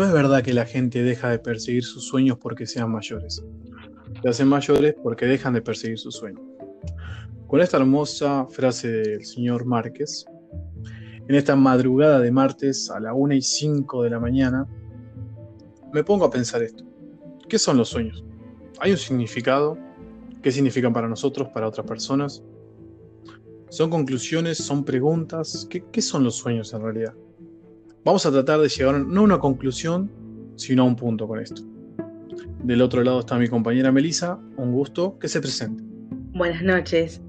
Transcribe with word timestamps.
No 0.00 0.06
es 0.06 0.12
verdad 0.14 0.42
que 0.42 0.54
la 0.54 0.64
gente 0.64 1.02
deja 1.02 1.28
de 1.28 1.38
perseguir 1.38 1.84
sus 1.84 2.06
sueños 2.06 2.38
porque 2.38 2.66
sean 2.66 2.90
mayores. 2.90 3.44
Se 4.22 4.28
hacen 4.30 4.48
mayores 4.48 4.94
porque 5.02 5.26
dejan 5.26 5.52
de 5.52 5.60
perseguir 5.60 5.98
sus 5.98 6.14
sueños. 6.14 6.40
Con 7.46 7.60
esta 7.60 7.76
hermosa 7.76 8.46
frase 8.46 8.88
del 8.88 9.26
señor 9.26 9.66
Márquez, 9.66 10.24
en 11.28 11.34
esta 11.34 11.54
madrugada 11.54 12.18
de 12.18 12.32
martes 12.32 12.90
a 12.90 12.98
la 12.98 13.12
1 13.12 13.34
y 13.34 13.42
5 13.42 14.04
de 14.04 14.08
la 14.08 14.18
mañana, 14.18 14.66
me 15.92 16.02
pongo 16.02 16.24
a 16.24 16.30
pensar 16.30 16.62
esto. 16.62 16.82
¿Qué 17.46 17.58
son 17.58 17.76
los 17.76 17.90
sueños? 17.90 18.24
¿Hay 18.78 18.92
un 18.92 18.96
significado? 18.96 19.76
¿Qué 20.42 20.50
significan 20.50 20.94
para 20.94 21.08
nosotros, 21.08 21.48
para 21.48 21.68
otras 21.68 21.86
personas? 21.86 22.42
¿Son 23.68 23.90
conclusiones? 23.90 24.56
¿Son 24.56 24.82
preguntas? 24.82 25.66
¿Qué, 25.68 25.84
qué 25.92 26.00
son 26.00 26.24
los 26.24 26.36
sueños 26.36 26.72
en 26.72 26.80
realidad? 26.80 27.12
Vamos 28.02 28.24
a 28.24 28.32
tratar 28.32 28.60
de 28.60 28.68
llegar 28.68 28.98
no 28.98 29.20
a 29.20 29.24
una 29.24 29.38
conclusión, 29.38 30.10
sino 30.56 30.82
a 30.82 30.86
un 30.86 30.96
punto 30.96 31.28
con 31.28 31.38
esto. 31.38 31.62
Del 32.62 32.80
otro 32.80 33.04
lado 33.04 33.20
está 33.20 33.36
mi 33.36 33.46
compañera 33.46 33.92
Melisa, 33.92 34.38
un 34.56 34.72
gusto 34.72 35.18
que 35.18 35.28
se 35.28 35.40
presente. 35.40 35.84
Buenas 36.32 36.62
noches. 36.62 37.20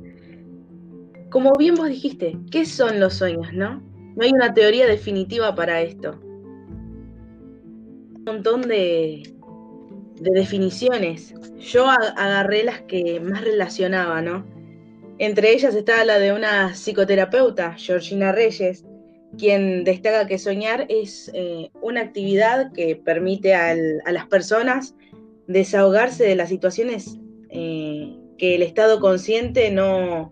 Como 1.30 1.52
bien 1.58 1.76
vos 1.76 1.90
dijiste, 1.90 2.38
¿qué 2.52 2.66
son 2.66 3.02
los 3.02 3.16
sueños, 3.16 3.54
no? 3.54 3.84
No 4.16 4.24
hay 4.24 4.32
una 4.32 4.54
teoría 4.54 4.88
definitiva 4.88 5.54
para 5.56 5.82
esto. 5.82 6.18
Un 6.22 8.24
montón 8.26 8.62
de, 8.62 9.24
de 10.22 10.32
definiciones. 10.32 11.34
Yo 11.60 11.90
agarré 11.90 12.64
las 12.64 12.82
que 12.84 13.20
más 13.20 13.44
relacionaba, 13.44 14.22
¿no? 14.22 14.46
Entre 15.18 15.54
ellas 15.54 15.76
estaba 15.76 16.06
la 16.06 16.18
de 16.18 16.32
una 16.32 16.74
psicoterapeuta, 16.74 17.74
Georgina 17.74 18.32
Reyes, 18.32 18.86
quien 19.38 19.84
destaca 19.84 20.28
que 20.28 20.38
soñar 20.38 20.86
es 20.90 21.32
eh, 21.34 21.70
una 21.82 22.02
actividad 22.02 22.72
que 22.74 22.96
permite 22.96 23.54
a 23.56 23.76
las 23.76 24.28
personas 24.28 24.96
desahogarse 25.48 26.24
de 26.24 26.36
las 26.36 26.50
situaciones 26.50 27.18
eh, 27.50 28.18
que 28.38 28.56
el 28.56 28.62
estado 28.62 29.00
consciente 29.00 29.72
no, 29.72 30.32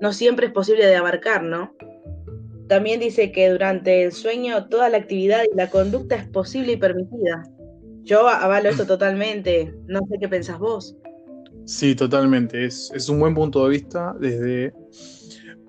no 0.00 0.12
siempre 0.12 0.46
es 0.46 0.52
posible 0.52 0.86
de 0.86 0.96
abarcar, 0.96 1.42
¿no? 1.42 1.74
También 2.68 3.00
dice 3.00 3.32
que 3.32 3.48
durante 3.48 4.04
el 4.04 4.12
sueño 4.12 4.68
toda 4.68 4.90
la 4.90 4.98
actividad 4.98 5.42
y 5.50 5.56
la 5.56 5.70
conducta 5.70 6.16
es 6.16 6.28
posible 6.28 6.72
y 6.72 6.76
permitida. 6.76 7.42
Yo 8.02 8.28
avalo 8.28 8.68
esto 8.68 8.86
totalmente, 8.86 9.74
no 9.86 10.00
sé 10.10 10.18
qué 10.20 10.28
pensás 10.28 10.58
vos. 10.58 10.96
Sí, 11.64 11.94
totalmente. 11.94 12.64
Es, 12.64 12.90
es 12.94 13.08
un 13.08 13.20
buen 13.20 13.34
punto 13.34 13.64
de 13.64 13.70
vista 13.70 14.14
desde 14.20 14.72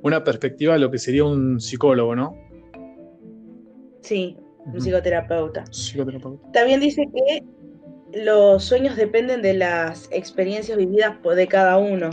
una 0.01 0.23
perspectiva 0.23 0.73
de 0.73 0.79
lo 0.79 0.91
que 0.91 0.97
sería 0.97 1.23
un 1.25 1.59
psicólogo, 1.59 2.15
¿no? 2.15 2.48
Sí, 4.09 4.35
un 4.65 4.81
psicoterapeuta. 4.81 5.65
También 6.51 6.79
dice 6.79 7.07
que 7.13 7.43
los 8.23 8.63
sueños 8.63 8.95
dependen 8.95 9.43
de 9.43 9.53
las 9.53 10.09
experiencias 10.11 10.79
vividas 10.79 11.15
de 11.35 11.47
cada 11.47 11.77
uno. 11.77 12.09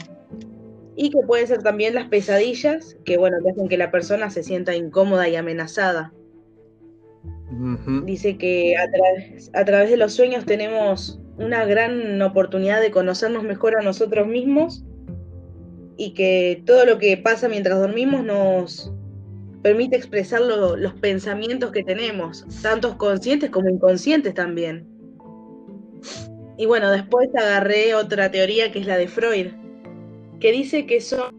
Y 0.94 1.08
que 1.08 1.20
pueden 1.26 1.46
ser 1.46 1.62
también 1.62 1.94
las 1.94 2.08
pesadillas, 2.08 2.98
que 3.06 3.16
bueno, 3.16 3.38
que 3.42 3.50
hacen 3.50 3.68
que 3.68 3.78
la 3.78 3.90
persona 3.90 4.28
se 4.28 4.42
sienta 4.42 4.76
incómoda 4.76 5.26
y 5.26 5.36
amenazada. 5.36 6.12
Dice 8.04 8.36
que 8.36 8.76
a, 8.76 9.58
a 9.58 9.64
través 9.64 9.88
de 9.88 9.96
los 9.96 10.12
sueños 10.12 10.44
tenemos 10.44 11.18
una 11.38 11.64
gran 11.64 12.20
oportunidad 12.20 12.82
de 12.82 12.90
conocernos 12.90 13.42
mejor 13.42 13.74
a 13.74 13.82
nosotros 13.82 14.26
mismos 14.26 14.84
y 15.96 16.12
que 16.12 16.62
todo 16.66 16.84
lo 16.84 16.98
que 16.98 17.16
pasa 17.16 17.48
mientras 17.48 17.78
dormimos 17.78 18.22
nos, 18.22 18.92
permite 19.66 19.96
expresar 19.96 20.42
los 20.42 20.94
pensamientos 21.00 21.72
que 21.72 21.82
tenemos, 21.82 22.46
tantos 22.62 22.94
conscientes 22.94 23.50
como 23.50 23.68
inconscientes 23.68 24.32
también. 24.32 24.86
Y 26.56 26.66
bueno, 26.66 26.88
después 26.92 27.30
agarré 27.34 27.92
otra 27.96 28.30
teoría 28.30 28.70
que 28.70 28.78
es 28.78 28.86
la 28.86 28.96
de 28.96 29.08
Freud, 29.08 29.48
que 30.38 30.52
dice 30.52 30.86
que 30.86 31.00
son 31.00 31.34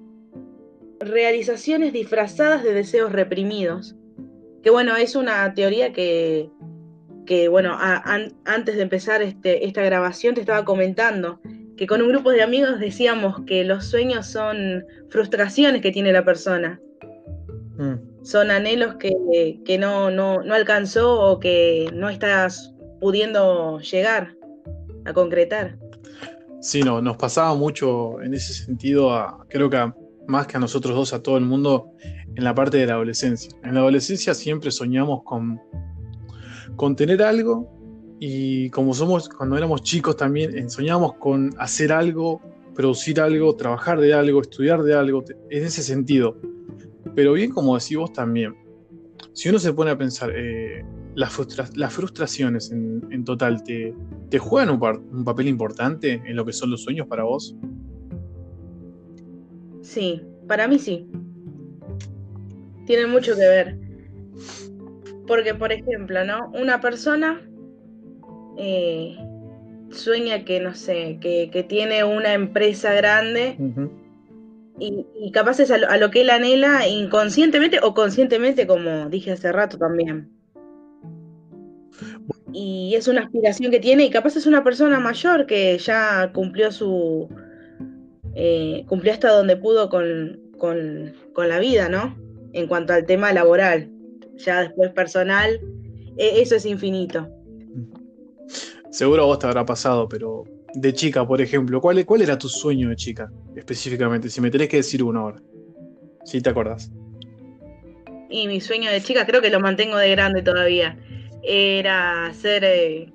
realizaciones 1.00 1.94
disfrazadas 1.94 2.66
de 2.66 2.74
deseos 2.74 3.13
reprimidos. 3.13 3.96
Que 4.62 4.72
bueno, 4.72 4.97
es 4.97 5.16
una 5.16 5.53
teoría 5.53 5.94
que, 5.94 6.50
que 7.25 7.47
bueno, 7.47 7.78
antes 7.79 8.75
de 8.75 8.81
empezar 8.81 9.22
este, 9.22 9.66
esta 9.66 9.84
grabación 9.84 10.35
te 10.35 10.41
estaba 10.41 10.66
comentando, 10.66 11.40
que 11.78 11.88
con 11.88 12.02
un 12.02 12.09
grupo 12.09 12.31
de 12.31 12.41
amigos 12.41 12.81
decíamos 12.81 13.46
que 13.46 13.63
los 13.63 13.85
sueños 13.85 14.28
son 14.28 14.84
frustraciones 15.07 15.81
que 15.81 15.94
tiene 15.94 16.12
la 16.12 16.25
persona. 16.25 16.81
Mm 17.78 18.16
son 18.23 18.51
anhelos 18.51 18.95
que, 18.95 19.78
no, 19.79 20.11
no, 20.11 20.41
alcanzó 20.53 21.19
o 21.22 21.39
que 21.39 21.89
no 21.94 22.09
estás 22.09 22.73
pudiendo 23.00 23.79
llegar 23.79 24.35
a 25.05 25.13
concretar. 25.13 25.78
Sí, 26.59 26.81
no, 26.81 27.01
nos 27.01 27.17
pasaba 27.17 27.53
mucho 27.55 28.22
en 28.22 28.33
ese 28.33 28.53
sentido, 28.53 29.13
a, 29.13 29.45
creo 29.50 29.69
que 29.69 29.91
más 30.28 30.47
que 30.47 30.57
a 30.57 30.59
nosotros 30.59 30.95
dos, 30.95 31.13
a 31.13 31.22
todo 31.22 31.38
el 31.38 31.45
mundo, 31.45 31.91
en 32.35 32.44
la 32.44 32.53
parte 32.53 32.78
de 32.78 32.85
la 32.85 32.94
adolescencia. 32.94 33.51
En 33.63 33.75
la 33.75 33.79
adolescencia 33.79 34.34
siempre 34.34 34.72
soñamos 34.72 35.23
con, 35.23 35.59
con 36.75 36.95
tener 36.95 37.23
algo 37.23 37.78
y 38.19 38.69
como 38.72 38.94
somos 38.94 39.29
cuando 39.29 39.57
éramos 39.57 39.84
chicos 39.84 40.17
también, 40.17 40.69
soñamos 40.69 41.13
con 41.16 41.53
hacer 41.59 41.91
algo, 41.91 42.41
producir 42.73 43.22
algo, 43.22 43.55
trabajar 43.55 43.99
de 43.99 44.13
algo, 44.13 44.41
estudiar 44.41 44.84
de 44.84 44.95
algo, 44.95 45.23
en 45.49 45.66
ese 45.66 45.84
sentido. 45.84 46.38
Pero 47.17 47.33
bien 47.33 47.50
como 47.50 47.75
decís 47.75 47.97
vos 47.97 48.13
también, 48.13 48.55
si 49.33 49.50
uno 49.50 49.57
se 49.57 49.73
pone 49.73 49.89
a 49.89 49.97
pensar, 49.97 50.31
eh, 50.35 50.85
las, 51.16 51.33
frustraciones 51.91 52.72
en, 52.72 53.23
total, 53.25 53.63
¿te, 53.63 53.95
te 54.29 54.38
juegan 54.38 54.69
un, 54.69 55.25
papel 55.25 55.47
importante 55.47 56.22
en 56.23 56.35
lo 56.35 56.45
que 56.45 56.53
son 56.53 56.69
los 56.69 56.83
sueños 56.83 57.07
para 57.07 57.23
vos? 57.23 57.55
Sí, 59.81 60.22
para 60.47 60.67
mí 60.67 60.78
sí. 60.78 61.07
Tienen 62.85 63.09
mucho 63.09 63.34
que 63.34 63.47
ver. 63.47 63.79
Porque, 65.25 65.55
por 65.55 65.72
ejemplo, 65.72 66.23
¿no? 66.23 66.51
Una 66.51 66.79
persona 66.79 67.41
eh, 68.59 69.17
sueña 69.89 70.45
que, 70.45 70.59
no 70.59 70.75
sé, 70.75 71.17
que, 71.19 71.66
tiene 71.67 72.03
una 72.03 72.35
empresa 72.35 72.94
grande 72.94 73.57
y, 74.80 75.32
capaz 75.32 75.60
es 75.60 75.72
a 75.72 75.98
lo, 75.98 76.12
que 76.12 76.22
él 76.22 76.30
anhela 76.30 76.88
inconscientemente 76.88 77.80
o 77.82 77.94
conscientemente, 77.94 78.68
como 78.68 79.10
dije 79.10 79.32
hace 79.32 79.52
rato 79.52 79.78
también. 79.78 80.32
Y 82.54 82.94
es 82.96 83.08
una 83.08 83.22
aspiración 83.22 83.72
que 83.72 83.80
tiene 83.80 84.06
y 84.06 84.10
capaz 84.10 84.36
es 84.36 84.46
una 84.46 84.64
persona 84.64 85.00
mayor 85.00 85.46
que 85.46 85.78
ya 85.78 86.32
cumplió 86.34 86.72
su... 86.72 87.28
Eh, 88.36 88.86
cumplió 88.88 89.14
hasta 89.14 89.32
donde 89.32 89.58
pudo 89.58 89.90
con, 89.90 90.40
con, 90.60 91.14
la 91.36 91.59
vida, 91.59 91.90
¿no? 91.90 92.16
En 92.54 92.68
cuanto 92.68 92.94
al 92.94 93.06
tema 93.06 93.34
laboral. 93.34 93.90
Ya 94.36 94.62
después 94.62 94.92
personal, 94.92 95.59
e, 96.18 96.42
eso 96.42 96.56
es 96.56 96.66
infinito. 96.68 97.28
Seguro 98.92 99.24
a 99.24 99.26
vos 99.26 99.40
te 99.40 99.48
habrá 99.48 99.66
pasado, 99.66 100.08
pero 100.08 100.44
de 100.73 100.94
chica, 100.94 101.25
por 101.25 101.41
ejemplo, 101.41 101.81
¿cuál, 101.81 102.05
¿cuál 102.05 102.22
era 102.22 102.38
tu 102.38 102.50
sueño 102.50 102.89
de 102.89 102.95
chica 102.95 103.31
específicamente? 103.55 104.29
Si 104.29 104.41
me 104.41 104.51
tenés 104.51 104.69
que 104.69 104.78
decir 104.78 105.03
uno 105.03 105.22
ahora. 105.22 105.41
Si 106.25 106.41
te 106.41 106.50
acordás. 106.50 106.91
Y 108.29 108.47
mi 108.47 108.59
sueño 108.59 108.91
de 108.91 109.01
chica, 109.01 109.25
creo 109.25 109.41
que 109.41 109.50
lo 109.50 109.59
mantengo 109.59 109.97
de 109.97 110.11
grande 110.11 110.41
todavía. 110.41 110.97
Era 111.44 112.33
ser 112.33 112.63
eh, 112.66 113.13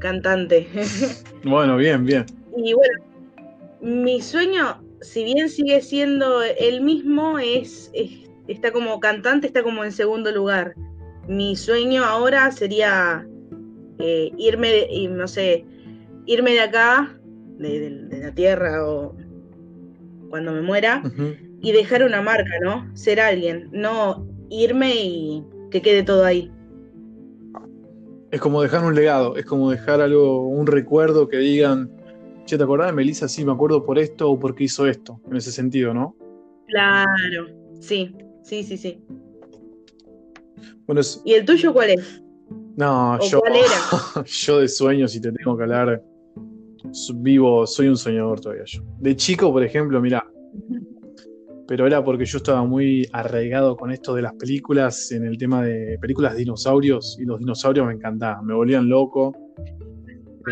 cantante. 0.00 0.66
bueno, 1.44 1.76
bien, 1.76 2.04
bien. 2.04 2.26
Y 2.56 2.72
bueno, 2.72 2.98
mi 3.80 4.20
sueño, 4.20 4.82
si 5.00 5.24
bien 5.24 5.48
sigue 5.48 5.80
siendo 5.80 6.42
el 6.42 6.80
mismo, 6.80 7.38
es, 7.38 7.92
está 8.48 8.72
como 8.72 8.98
cantante, 9.00 9.46
está 9.46 9.62
como 9.62 9.84
en 9.84 9.92
segundo 9.92 10.32
lugar. 10.32 10.74
Mi 11.28 11.56
sueño 11.56 12.04
ahora 12.04 12.50
sería 12.50 13.26
eh, 13.98 14.30
irme, 14.36 14.88
no 15.10 15.28
sé, 15.28 15.64
irme 16.26 16.52
de 16.52 16.60
acá, 16.60 17.18
de, 17.58 18.08
la 18.10 18.34
tierra 18.34 18.86
o 18.86 19.16
cuando 20.30 20.52
me 20.52 20.62
muera, 20.62 21.02
y 21.60 21.72
dejar 21.72 22.04
una 22.04 22.20
marca, 22.20 22.58
¿no? 22.62 22.90
Ser 22.94 23.20
alguien, 23.20 23.68
no 23.72 24.26
irme 24.50 24.94
y 24.94 25.44
que 25.70 25.80
quede 25.80 26.02
todo 26.02 26.24
ahí. 26.24 26.50
Es 28.30 28.40
como 28.40 28.62
dejar 28.62 28.84
un 28.84 28.94
legado, 28.94 29.36
es 29.36 29.46
como 29.46 29.70
dejar 29.70 30.00
algo, 30.00 30.48
un 30.48 30.66
recuerdo 30.66 31.28
que 31.28 31.38
digan, 31.38 31.90
che, 32.46 32.58
¿te 32.58 32.64
acordás 32.64 32.88
de 32.88 32.94
Melissa? 32.94 33.28
Sí, 33.28 33.44
me 33.44 33.52
acuerdo 33.52 33.84
por 33.84 33.98
esto 33.98 34.30
o 34.30 34.38
porque 34.38 34.64
hizo 34.64 34.86
esto, 34.86 35.20
en 35.30 35.36
ese 35.36 35.52
sentido, 35.52 35.94
¿no? 35.94 36.16
Claro, 36.66 37.46
sí, 37.80 38.14
sí, 38.42 38.64
sí, 38.64 38.76
sí. 38.76 39.00
Bueno, 40.86 41.00
¿Y 41.24 41.34
el 41.34 41.44
tuyo 41.44 41.72
cuál 41.72 41.90
es? 41.90 42.22
No, 42.76 43.18
yo, 43.20 43.40
yo 44.24 44.58
de 44.58 44.68
sueños, 44.68 45.12
si 45.12 45.20
te 45.20 45.30
tengo 45.30 45.56
que 45.56 45.62
hablar, 45.62 46.02
vivo, 47.16 47.66
soy 47.66 47.88
un 47.88 47.96
soñador 47.96 48.40
todavía 48.40 48.64
yo. 48.66 48.82
De 48.98 49.16
chico, 49.16 49.52
por 49.52 49.62
ejemplo, 49.64 50.00
mira, 50.00 50.24
pero 51.66 51.86
era 51.86 52.04
porque 52.04 52.24
yo 52.24 52.38
estaba 52.38 52.64
muy 52.64 53.08
arraigado 53.12 53.76
con 53.76 53.90
esto 53.90 54.14
de 54.14 54.22
las 54.22 54.34
películas, 54.34 55.10
en 55.12 55.24
el 55.24 55.38
tema 55.38 55.64
de 55.64 55.98
películas 55.98 56.32
de 56.32 56.40
dinosaurios, 56.40 57.16
y 57.20 57.24
los 57.24 57.38
dinosaurios 57.38 57.86
me 57.86 57.94
encantaban, 57.94 58.44
me 58.44 58.54
volvían 58.54 58.88
loco. 58.88 59.34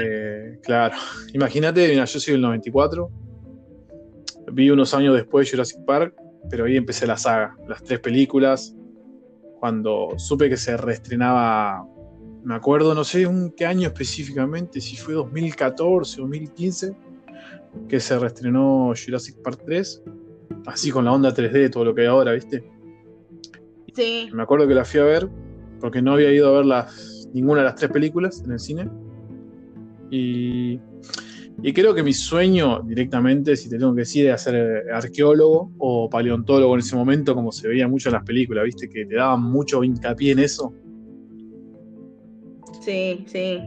Eh, 0.01 0.59
claro, 0.63 0.97
imagínate, 1.35 1.95
yo 1.95 2.07
soy 2.07 2.33
del 2.33 2.43
94, 2.43 3.11
vi 4.53 4.71
unos 4.71 4.95
años 4.95 5.15
después 5.15 5.51
Jurassic 5.51 5.85
Park, 5.85 6.15
pero 6.51 6.65
ahí 6.65 6.77
empecé 6.77 7.07
la 7.07 7.17
saga, 7.17 7.57
las 7.69 7.83
tres 7.85 8.01
películas, 8.01 8.75
cuando 9.61 10.15
supe 10.17 10.49
que 10.49 10.57
se 10.57 10.77
reestrenaba, 10.77 11.87
me 12.45 12.55
acuerdo, 12.55 12.95
no 12.95 13.05
sé 13.05 13.23
en 13.23 13.53
qué 13.53 13.67
año 13.67 13.89
específicamente, 13.89 14.81
si 14.81 14.97
fue 14.97 15.15
2014 15.15 16.21
o 16.21 16.25
2015, 16.25 16.97
que 17.89 18.01
se 18.01 18.19
reestrenó 18.19 18.93
Jurassic 18.95 19.37
Park 19.43 19.63
3 19.65 20.03
así 20.67 20.91
con 20.91 21.05
la 21.05 21.13
onda 21.13 21.35
3D, 21.35 21.71
todo 21.71 21.85
lo 21.85 21.95
que 21.95 22.03
hay 22.03 22.07
ahora, 22.07 22.33
¿viste? 22.33 22.65
Sí. 23.95 24.29
Me 24.33 24.43
acuerdo 24.43 24.67
que 24.67 24.75
la 24.75 24.85
fui 24.85 25.01
a 25.01 25.05
ver 25.05 25.29
porque 25.81 26.01
no 26.01 26.13
había 26.13 26.33
ido 26.33 26.49
a 26.49 26.59
ver 26.59 26.67
las, 26.67 27.29
ninguna 27.33 27.61
de 27.61 27.67
las 27.67 27.77
tres 27.77 27.91
películas 27.91 28.43
en 28.45 28.53
el 28.53 28.61
cine. 28.61 28.89
Y, 30.11 30.79
y 31.63 31.73
creo 31.73 31.95
que 31.95 32.03
mi 32.03 32.13
sueño 32.13 32.83
directamente, 32.83 33.57
si 33.57 33.69
te 33.69 33.79
tengo 33.79 33.95
que 33.95 34.01
decir, 34.01 34.29
es 34.29 34.43
ser 34.43 34.85
arqueólogo 34.93 35.73
o 35.79 36.09
paleontólogo 36.09 36.75
en 36.75 36.81
ese 36.81 36.97
momento, 36.97 37.35
como 37.35 37.51
se 37.51 37.69
veía 37.69 37.89
mucho 37.89 38.09
en 38.09 38.15
las 38.15 38.25
películas, 38.25 38.65
¿viste? 38.65 38.89
Que 38.89 39.07
te 39.07 39.17
daban 39.17 39.43
mucho 39.43 39.83
hincapié 39.83 40.33
en 40.33 40.39
eso. 40.39 40.73
Sí, 42.85 43.25
sí. 43.27 43.61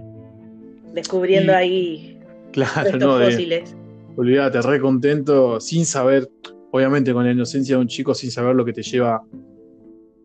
Descubriendo 0.93 1.53
ahí 1.53 2.19
claro, 2.51 2.97
no, 2.97 3.19
fósiles. 3.19 3.75
olvídate, 4.15 4.61
re 4.61 4.79
contento, 4.79 5.59
sin 5.59 5.85
saber 5.85 6.29
obviamente 6.71 7.13
con 7.13 7.25
la 7.25 7.31
inocencia 7.31 7.75
de 7.75 7.81
un 7.81 7.87
chico 7.87 8.13
sin 8.13 8.31
saber 8.31 8.55
lo 8.55 8.65
que 8.65 8.73
te 8.73 8.83
lleva 8.83 9.23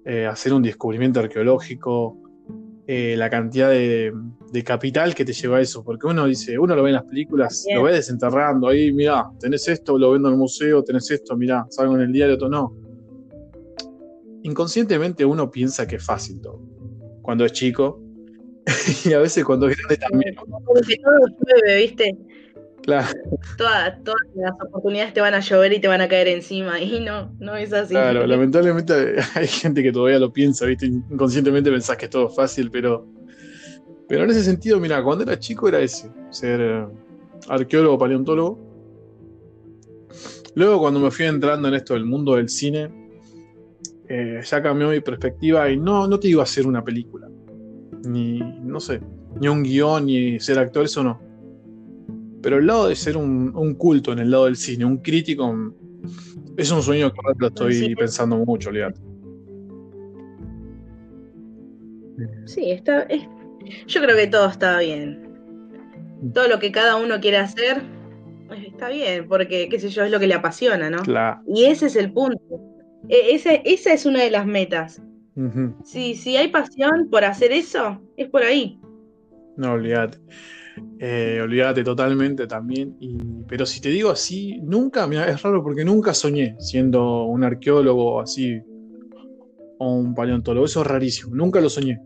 eh, 0.05 0.27
a 0.27 0.31
hacer 0.31 0.53
un 0.53 0.63
descubrimiento 0.63 1.21
arqueológico, 1.21 2.17
eh, 2.87 3.15
la 3.17 3.31
cantidad 3.31 3.71
de, 3.71 4.13
capital 4.65 5.15
que 5.15 5.25
te 5.25 5.33
lleva 5.33 5.59
a 5.59 5.61
eso, 5.61 5.85
porque 5.85 6.09
uno 6.09 6.27
dice, 6.27 6.59
uno 6.59 6.75
lo 6.75 6.83
ve 6.83 6.91
en 6.91 6.97
las 6.97 7.05
películas, 7.05 7.65
lo 7.73 7.85
ve 7.85 7.93
desenterrando, 7.93 8.67
ahí 8.67 8.93
mira, 8.93 9.31
tenés 9.39 9.69
esto, 9.69 9.97
lo 9.97 10.11
vendo 10.11 10.29
en 10.29 10.35
el 10.35 10.39
museo, 10.41 10.83
tenés 10.83 11.09
esto, 11.11 11.37
mira, 11.37 11.67
salgo 11.71 11.95
en 11.95 12.03
el 12.03 12.13
diario, 12.13 12.37
todo 12.37 12.49
no. 12.49 12.77
Inconscientemente 14.43 15.25
uno 15.25 15.51
piensa 15.51 15.87
que 15.87 15.97
es 15.97 16.05
fácil 16.05 16.41
todo, 16.41 16.61
cuando 17.23 17.45
es 17.45 17.53
chico, 17.53 18.03
y 19.05 19.13
a 19.13 19.19
veces 19.19 19.45
cuando 19.45 19.69
es 19.69 19.77
grande 19.77 19.97
también. 19.97 20.35
Como 20.35 20.59
que 20.87 20.97
todo 20.97 21.19
llueve, 21.47 21.77
¿viste? 21.77 22.17
Claro. 22.83 23.09
Todas, 23.59 23.95
las 24.35 24.53
oportunidades 24.53 25.13
te 25.13 25.21
van 25.21 25.35
a 25.35 25.41
llover 25.41 25.73
y 25.73 25.81
te 25.81 25.89
van 25.89 26.01
a 26.01 26.09
caer 26.09 26.29
encima 26.29 26.81
y 26.81 27.01
no, 27.01 27.35
no 27.39 27.57
es 27.57 27.73
así. 27.73 27.95
Claro, 27.95 28.27
lamentablemente 28.27 29.17
hay 29.35 29.47
gente 29.47 29.83
que 29.83 29.93
todavía 29.93 30.19
lo 30.19 30.33
piensa, 30.33 30.67
¿viste? 30.67 30.87
Inconscientemente 30.87 31.71
pensás 31.71 31.97
que 31.97 32.07
es 32.07 32.11
todo 32.11 32.29
fácil, 32.29 32.71
pero, 32.71 33.07
pero 34.09 34.25
en 34.25 34.31
ese 34.31 34.43
sentido, 34.43 34.81
mira, 34.81 35.03
cuando 35.03 35.25
era 35.25 35.39
chico 35.39 35.69
era 35.69 35.81
ese, 35.81 36.11
ser 36.31 36.61
eh, 36.61 36.87
arqueólogo, 37.49 37.99
paleontólogo. 37.99 38.71
Luego 40.55 40.81
cuando 40.81 41.01
me 41.01 41.11
fui 41.11 41.27
entrando 41.27 41.69
en 41.69 41.75
esto 41.75 41.95
del 41.95 42.05
mundo 42.05 42.35
del 42.35 42.49
cine, 42.49 42.91
eh, 44.09 44.41
ya 44.43 44.63
cambió 44.63 44.89
mi 44.89 45.01
perspectiva 45.01 45.71
y 45.71 45.77
no, 45.77 46.09
no 46.09 46.19
te 46.19 46.29
iba 46.29 46.43
a 46.43 46.45
hacer 46.45 46.67
una 46.67 46.83
película, 46.83 47.29
ni, 48.05 48.41
no 48.63 48.81
sé, 48.81 49.01
ni 49.41 49.49
un 49.49 49.63
guion, 49.63 50.07
ni 50.07 50.41
ser 50.41 50.59
actor, 50.59 50.85
eso 50.85 51.03
no 51.03 51.31
pero 52.43 52.59
el 52.59 52.67
lado 52.67 52.89
de 52.89 52.97
ser 52.97 53.17
un, 53.17 53.75
culto 53.75 54.13
en 54.13 54.19
el 54.21 54.31
lado 54.31 54.47
del 54.47 54.57
cine, 54.57 54.85
un 54.85 54.99
crítico, 54.99 55.55
es 56.57 56.71
un 56.71 56.83
sueño 56.83 57.13
que 57.13 57.21
lo 57.39 57.49
estoy 57.49 57.95
pensando 57.95 58.37
mucho, 58.37 58.71
olvídate. 58.71 59.01
Sí, 62.47 62.71
está. 62.71 63.07
yo 63.87 64.01
creo 64.03 64.17
que 64.17 64.27
todo 64.27 64.49
está 64.49 64.79
bien. 64.79 65.29
Todo 66.35 66.49
lo 66.49 66.59
que 66.59 66.71
cada 66.71 66.97
uno 66.97 67.21
quiere 67.21 67.39
hacer 67.39 67.83
está 68.67 68.89
bien, 68.89 69.27
porque, 69.29 69.69
qué 69.69 69.79
sé 69.79 69.89
yo, 69.89 70.05
es 70.05 70.11
lo 70.11 70.19
que 70.19 70.27
le 70.27 70.35
apasiona, 70.35 70.91
¿no? 70.91 71.03
Claro. 71.03 71.41
Y 71.47 71.65
ese 71.65 71.87
es 71.87 71.97
el 71.97 72.13
punto. 72.13 72.41
E, 73.09 73.35
esa 73.35 73.93
es 73.93 74.07
una 74.07 74.23
de 74.23 74.31
las 74.31 74.47
metas. 74.47 75.01
Si, 75.85 76.15
si 76.15 76.37
hay 76.37 76.49
pasión 76.49 77.09
por 77.11 77.25
hacer 77.25 77.53
eso, 77.53 78.01
es 78.17 78.29
por 78.29 78.43
ahí. 78.43 78.81
No, 79.57 79.73
olvídate. 79.73 80.19
Eh, 80.99 81.41
olvídate 81.43 81.83
totalmente 81.85 82.47
también. 82.47 82.97
pero 83.49 83.67
si 83.67 83.81
te 83.81 83.89
digo 83.91 84.11
así, 84.11 84.61
nunca, 84.63 85.09
es 85.27 85.43
raro 85.43 85.63
porque 85.63 85.85
nunca 85.85 86.15
soñé 86.15 86.57
siendo 86.59 87.25
un 87.25 87.45
arqueólogo 87.45 88.21
así 88.21 88.61
o 89.79 89.95
un 89.95 90.15
paleontólogo. 90.15 90.67
Eso 90.67 90.83
es 90.83 90.87
rarísimo, 90.87 91.35
nunca 91.35 91.61
lo 91.61 91.69
soñé. 91.69 92.01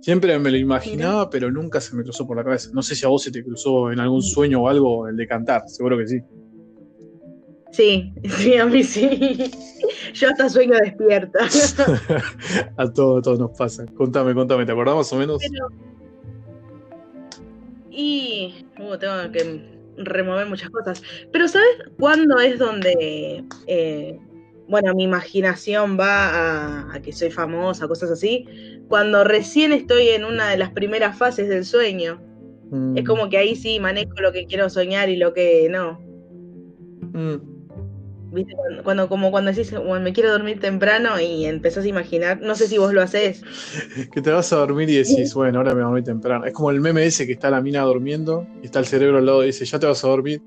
Siempre 0.00 0.38
me 0.38 0.50
lo 0.50 0.56
imaginaba, 0.56 1.28
pero 1.28 1.50
nunca 1.50 1.80
se 1.80 1.96
me 1.96 2.04
cruzó 2.04 2.26
por 2.26 2.36
la 2.36 2.44
cabeza. 2.44 2.70
No 2.72 2.82
sé 2.82 2.94
si 2.94 3.04
a 3.04 3.08
vos 3.08 3.22
se 3.22 3.32
te 3.32 3.42
cruzó 3.42 3.90
en 3.90 3.98
algún 3.98 4.22
sueño 4.22 4.62
o 4.62 4.68
algo 4.68 5.08
el 5.08 5.16
de 5.16 5.26
cantar, 5.26 5.62
seguro 5.66 5.98
que 5.98 6.06
sí. 6.06 6.20
Sí, 7.72 8.12
sí, 8.24 8.56
a 8.56 8.66
mí 8.66 8.82
sí. 8.82 9.50
Yo 10.14 10.28
hasta 10.28 10.48
sueño 10.48 10.74
despierta. 10.82 11.40
a 12.76 12.92
todos, 12.92 13.22
todos 13.22 13.38
nos 13.38 13.50
pasa. 13.56 13.84
Contame, 13.96 14.34
contame, 14.34 14.64
¿te 14.64 14.72
acordás 14.72 14.96
más 14.96 15.12
o 15.12 15.16
menos? 15.16 15.42
Y 17.90 18.66
uh, 18.78 18.96
tengo 18.98 19.32
que 19.32 19.76
remover 19.96 20.46
muchas 20.46 20.70
cosas. 20.70 21.02
Pero 21.32 21.48
¿sabes 21.48 21.68
cuándo 21.98 22.38
es 22.38 22.58
donde, 22.58 23.44
eh, 23.66 24.18
bueno, 24.68 24.94
mi 24.94 25.04
imaginación 25.04 25.98
va 25.98 26.92
a, 26.92 27.00
que 27.02 27.12
soy 27.12 27.30
famosa, 27.30 27.88
cosas 27.88 28.10
así? 28.10 28.46
Cuando 28.88 29.24
recién 29.24 29.72
estoy 29.72 30.08
en 30.10 30.24
una 30.24 30.50
de 30.50 30.58
las 30.58 30.70
primeras 30.70 31.18
fases 31.18 31.48
del 31.48 31.64
sueño. 31.64 32.20
Es 32.96 33.02
mm. 33.02 33.06
como 33.06 33.28
que 33.28 33.38
ahí 33.38 33.54
sí 33.54 33.78
manejo 33.78 34.14
lo 34.20 34.32
que 34.32 34.46
quiero 34.46 34.68
soñar 34.68 35.08
y 35.08 35.16
lo 35.16 35.32
que 35.32 35.68
no. 35.70 36.00
Mm. 37.12 37.55
Cuando, 38.82 39.08
como 39.08 39.30
cuando 39.30 39.52
decís, 39.52 39.72
me 40.00 40.12
quiero 40.12 40.30
dormir 40.30 40.60
temprano 40.60 41.20
y 41.20 41.44
empezás 41.46 41.84
a 41.84 41.88
imaginar, 41.88 42.40
no 42.40 42.54
sé 42.54 42.68
si 42.68 42.78
vos 42.78 42.92
lo 42.92 43.02
haces. 43.02 43.42
que 44.12 44.20
te 44.20 44.30
vas 44.30 44.52
a 44.52 44.56
dormir 44.56 44.88
y 44.90 44.96
decís, 44.96 45.34
bueno, 45.34 45.58
ahora 45.58 45.74
me 45.74 45.84
voy 45.84 46.02
temprano. 46.02 46.44
Es 46.44 46.52
como 46.52 46.70
el 46.70 46.80
meme 46.80 47.04
ese 47.06 47.26
que 47.26 47.32
está 47.32 47.50
la 47.50 47.60
mina 47.60 47.82
durmiendo 47.82 48.46
y 48.62 48.66
está 48.66 48.80
el 48.80 48.86
cerebro 48.86 49.18
al 49.18 49.26
lado 49.26 49.42
y 49.42 49.46
dice, 49.46 49.64
ya 49.64 49.78
te 49.78 49.86
vas 49.86 50.04
a 50.04 50.08
dormir. 50.08 50.42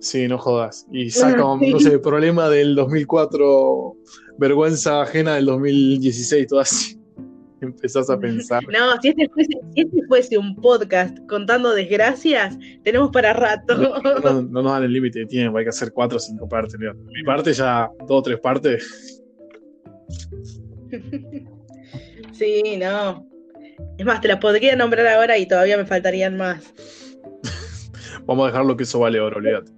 Sí, 0.00 0.28
no 0.28 0.38
jodas. 0.38 0.86
Y 0.92 1.10
saca, 1.10 1.42
no 1.42 1.80
sé, 1.80 1.98
problema 1.98 2.48
del 2.48 2.74
2004, 2.74 3.96
vergüenza 4.38 5.02
ajena 5.02 5.34
del 5.34 5.46
2016, 5.46 6.46
todo 6.46 6.60
así. 6.60 6.97
empezás 7.62 8.10
a 8.10 8.18
pensar. 8.18 8.62
No, 8.68 9.00
si 9.00 9.08
este, 9.08 9.28
fuese, 9.28 9.52
si 9.74 9.80
este 9.80 10.06
fuese 10.06 10.38
un 10.38 10.56
podcast 10.56 11.18
contando 11.28 11.74
desgracias, 11.74 12.58
tenemos 12.84 13.10
para 13.10 13.32
rato. 13.32 13.76
No, 13.76 14.42
nos 14.42 14.64
dan 14.64 14.84
el 14.84 14.92
límite 14.92 15.20
de 15.20 15.26
tiempo, 15.26 15.58
hay 15.58 15.64
que 15.64 15.70
hacer 15.70 15.92
cuatro 15.92 16.16
o 16.16 16.20
cinco 16.20 16.48
partes. 16.48 16.78
Mi 17.06 17.22
parte 17.24 17.52
ya, 17.52 17.90
dos 18.00 18.18
o 18.18 18.22
tres 18.22 18.40
partes. 18.40 19.22
Sí, 22.32 22.76
no. 22.78 23.26
Es 23.96 24.06
más, 24.06 24.20
te 24.20 24.28
las 24.28 24.38
podría 24.38 24.76
nombrar 24.76 25.06
ahora 25.06 25.38
y 25.38 25.46
todavía 25.46 25.76
me 25.76 25.84
faltarían 25.84 26.36
más. 26.36 26.72
Vamos 28.26 28.44
a 28.44 28.46
dejarlo 28.48 28.76
que 28.76 28.84
eso 28.84 29.00
vale 29.00 29.20
oro, 29.20 29.38
olvídate 29.38 29.72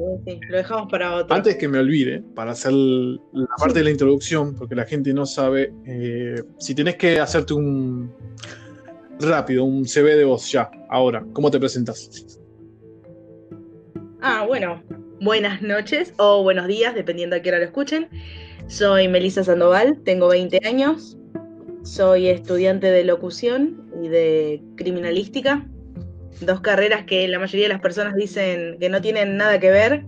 lo 0.00 0.56
dejamos 0.56 0.90
para 0.90 1.16
otro. 1.16 1.34
Antes 1.34 1.56
que 1.56 1.68
me 1.68 1.78
olvide, 1.78 2.22
para 2.34 2.52
hacer 2.52 2.72
la 2.72 3.46
parte 3.58 3.80
de 3.80 3.84
la 3.84 3.90
introducción, 3.90 4.54
porque 4.54 4.74
la 4.74 4.84
gente 4.84 5.12
no 5.12 5.26
sabe, 5.26 5.72
eh, 5.86 6.42
si 6.58 6.74
tenés 6.74 6.96
que 6.96 7.20
hacerte 7.20 7.54
un 7.54 8.12
rápido, 9.20 9.64
un 9.64 9.86
CV 9.86 10.16
de 10.16 10.24
voz 10.24 10.50
ya, 10.50 10.70
ahora, 10.88 11.24
¿cómo 11.32 11.50
te 11.50 11.58
presentas? 11.58 12.26
Ah, 14.22 14.44
bueno, 14.46 14.82
buenas 15.20 15.60
noches 15.62 16.14
o 16.18 16.42
buenos 16.42 16.66
días, 16.66 16.94
dependiendo 16.94 17.36
a 17.36 17.40
qué 17.40 17.50
hora 17.50 17.58
lo 17.58 17.64
escuchen. 17.64 18.08
Soy 18.68 19.08
Melissa 19.08 19.44
Sandoval, 19.44 20.00
tengo 20.04 20.28
20 20.28 20.60
años, 20.66 21.18
soy 21.82 22.28
estudiante 22.28 22.90
de 22.90 23.04
locución 23.04 23.82
y 24.02 24.08
de 24.08 24.62
criminalística 24.76 25.66
dos 26.40 26.60
carreras 26.60 27.04
que 27.04 27.26
la 27.28 27.38
mayoría 27.38 27.66
de 27.66 27.74
las 27.74 27.80
personas 27.80 28.14
dicen 28.14 28.78
que 28.78 28.88
no 28.88 29.00
tienen 29.00 29.36
nada 29.36 29.58
que 29.58 29.70
ver, 29.70 30.04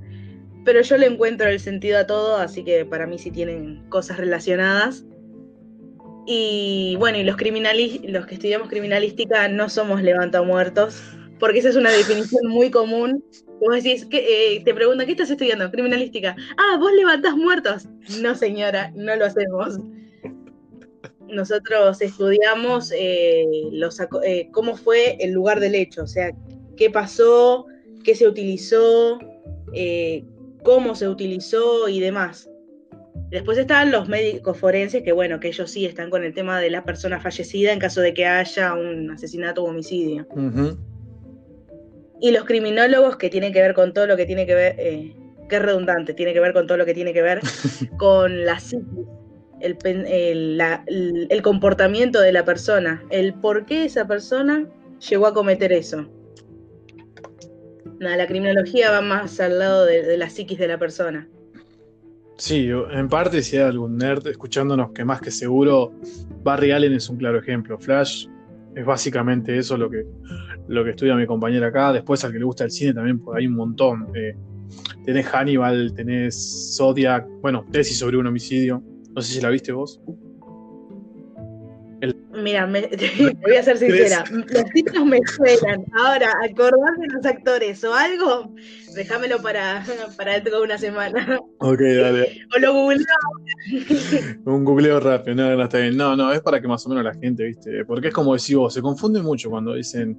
pero 0.64 0.80
yo 0.80 0.96
le 0.96 1.06
encuentro 1.06 1.48
el 1.48 1.60
sentido 1.60 1.98
a 1.98 2.06
todo, 2.06 2.36
así 2.36 2.64
que 2.64 2.84
para 2.84 3.06
mí 3.06 3.18
sí 3.18 3.30
tienen 3.30 3.82
cosas 3.88 4.16
relacionadas. 4.16 5.04
Y 6.26 6.96
bueno, 7.00 7.18
y 7.18 7.24
los, 7.24 7.36
los 7.36 8.26
que 8.26 8.34
estudiamos 8.34 8.68
criminalística 8.68 9.48
no 9.48 9.68
somos 9.68 10.02
levantamuertos, 10.02 11.02
porque 11.40 11.58
esa 11.58 11.70
es 11.70 11.76
una 11.76 11.90
definición 11.90 12.46
muy 12.48 12.70
común. 12.70 13.24
Vos 13.60 13.82
decís, 13.82 14.06
que, 14.06 14.56
eh, 14.56 14.62
te 14.64 14.72
preguntan, 14.72 15.06
¿qué 15.06 15.12
estás 15.12 15.30
estudiando? 15.30 15.70
Criminalística. 15.70 16.36
Ah, 16.56 16.76
vos 16.78 16.92
levantás 16.92 17.36
muertos. 17.36 17.88
No, 18.20 18.36
señora, 18.36 18.92
no 18.94 19.16
lo 19.16 19.24
hacemos 19.24 19.78
nosotros 21.32 22.00
estudiamos 22.00 22.92
eh, 22.94 23.46
los, 23.72 23.98
eh, 24.22 24.48
cómo 24.52 24.76
fue 24.76 25.16
el 25.20 25.32
lugar 25.32 25.60
del 25.60 25.74
hecho, 25.74 26.02
o 26.02 26.06
sea, 26.06 26.30
qué 26.76 26.90
pasó, 26.90 27.66
qué 28.04 28.14
se 28.14 28.28
utilizó, 28.28 29.18
eh, 29.72 30.24
cómo 30.62 30.94
se 30.94 31.08
utilizó 31.08 31.88
y 31.88 32.00
demás. 32.00 32.48
Después 33.30 33.56
están 33.56 33.90
los 33.90 34.08
médicos 34.08 34.58
forenses, 34.58 35.02
que 35.02 35.12
bueno, 35.12 35.40
que 35.40 35.48
ellos 35.48 35.70
sí 35.70 35.86
están 35.86 36.10
con 36.10 36.22
el 36.22 36.34
tema 36.34 36.60
de 36.60 36.70
la 36.70 36.84
persona 36.84 37.18
fallecida 37.18 37.72
en 37.72 37.78
caso 37.78 38.02
de 38.02 38.12
que 38.12 38.26
haya 38.26 38.74
un 38.74 39.10
asesinato 39.10 39.64
o 39.64 39.70
homicidio. 39.70 40.26
Y 42.20 42.30
los 42.30 42.44
criminólogos, 42.44 43.16
que 43.16 43.30
tienen 43.30 43.52
que 43.52 43.60
ver 43.60 43.72
con 43.72 43.94
todo 43.94 44.06
lo 44.06 44.16
que 44.16 44.26
tiene 44.26 44.46
que 44.46 44.54
ver, 44.54 44.76
que 44.76 45.56
es 45.56 45.62
redundante, 45.62 46.12
tiene 46.12 46.34
que 46.34 46.40
ver 46.40 46.52
con 46.52 46.66
todo 46.66 46.76
lo 46.76 46.84
que 46.84 46.92
tiene 46.92 47.14
que 47.14 47.22
ver 47.22 47.40
con 47.98 48.44
la 48.44 48.60
psiquis, 48.60 49.06
el, 49.62 50.60
el 51.30 51.42
comportamiento 51.42 52.20
de 52.20 52.32
la 52.32 52.44
persona, 52.44 53.02
el 53.10 53.34
por 53.34 53.66
qué 53.66 53.84
esa 53.84 54.06
persona 54.06 54.66
llegó 54.98 55.26
a 55.26 55.34
cometer 55.34 55.72
eso 55.72 56.08
la 58.10 58.26
criminología 58.26 58.90
va 58.90 59.00
más 59.00 59.38
al 59.40 59.58
lado 59.58 59.86
de, 59.86 60.16
la 60.16 60.28
psiquis 60.28 60.58
de 60.58 60.68
la 60.68 60.78
persona. 60.78 61.28
Sí, 62.36 62.68
en 62.68 63.08
parte 63.08 63.42
si 63.42 63.56
hay 63.56 63.64
algún 63.64 63.96
nerd 63.96 64.26
escuchándonos 64.26 64.90
que 64.92 65.04
más 65.04 65.20
que 65.20 65.30
seguro 65.30 65.92
Barry 66.42 66.72
Allen 66.72 66.94
es 66.94 67.08
un 67.08 67.16
claro 67.16 67.38
ejemplo. 67.38 67.78
Flash 67.78 68.26
es 68.74 68.84
básicamente 68.84 69.56
eso 69.56 69.76
lo 69.76 69.88
que, 69.88 70.04
lo 70.66 70.82
que 70.82 70.90
estudia 70.90 71.14
mi 71.14 71.26
compañera 71.26 71.68
acá. 71.68 71.92
Después 71.92 72.24
al 72.24 72.32
que 72.32 72.38
le 72.38 72.44
gusta 72.44 72.64
el 72.64 72.70
cine 72.70 72.94
también 72.94 73.20
por 73.20 73.36
ahí 73.36 73.46
un 73.46 73.54
montón. 73.54 74.08
Eh, 74.16 74.34
tenés 75.04 75.26
Hannibal, 75.26 75.92
tenés 75.94 76.74
Zodiac, 76.76 77.26
bueno, 77.40 77.64
tesis 77.70 77.98
sobre 77.98 78.16
un 78.16 78.26
homicidio. 78.26 78.82
No 79.14 79.22
sé 79.22 79.34
si 79.34 79.40
la 79.40 79.50
viste 79.50 79.72
vos. 79.72 80.00
Mira, 82.34 82.66
me, 82.66 82.80
voy 83.42 83.56
a 83.56 83.62
ser 83.62 83.78
sincera, 83.78 84.24
los 84.30 84.64
títulos 84.72 85.06
me 85.06 85.20
suenan. 85.36 85.84
Ahora, 85.92 86.32
acordarme 86.42 87.06
de 87.06 87.14
los 87.14 87.26
actores 87.26 87.84
o 87.84 87.94
algo, 87.94 88.52
déjamelo 88.94 89.40
para, 89.40 89.84
para 90.16 90.34
dentro 90.34 90.58
de 90.58 90.64
una 90.64 90.78
semana. 90.78 91.38
Ok, 91.58 91.80
dale. 91.80 92.40
o 92.56 92.58
lo 92.58 92.72
googleo. 92.72 93.06
Un 94.46 94.64
googleo 94.64 94.98
rápido, 94.98 95.36
no, 95.36 95.56
no 95.56 95.62
está 95.62 95.78
bien. 95.78 95.96
No, 95.96 96.16
no, 96.16 96.32
es 96.32 96.40
para 96.40 96.60
que 96.60 96.66
más 96.66 96.84
o 96.86 96.88
menos 96.88 97.04
la 97.04 97.14
gente, 97.14 97.44
¿viste? 97.44 97.84
Porque 97.84 98.08
es 98.08 98.14
como 98.14 98.34
decís 98.34 98.56
vos, 98.56 98.74
se 98.74 98.82
confunde 98.82 99.22
mucho 99.22 99.50
cuando 99.50 99.74
dicen, 99.74 100.18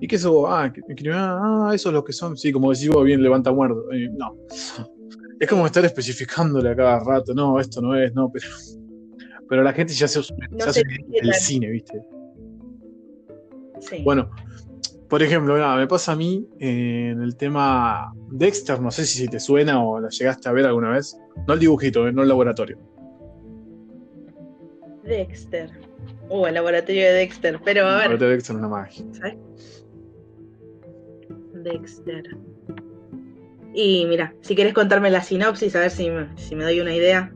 ¿y 0.00 0.06
qué 0.06 0.16
eso? 0.16 0.46
Ah, 0.48 0.72
ah, 1.12 1.72
eso 1.74 1.88
es 1.90 1.92
lo 1.92 2.04
que 2.04 2.12
son. 2.12 2.36
Sí, 2.36 2.52
como 2.52 2.72
decís 2.72 2.88
vos, 2.88 3.04
bien 3.04 3.22
levanta 3.22 3.52
muerto. 3.52 3.92
Eh, 3.92 4.08
no. 4.10 4.36
Es 5.40 5.48
como 5.48 5.66
estar 5.66 5.84
especificándole 5.84 6.70
a 6.70 6.76
cada 6.76 7.00
rato, 7.00 7.34
no, 7.34 7.58
esto 7.58 7.80
no 7.80 7.96
es, 7.96 8.14
no, 8.14 8.30
pero 8.30 8.46
pero 9.48 9.62
la 9.62 9.72
gente 9.72 9.92
ya 9.92 10.08
se, 10.08 10.20
hace 10.20 10.82
el 11.12 11.34
cine, 11.34 11.70
¿viste? 11.70 12.02
Sí. 13.80 14.02
Bueno, 14.02 14.30
por 15.08 15.22
ejemplo, 15.22 15.54
me 15.76 15.86
pasa 15.86 16.12
a 16.12 16.16
mí 16.16 16.48
en 16.58 17.22
el 17.22 17.36
tema 17.36 18.12
Dexter, 18.30 18.80
no 18.80 18.90
sé 18.90 19.04
si 19.04 19.28
te 19.28 19.38
suena 19.38 19.84
o 19.84 20.00
la 20.00 20.08
llegaste 20.08 20.48
a 20.48 20.52
ver 20.52 20.66
alguna 20.66 20.90
vez. 20.90 21.16
No 21.46 21.54
el 21.54 21.60
dibujito, 21.60 22.08
eh, 22.08 22.12
no 22.12 22.22
el 22.22 22.28
laboratorio. 22.28 22.78
Dexter. 25.04 25.70
Uh, 26.30 26.46
el 26.46 26.54
laboratorio 26.54 27.04
de 27.04 27.12
Dexter, 27.12 27.60
pero 27.62 27.82
a 27.82 27.84
ver. 27.84 27.94
El 27.94 28.00
laboratorio 28.00 28.28
de 28.28 28.34
Dexter 28.34 28.56
es 28.56 28.58
una 28.58 28.68
magia. 28.68 29.04
¿Sabes? 29.12 29.36
Dexter. 31.52 32.24
Y 33.74 34.06
mira, 34.06 34.34
si 34.40 34.54
quieres 34.54 34.72
contarme 34.72 35.10
la 35.10 35.22
sinopsis, 35.22 35.74
a 35.74 35.80
ver 35.80 35.90
si 35.90 36.08
si 36.36 36.54
me 36.54 36.64
doy 36.64 36.80
una 36.80 36.94
idea. 36.94 37.32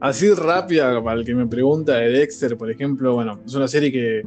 Así 0.00 0.30
rápida, 0.34 1.02
para 1.02 1.18
el 1.18 1.24
que 1.24 1.34
me 1.34 1.46
pregunta 1.46 1.96
de 1.96 2.10
Dexter, 2.10 2.56
por 2.56 2.70
ejemplo, 2.70 3.14
bueno, 3.14 3.40
es 3.46 3.54
una 3.54 3.66
serie 3.66 3.90
que 3.90 4.22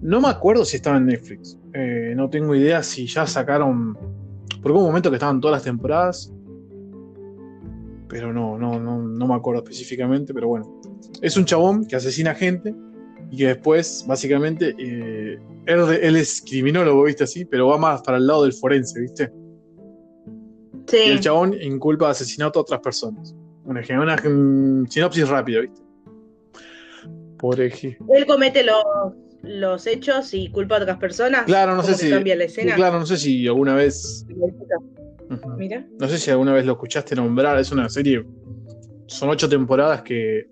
no 0.00 0.20
me 0.20 0.28
acuerdo 0.28 0.64
si 0.64 0.76
estaba 0.76 0.96
en 0.96 1.06
Netflix. 1.06 1.58
Eh, 1.72 2.12
no 2.16 2.28
tengo 2.28 2.54
idea 2.54 2.82
si 2.82 3.06
ya 3.06 3.26
sacaron. 3.26 3.96
Por 4.62 4.72
un 4.72 4.82
momento 4.82 5.10
que 5.10 5.16
estaban 5.16 5.40
todas 5.40 5.56
las 5.56 5.62
temporadas. 5.64 6.32
Pero 8.08 8.32
no, 8.32 8.58
no, 8.58 8.78
no, 8.78 9.02
no 9.02 9.26
me 9.26 9.34
acuerdo 9.34 9.62
específicamente. 9.62 10.32
Pero 10.32 10.48
bueno. 10.48 10.80
Es 11.22 11.36
un 11.36 11.46
chabón 11.46 11.86
que 11.86 11.96
asesina 11.96 12.34
gente. 12.34 12.74
Y 13.30 13.38
que 13.38 13.46
después, 13.48 14.04
básicamente, 14.06 14.74
eh, 14.78 15.38
él, 15.66 16.16
es 16.16 16.42
criminólogo, 16.46 17.04
¿viste? 17.04 17.24
Así, 17.24 17.46
pero 17.46 17.68
va 17.68 17.78
más 17.78 18.02
para 18.02 18.18
el 18.18 18.26
lado 18.26 18.42
del 18.42 18.52
forense, 18.52 19.00
¿viste? 19.00 19.32
Sí. 20.86 20.98
Y 21.06 21.10
el 21.10 21.20
chabón 21.20 21.54
inculpa 21.60 22.06
de 22.06 22.12
asesinato 22.12 22.58
a 22.58 22.62
otras 22.62 22.80
personas. 22.80 23.34
Una, 23.64 23.82
una 24.00 24.18
sinopsis 24.88 25.28
rápida, 25.28 25.60
¿viste? 25.60 25.80
Por 27.38 27.60
ejemplo. 27.60 28.06
Él 28.14 28.26
comete 28.26 28.62
los, 28.62 28.84
los 29.42 29.86
hechos 29.86 30.32
y 30.34 30.50
culpa 30.50 30.76
a 30.76 30.82
otras 30.82 30.98
personas. 30.98 31.44
Claro, 31.44 31.74
no 31.74 31.82
sé 31.82 31.94
si. 31.94 32.10
Cambia 32.10 32.36
la 32.36 32.44
escena. 32.44 32.74
Claro, 32.74 32.98
no 32.98 33.06
sé 33.06 33.16
si 33.16 33.46
alguna 33.46 33.74
vez. 33.74 34.26
Mira. 35.56 35.86
No 35.98 36.08
sé 36.08 36.18
si 36.18 36.30
alguna 36.30 36.52
vez 36.52 36.66
lo 36.66 36.72
escuchaste 36.72 37.14
nombrar. 37.14 37.58
Es 37.58 37.72
una 37.72 37.88
serie. 37.88 38.24
Son 39.06 39.28
ocho 39.28 39.48
temporadas 39.48 40.02
que, 40.02 40.46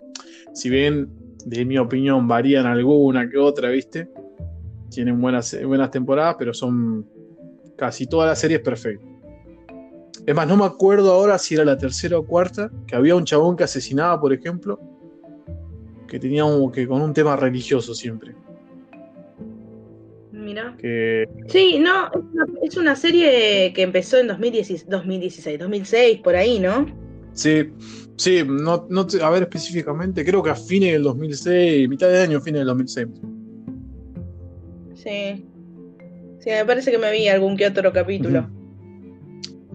si 0.53 0.69
bien, 0.69 1.09
de 1.45 1.65
mi 1.65 1.77
opinión, 1.77 2.27
varían 2.27 2.65
alguna 2.65 3.29
que 3.29 3.37
otra, 3.37 3.69
¿viste? 3.69 4.09
Tienen 4.89 5.19
buenas, 5.21 5.57
buenas 5.65 5.91
temporadas, 5.91 6.35
pero 6.37 6.53
son 6.53 7.07
casi 7.75 8.07
todas 8.07 8.29
las 8.29 8.39
series 8.39 8.59
perfectas. 8.61 9.12
Es 10.25 10.33
más, 10.33 10.47
no 10.47 10.55
me 10.55 10.65
acuerdo 10.65 11.11
ahora 11.11 11.37
si 11.37 11.55
era 11.55 11.65
la 11.65 11.77
tercera 11.77 12.17
o 12.17 12.25
cuarta, 12.25 12.71
que 12.87 12.95
había 12.95 13.15
un 13.15 13.25
chabón 13.25 13.57
que 13.57 13.65
asesinaba, 13.65 14.19
por 14.19 14.31
ejemplo, 14.31 14.79
que 16.07 16.17
tenía 16.19 16.45
un, 16.45 16.71
que 16.71 16.87
con 16.87 17.01
un 17.01 17.13
tema 17.13 17.35
religioso 17.35 17.93
siempre. 17.93 18.33
Mira. 20.31 20.77
Sí, 21.47 21.79
no, 21.79 22.09
es 22.61 22.77
una, 22.77 22.95
serie 22.95 23.73
que 23.73 23.81
empezó 23.81 24.17
en 24.17 24.27
2016, 24.27 24.89
2016, 24.89 25.59
2006, 25.59 26.19
por 26.19 26.35
ahí, 26.35 26.59
¿no? 26.59 26.85
Sí, 27.33 27.71
sí, 28.15 28.43
no, 28.45 28.85
no 28.89 29.07
a 29.21 29.29
ver 29.29 29.43
específicamente, 29.43 30.23
creo 30.23 30.41
que 30.41 30.51
a 30.51 30.55
fines 30.55 30.93
del 30.93 31.03
2006, 31.03 31.89
mitad 31.89 32.09
de 32.09 32.21
año, 32.21 32.39
fines 32.39 32.59
del 32.59 32.67
2006. 32.67 33.07
Sí. 34.95 35.45
Sí, 36.39 36.49
me 36.49 36.65
parece 36.65 36.91
que 36.91 36.97
me 36.97 37.11
vi 37.11 37.27
algún 37.27 37.57
que 37.57 37.67
otro 37.67 37.91
capítulo. 37.91 38.49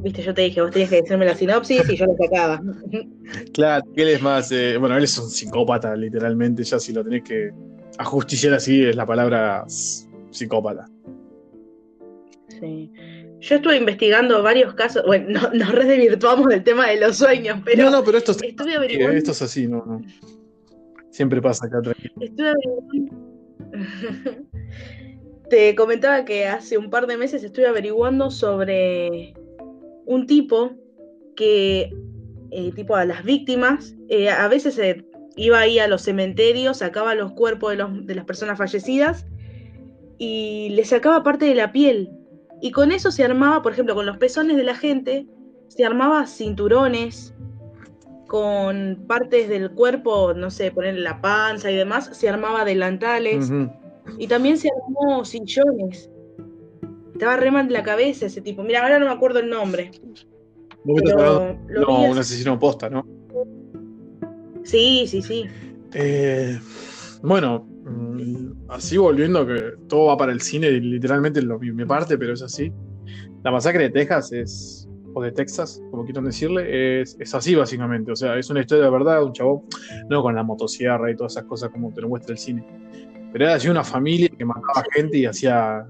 Viste, 0.03 0.23
yo 0.23 0.33
te 0.33 0.43
dije, 0.43 0.61
vos 0.61 0.71
tenías 0.71 0.91
que 0.91 1.03
decirme 1.03 1.27
la 1.27 1.35
sinopsis 1.35 1.89
y 1.89 1.97
yo 1.97 2.07
lo 2.07 2.17
sacaba. 2.17 2.63
Claro, 3.53 3.85
él 3.95 4.09
es 4.09 4.23
más, 4.23 4.51
eh, 4.53 4.79
bueno, 4.79 4.97
él 4.97 5.05
es 5.05 5.19
un 5.19 5.29
psicópata, 5.29 5.95
literalmente, 5.95 6.65
ya 6.65 6.79
si 6.79 6.95
lo 6.95 7.05
tenés 7.05 7.25
que 7.25 7.51
ajusticiar 7.99 8.55
así 8.55 8.85
es 8.85 8.97
la 8.97 9.05
palabra 9.05 9.65
psicópata. 10.31 10.87
Sí. 12.49 12.91
Yo 13.41 13.57
estuve 13.57 13.77
investigando 13.77 14.43
varios 14.43 14.75
casos, 14.75 15.05
bueno, 15.07 15.41
no, 15.41 15.51
nos 15.55 15.73
redesvirtuamos 15.73 16.47
del 16.47 16.65
tema 16.65 16.89
de 16.89 17.01
los 17.01 17.17
sueños, 17.17 17.61
pero. 17.65 17.85
No, 17.85 17.91
no, 17.91 18.05
pero 18.05 18.19
esto, 18.19 18.33
estuve 18.33 18.77
averiguando... 18.77 19.17
esto 19.17 19.33
es 19.33 19.43
así, 19.43 19.69
no, 19.69 19.85
no. 19.85 20.03
Siempre 21.11 21.43
pasa 21.43 21.67
acá 21.67 21.83
tranquilo. 21.83 22.15
Estuve 22.21 22.49
averiguando. 22.49 23.29
Te 25.51 25.75
comentaba 25.75 26.25
que 26.25 26.47
hace 26.47 26.79
un 26.79 26.91
par 26.91 27.07
de 27.07 27.17
meses 27.17 27.43
estuve 27.43 27.67
averiguando 27.67 28.31
sobre 28.31 29.35
un 30.09 30.27
tipo 30.27 30.73
que, 31.37 31.95
eh, 32.51 32.73
tipo 32.73 32.97
a 32.97 33.05
las 33.05 33.25
víctimas, 33.25 33.95
eh, 34.09 34.31
a 34.31 34.49
veces 34.49 34.81
iba 35.37 35.61
ahí 35.61 35.79
a 35.79 35.87
los 35.87 36.03
cementerios, 36.03 36.79
sacaba 36.79 37.15
los 37.15 37.33
cuerpos 37.33 37.77
de, 37.77 38.15
las 38.15 38.25
personas 38.25 38.57
fallecidas 38.57 39.27
y 40.17 40.71
le 40.71 40.85
sacaba 40.87 41.23
parte 41.23 41.45
de 41.45 41.55
la 41.55 41.73
piel. 41.73 42.11
Y 42.63 42.73
con 42.73 42.91
eso 42.91 43.13
se 43.13 43.23
armaba, 43.23 43.63
por 43.63 43.73
ejemplo, 43.73 43.95
con 43.95 44.07
los 44.07 44.17
pezones 44.17 44.57
de 44.57 44.65
la 44.65 44.75
gente, 44.75 45.27
se 45.69 45.85
armaba 45.85 46.27
cinturones, 46.27 47.35
con 48.27 49.05
partes 49.07 49.49
del 49.51 49.71
cuerpo, 49.73 50.33
no 50.33 50.51
sé, 50.51 50.71
poner 50.71 50.99
la 50.99 51.21
panza 51.21 51.71
y 51.71 51.77
demás, 51.77 52.09
se 52.13 52.31
armaba 52.31 52.65
delantales. 52.65 53.53
Y 54.19 54.27
también 54.27 54.57
se 54.57 54.71
armó 54.71 55.23
sillones. 55.27 56.11
Estaba 57.19 57.37
re 57.37 57.51
mal 57.51 57.67
de 57.67 57.73
la 57.73 57.83
cabeza 57.83 58.27
ese 58.27 58.41
tipo. 58.41 58.63
Mira, 58.63 58.81
ahora 58.81 59.01
no 59.01 59.07
me 59.07 59.11
acuerdo 59.11 59.41
el 59.41 59.51
nombre. 59.51 59.91
no, 60.85 62.03
un 62.05 62.17
asesino 62.17 62.57
posta, 62.61 62.89
¿no? 62.89 63.05
Sí, 64.63 65.05
sí, 65.09 65.21
sí. 65.21 65.47
Eh, 65.95 66.57
bueno, 67.21 67.67
mm, 67.85 68.69
así 68.69 68.99
volviendo, 68.99 69.45
que 69.45 69.73
todo 69.89 70.07
va 70.07 70.17
para 70.17 70.31
el 70.31 70.41
cine, 70.41 70.71
literalmente 70.71 71.43
lo, 71.43 71.59
mi 71.59 71.85
parte, 71.85 72.17
pero 72.17 72.35
es 72.35 72.43
así. 72.43 72.73
La 73.43 73.51
masacre 73.51 73.83
de 73.83 73.91
Texas 73.91 74.31
es, 74.31 74.89
o 75.13 75.21
de 75.21 75.33
Texas, 75.33 75.83
como 75.91 76.05
quieran 76.05 76.25
decirle, 76.25 77.01
es, 77.01 77.17
es 77.19 77.35
así 77.35 77.57
básicamente. 77.57 78.13
O 78.13 78.17
sea, 78.17 78.39
es 78.39 78.49
una 78.49 78.61
historia 78.61 78.85
de 78.85 78.91
verdad, 78.93 79.25
un 79.25 79.33
chavo, 79.33 79.65
no 80.09 80.23
con 80.23 80.37
la 80.37 80.45
motosierra 80.45 81.11
y 81.11 81.17
todas 81.17 81.33
esas 81.33 81.47
cosas 81.47 81.71
como 81.71 81.93
te 81.93 82.01
lo 82.01 82.11
muestra 82.11 82.31
el 82.35 82.39
cine. 82.39 82.65
Pero 83.33 83.45
era 83.45 83.55
así 83.55 83.69
una 83.69 83.83
familia 83.83 84.29
que 84.29 84.45
mataba 84.45 84.85
gente 84.95 85.19
y 85.19 85.27
hacía 85.27 85.85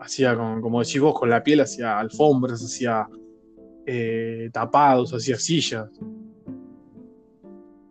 hacía, 0.00 0.36
como 0.36 0.82
decís 0.82 1.00
vos, 1.00 1.18
con 1.18 1.30
la 1.30 1.42
piel, 1.42 1.60
hacía 1.60 1.98
alfombras, 1.98 2.62
hacía 2.62 3.06
eh, 3.86 4.50
tapados, 4.52 5.12
hacía 5.12 5.36
sillas. 5.36 5.88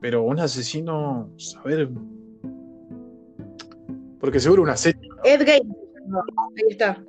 Pero 0.01 0.23
un 0.23 0.39
asesino, 0.39 1.31
a 1.57 1.67
ver. 1.67 1.89
Porque 4.19 4.39
seguro 4.39 4.63
una 4.63 4.77
serie. 4.77 5.01
Ed 5.23 5.47
ahí 5.47 5.61
está. 6.69 7.03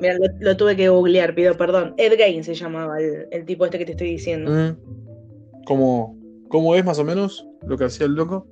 Mira, 0.00 0.14
lo, 0.14 0.26
lo 0.40 0.56
tuve 0.56 0.76
que 0.76 0.88
googlear, 0.88 1.34
pido 1.34 1.56
perdón. 1.56 1.94
Ed 1.96 2.14
Gein 2.14 2.42
se 2.42 2.54
llamaba 2.54 2.98
el, 2.98 3.28
el 3.30 3.44
tipo 3.44 3.64
este 3.64 3.78
que 3.78 3.84
te 3.84 3.92
estoy 3.92 4.10
diciendo. 4.10 4.50
Mm. 4.50 5.64
¿Cómo, 5.66 6.18
¿Cómo 6.48 6.74
es 6.74 6.84
más 6.84 6.98
o 6.98 7.04
menos 7.04 7.46
lo 7.62 7.76
que 7.76 7.84
hacía 7.84 8.06
el 8.06 8.14
loco? 8.14 8.46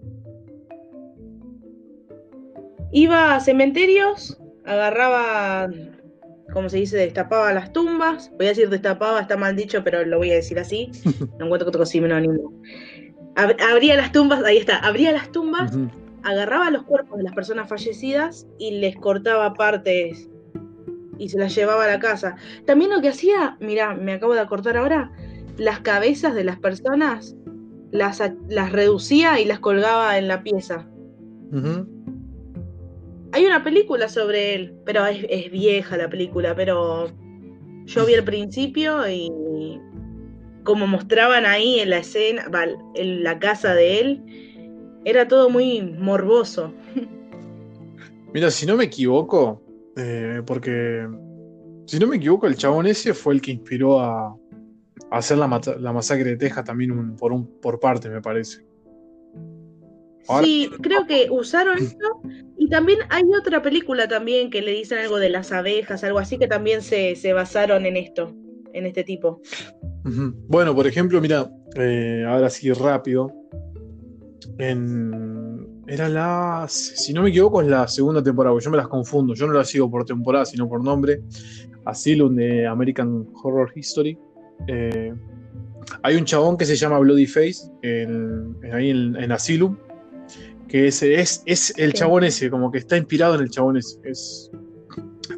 Iba 2.92 3.34
a 3.34 3.40
cementerios, 3.40 4.40
agarraba, 4.68 5.68
como 6.52 6.68
se 6.68 6.76
dice, 6.78 6.96
destapaba 6.96 7.52
las 7.52 7.72
tumbas. 7.72 8.30
Voy 8.36 8.46
a 8.46 8.50
decir 8.50 8.68
destapaba, 8.68 9.20
está 9.20 9.36
mal 9.36 9.56
dicho, 9.56 9.82
pero 9.84 10.04
lo 10.04 10.18
voy 10.18 10.30
a 10.30 10.34
decir 10.34 10.58
así. 10.58 10.90
No 11.38 11.46
encuentro 11.46 11.68
otro 11.68 11.84
sinónimo. 11.86 12.52
Ab- 13.36 13.56
abría 13.70 13.96
las 13.96 14.12
tumbas, 14.12 14.42
ahí 14.44 14.56
está, 14.58 14.78
abría 14.78 15.12
las 15.12 15.30
tumbas, 15.30 15.72
agarraba 16.24 16.70
los 16.70 16.82
cuerpos 16.82 17.18
de 17.18 17.22
las 17.24 17.32
personas 17.34 17.68
fallecidas 17.68 18.46
y 18.58 18.72
les 18.80 18.96
cortaba 18.96 19.54
partes 19.54 20.28
y 21.18 21.28
se 21.28 21.38
las 21.38 21.54
llevaba 21.54 21.84
a 21.84 21.88
la 21.88 21.98
casa. 22.00 22.36
También 22.66 22.90
lo 22.90 23.00
que 23.00 23.08
hacía, 23.08 23.56
mira, 23.60 23.94
me 23.94 24.12
acabo 24.14 24.34
de 24.34 24.40
acordar 24.40 24.76
ahora, 24.76 25.12
las 25.56 25.80
cabezas 25.80 26.34
de 26.34 26.44
las 26.44 26.58
personas 26.58 27.36
las, 27.92 28.20
las 28.48 28.72
reducía 28.72 29.40
y 29.40 29.44
las 29.44 29.60
colgaba 29.60 30.18
en 30.18 30.26
la 30.28 30.42
pieza. 30.42 30.88
Ujú. 31.52 31.86
Hay 33.32 33.44
una 33.44 33.62
película 33.62 34.08
sobre 34.08 34.54
él, 34.54 34.74
pero 34.84 35.04
es, 35.06 35.50
vieja 35.50 35.96
la 35.96 36.08
película, 36.08 36.54
pero 36.54 37.08
yo 37.84 38.06
vi 38.06 38.14
el 38.14 38.24
principio 38.24 39.08
y 39.08 39.30
como 40.64 40.86
mostraban 40.86 41.46
ahí 41.46 41.80
en 41.80 41.90
la 41.90 41.98
escena, 41.98 42.44
en 42.94 43.22
la 43.22 43.38
casa 43.38 43.74
de 43.74 44.00
él, 44.00 44.22
era 45.04 45.28
todo 45.28 45.50
muy 45.50 45.80
morboso. 45.82 46.72
Mira, 48.34 48.50
si 48.50 48.66
no 48.66 48.76
me 48.76 48.84
equivoco, 48.84 49.62
eh, 49.96 50.42
porque 50.46 51.06
si 51.86 51.98
no 51.98 52.06
me 52.06 52.16
equivoco, 52.16 52.46
el 52.46 52.56
chabón 52.56 52.86
ese 52.86 53.14
fue 53.14 53.34
el 53.34 53.40
que 53.40 53.52
inspiró 53.52 54.00
a, 54.00 54.28
a 54.28 54.36
hacer 55.16 55.38
la, 55.38 55.60
la 55.78 55.92
masacre 55.92 56.30
de 56.30 56.36
Texas 56.36 56.64
también 56.64 56.90
un- 56.92 57.16
por, 57.16 57.32
un, 57.32 57.46
por 57.60 57.80
parte, 57.80 58.10
me 58.10 58.20
parece. 58.20 58.67
Ahora- 60.28 60.44
Sí, 60.46 60.70
creo 60.82 61.06
que 61.06 61.28
usaron 61.30 61.78
eso. 61.78 62.20
Y 62.58 62.68
también 62.68 62.98
hay 63.10 63.22
otra 63.40 63.62
película 63.62 64.08
también 64.08 64.50
que 64.50 64.62
le 64.62 64.72
dicen 64.72 64.98
algo 64.98 65.18
de 65.18 65.28
las 65.30 65.52
abejas, 65.52 66.02
algo 66.04 66.18
así, 66.18 66.38
que 66.38 66.46
también 66.48 66.82
se, 66.82 67.14
se 67.16 67.32
basaron 67.32 67.86
en 67.86 67.96
esto, 67.96 68.34
en 68.72 68.86
este 68.86 69.04
tipo. 69.04 69.40
Bueno, 70.48 70.74
por 70.74 70.86
ejemplo, 70.86 71.20
mira, 71.20 71.50
eh, 71.76 72.24
ahora 72.26 72.50
sí 72.50 72.72
rápido. 72.72 73.32
En, 74.58 75.82
era 75.86 76.08
la, 76.08 76.66
si 76.68 77.12
no 77.12 77.22
me 77.22 77.30
equivoco, 77.30 77.60
es 77.62 77.68
la 77.68 77.86
segunda 77.88 78.22
temporada, 78.22 78.52
porque 78.54 78.64
yo 78.64 78.70
me 78.70 78.76
las 78.76 78.88
confundo. 78.88 79.34
Yo 79.34 79.46
no 79.46 79.52
la 79.52 79.64
sigo 79.64 79.90
por 79.90 80.04
temporada, 80.04 80.44
sino 80.44 80.68
por 80.68 80.82
nombre. 80.82 81.22
Asylum 81.84 82.34
de 82.36 82.66
American 82.66 83.26
Horror 83.42 83.70
History. 83.74 84.18
Eh, 84.66 85.12
hay 86.02 86.16
un 86.16 86.24
chabón 86.24 86.56
que 86.56 86.64
se 86.64 86.76
llama 86.76 86.98
Bloody 86.98 87.26
Face 87.26 87.70
en, 87.82 88.56
en- 88.62 88.74
ahí 88.74 88.90
en, 88.90 89.16
en 89.16 89.32
Asylum. 89.32 89.76
Que 90.68 90.88
es, 90.88 91.02
es, 91.02 91.42
es 91.46 91.72
el 91.78 91.92
Sí. 91.92 91.98
chabón 91.98 92.24
ese, 92.24 92.50
como 92.50 92.70
que 92.70 92.78
está 92.78 92.96
inspirado 92.96 93.34
en 93.34 93.40
el 93.42 93.50
chabón 93.50 93.76
ese. 93.78 93.98
Es, 94.04 94.50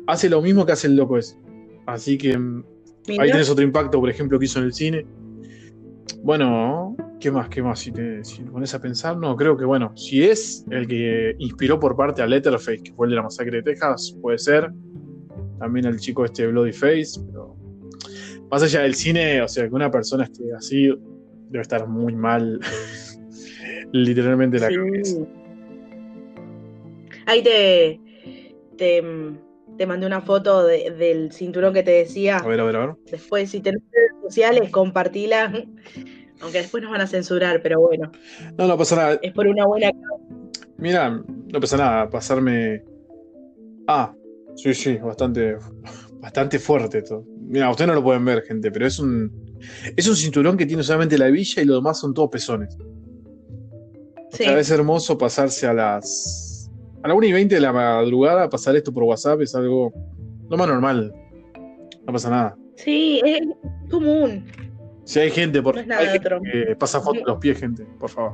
hace 0.06 0.28
lo 0.28 0.42
mismo 0.42 0.66
que 0.66 0.72
hace 0.72 0.88
el 0.88 0.96
loco 0.96 1.18
ese. 1.18 1.36
Así 1.86 2.18
que 2.18 2.36
mm, 2.36 2.64
Ahí 3.18 3.30
tenés 3.30 3.48
otro 3.50 3.64
impacto, 3.64 3.98
por 3.98 4.10
ejemplo, 4.10 4.38
que 4.38 4.44
hizo 4.44 4.58
en 4.58 4.66
el 4.66 4.72
cine. 4.72 5.06
Bueno, 6.22 6.96
¿qué 7.18 7.30
más? 7.30 7.48
¿Qué 7.48 7.62
más? 7.62 7.80
Si 7.80 7.90
te, 7.90 8.22
si 8.24 8.42
te 8.42 8.50
pones 8.50 8.74
a 8.74 8.80
pensar, 8.80 9.16
no, 9.16 9.34
creo 9.36 9.56
que 9.56 9.64
bueno, 9.64 9.92
si 9.96 10.22
es 10.22 10.64
el 10.70 10.86
que 10.86 11.34
inspiró 11.38 11.80
por 11.80 11.96
parte 11.96 12.22
a 12.22 12.26
Letterface, 12.26 12.82
que 12.82 12.92
fue 12.92 13.06
el 13.06 13.10
de 13.10 13.16
la 13.16 13.22
masacre 13.22 13.58
de 13.58 13.62
Texas, 13.62 14.16
puede 14.20 14.38
ser. 14.38 14.70
También 15.58 15.86
el 15.86 15.98
chico 15.98 16.24
este 16.24 16.46
Bloody 16.46 16.72
Face, 16.72 17.20
pero 17.26 17.56
más 18.50 18.62
allá 18.62 18.80
del 18.82 18.94
cine, 18.94 19.42
o 19.42 19.48
sea, 19.48 19.68
que 19.68 19.74
una 19.74 19.90
persona 19.90 20.24
esté 20.24 20.52
así 20.56 20.88
debe 21.48 21.62
estar 21.62 21.86
muy 21.88 22.14
mal, 22.14 22.60
literalmente 23.92 24.58
la 24.58 24.68
sí. 24.68 24.74
cabeza. 24.76 25.16
Ahí 27.26 27.42
te, 27.42 28.00
te, 28.76 29.02
te 29.76 29.86
mandé 29.86 30.06
una 30.06 30.20
foto 30.20 30.64
de- 30.66 30.90
del 30.90 31.32
cinturón 31.32 31.72
que 31.74 31.82
te 31.82 31.92
decía. 31.92 32.38
A 32.38 32.46
ver, 32.46 32.60
a 32.60 32.64
ver, 32.64 32.76
a 32.76 32.86
ver. 32.86 32.96
Después, 33.10 33.50
si 33.50 33.60
tenés 33.60 33.82
redes 33.92 34.10
sociales, 34.22 34.70
compartila. 34.70 35.52
Aunque 36.42 36.58
después 36.58 36.82
nos 36.82 36.90
van 36.90 37.02
a 37.02 37.06
censurar, 37.06 37.60
pero 37.62 37.80
bueno, 37.80 38.10
No, 38.56 38.66
no 38.66 38.78
pasa 38.78 38.96
nada. 38.96 39.18
es 39.20 39.32
por 39.32 39.46
una 39.46 39.66
buena 39.66 39.90
Mira, 40.78 41.10
no 41.10 41.60
pasa 41.60 41.76
nada, 41.76 42.08
pasarme. 42.08 42.82
Ah, 43.86 44.14
sí, 44.56 44.72
sí, 44.72 44.96
bastante, 44.96 45.56
bastante 46.14 46.58
fuerte 46.58 46.98
esto. 46.98 47.26
Mira, 47.42 47.68
ustedes 47.70 47.88
no 47.88 47.94
lo 47.94 48.02
pueden 48.02 48.24
ver, 48.24 48.42
gente, 48.42 48.70
pero 48.70 48.86
es 48.86 48.98
un. 48.98 49.30
Es 49.94 50.08
un 50.08 50.16
cinturón 50.16 50.56
que 50.56 50.64
tiene 50.64 50.82
solamente 50.82 51.18
la 51.18 51.28
hebilla 51.28 51.60
y 51.62 51.66
lo 51.66 51.74
demás 51.74 52.00
son 52.00 52.14
todos 52.14 52.30
pezones. 52.30 52.74
Sí. 54.32 54.44
es 54.44 54.70
hermoso 54.70 55.16
pasarse 55.18 55.66
a 55.66 55.72
las. 55.72 56.70
A 57.02 57.08
la 57.08 57.14
1 57.14 57.26
y 57.26 57.32
20 57.32 57.54
de 57.54 57.60
la 57.60 57.72
madrugada, 57.72 58.48
pasar 58.50 58.76
esto 58.76 58.92
por 58.92 59.04
WhatsApp 59.04 59.40
es 59.40 59.54
algo. 59.54 59.92
Lo 60.48 60.56
más 60.56 60.68
normal. 60.68 61.14
No 62.06 62.12
pasa 62.12 62.30
nada. 62.30 62.56
Sí, 62.76 63.20
es 63.24 63.40
común. 63.90 64.44
Si 65.04 65.18
hay 65.18 65.30
gente 65.30 65.62
por 65.62 65.74
No 65.86 65.94
hay 65.96 66.06
gente 66.08 66.28
que 66.52 66.76
pasa 66.76 67.00
fotos 67.00 67.22
de 67.22 67.24
los 67.26 67.38
pies, 67.38 67.58
gente, 67.58 67.84
por 67.98 68.10
favor. 68.10 68.32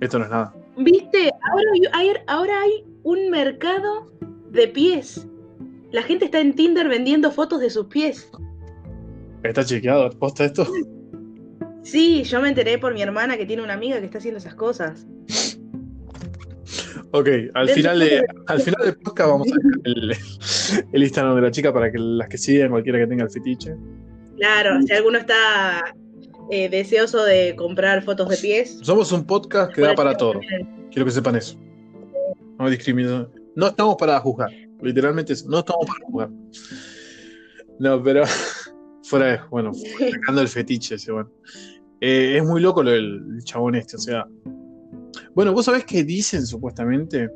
Esto 0.00 0.18
no 0.18 0.24
es 0.24 0.30
nada. 0.30 0.54
¿Viste? 0.78 1.30
Ahora 1.50 1.64
hay, 1.74 2.08
hay- 2.08 2.16
ahora 2.26 2.60
hay 2.62 2.84
un 3.02 3.30
mercado 3.30 4.06
de 4.50 4.68
pies. 4.68 5.26
La 5.92 6.02
gente 6.02 6.24
está 6.26 6.40
en 6.40 6.54
Tinder 6.54 6.88
vendiendo 6.88 7.30
fotos 7.30 7.60
de 7.60 7.68
sus 7.70 7.86
pies. 7.86 8.30
¿Está 9.42 9.64
chequeado? 9.64 10.10
¿Posta 10.18 10.44
esto? 10.44 10.66
Sí, 11.82 12.22
yo 12.24 12.40
me 12.40 12.48
enteré 12.48 12.78
por 12.78 12.92
mi 12.94 13.02
hermana 13.02 13.36
que 13.36 13.46
tiene 13.46 13.62
una 13.62 13.72
amiga 13.74 13.98
que 13.98 14.04
está 14.06 14.18
haciendo 14.18 14.38
esas 14.38 14.54
cosas. 14.54 15.06
Ok, 17.12 17.28
al 17.54 17.68
final, 17.70 17.98
de, 17.98 18.04
de- 18.06 18.26
al 18.46 18.60
final 18.60 18.84
del 18.84 18.96
podcast 18.98 19.30
vamos 19.30 19.48
a 19.48 19.54
dejar 19.56 19.80
el, 19.84 20.12
el 20.92 21.02
Instagram 21.02 21.34
de 21.36 21.42
la 21.42 21.50
chica 21.50 21.72
para 21.72 21.90
que 21.90 21.98
las 21.98 22.28
que 22.28 22.38
sigan, 22.38 22.70
cualquiera 22.70 22.98
que 23.00 23.06
tenga 23.08 23.24
el 23.24 23.30
fetiche. 23.30 23.74
Claro, 24.36 24.80
si 24.82 24.92
alguno 24.92 25.18
está 25.18 25.92
eh, 26.50 26.68
deseoso 26.68 27.24
de 27.24 27.54
comprar 27.56 28.02
fotos 28.04 28.28
de 28.28 28.36
pies. 28.36 28.78
Somos 28.82 29.10
un 29.12 29.24
podcast 29.26 29.72
que 29.74 29.80
da 29.80 29.94
para 29.94 30.16
todo. 30.16 30.40
Quiero 30.90 31.04
que 31.04 31.10
sepan 31.10 31.36
eso. 31.36 31.58
No 32.58 32.70
discrimino. 32.70 33.28
No 33.56 33.66
estamos 33.68 33.96
para 33.96 34.18
juzgar. 34.20 34.50
Literalmente 34.80 35.32
eso. 35.32 35.48
No 35.48 35.58
estamos 35.58 35.86
para 35.86 36.04
juzgar. 36.06 36.30
No, 37.80 38.02
pero 38.02 38.22
fuera 39.02 39.26
de. 39.26 39.40
Bueno, 39.50 39.72
sacando 39.74 40.42
el 40.42 40.48
fetiche 40.48 40.94
ese, 40.94 41.10
bueno. 41.10 41.30
Eh, 42.00 42.36
es 42.38 42.44
muy 42.44 42.60
loco 42.60 42.82
lo 42.82 42.90
del 42.90 43.22
el 43.36 43.44
chabón 43.44 43.74
este, 43.74 43.96
o 43.96 44.00
sea. 44.00 44.26
Bueno, 45.34 45.52
vos 45.52 45.64
sabés 45.66 45.84
que 45.84 46.02
dicen 46.04 46.46
supuestamente. 46.46 47.28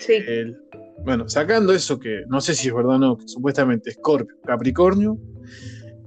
Sí. 0.00 0.14
El- 0.26 0.56
bueno, 1.04 1.28
sacando 1.28 1.72
eso 1.72 1.98
que 1.98 2.22
no 2.28 2.40
sé 2.40 2.54
si 2.54 2.68
es 2.68 2.74
verdad 2.74 2.96
o 2.96 2.98
no, 2.98 3.16
que 3.16 3.28
supuestamente 3.28 3.92
Scorpio, 3.92 4.36
Capricornio, 4.44 5.16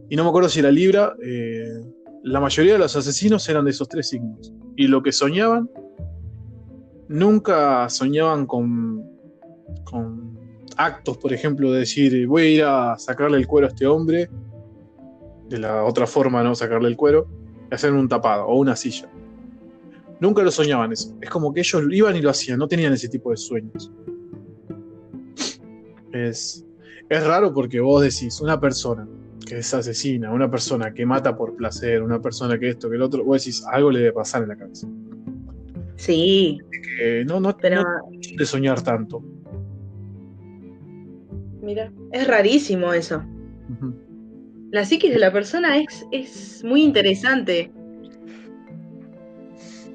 y 0.10 0.16
no 0.16 0.24
me 0.24 0.30
acuerdo 0.30 0.50
si 0.50 0.60
era 0.60 0.70
Libra, 0.70 1.16
eh, 1.24 1.80
la 2.24 2.40
mayoría 2.42 2.74
de 2.74 2.80
los 2.80 2.96
asesinos 2.96 3.48
eran 3.48 3.64
de 3.66 3.72
esos 3.72 3.88
tres 3.88 4.10
signos. 4.10 4.54
Y 4.76 4.88
lo 4.88 5.02
que 5.02 5.12
soñaban, 5.14 5.70
nunca 7.08 7.90
soñaban 7.90 8.46
con, 8.46 9.04
con 9.86 10.38
actos, 10.78 11.18
por 11.18 11.34
ejemplo, 11.34 11.72
de 11.72 11.80
decir, 11.80 12.28
voy 12.28 12.42
a 12.42 12.50
ir 12.50 12.64
a 12.64 12.98
sacarle 12.98 13.38
el 13.38 13.48
cuero 13.48 13.68
a 13.68 13.70
este 13.70 13.88
hombre, 13.88 14.30
de 15.52 15.60
la 15.60 15.84
otra 15.84 16.08
forma, 16.08 16.42
¿no? 16.42 16.56
Sacarle 16.56 16.88
el 16.88 16.96
cuero, 16.96 17.28
y 17.70 17.76
hacer 17.76 17.92
un 17.92 18.08
tapado 18.08 18.46
o 18.48 18.58
una 18.58 18.76
silla. 18.76 19.08
Nunca 20.20 20.42
lo 20.44 20.50
soñaban 20.52 20.92
eso. 20.92 21.16
Es 21.22 21.30
como 21.30 21.54
que 21.54 21.60
ellos 21.60 21.84
iban 21.92 22.16
y 22.16 22.22
lo 22.22 22.30
hacían, 22.30 22.58
no 22.58 22.68
tenían 22.68 22.94
ese 22.94 23.10
tipo 23.10 23.32
de 23.32 23.38
sueños. 23.38 23.92
Es, 26.14 26.66
es 27.10 27.28
raro 27.28 27.54
porque 27.54 27.80
vos 27.80 28.02
decís, 28.04 28.40
una 28.42 28.60
persona 28.60 29.08
que 29.46 29.58
es 29.60 29.74
asesina, 29.74 30.32
una 30.32 30.50
persona 30.50 30.94
que 30.94 31.06
mata 31.06 31.36
por 31.36 31.56
placer, 31.56 32.02
una 32.04 32.22
persona 32.22 32.58
que 32.60 32.70
esto, 32.70 32.90
que 32.90 32.96
el 32.96 33.02
otro, 33.02 33.24
vos 33.24 33.42
decís, 33.44 33.64
algo 33.72 33.92
le 33.92 34.00
debe 34.00 34.14
pasar 34.14 34.44
en 34.44 34.50
la 34.50 34.56
cabeza. 34.56 34.88
Sí, 35.98 36.60
Eh, 37.00 37.24
no, 37.28 37.40
no, 37.40 37.56
pero 37.58 37.82
no 37.82 37.88
de 38.38 38.46
soñar 38.46 38.82
tanto. 38.82 39.24
mira, 41.62 41.92
es 42.12 42.28
rarísimo 42.28 42.94
eso. 42.94 43.24
Ujú. 43.70 43.94
La 44.72 44.86
psiquis 44.86 45.12
de 45.12 45.20
la 45.20 45.32
persona 45.32 45.78
es, 45.78 46.06
es 46.12 46.64
muy 46.64 46.82
interesante. 46.84 47.72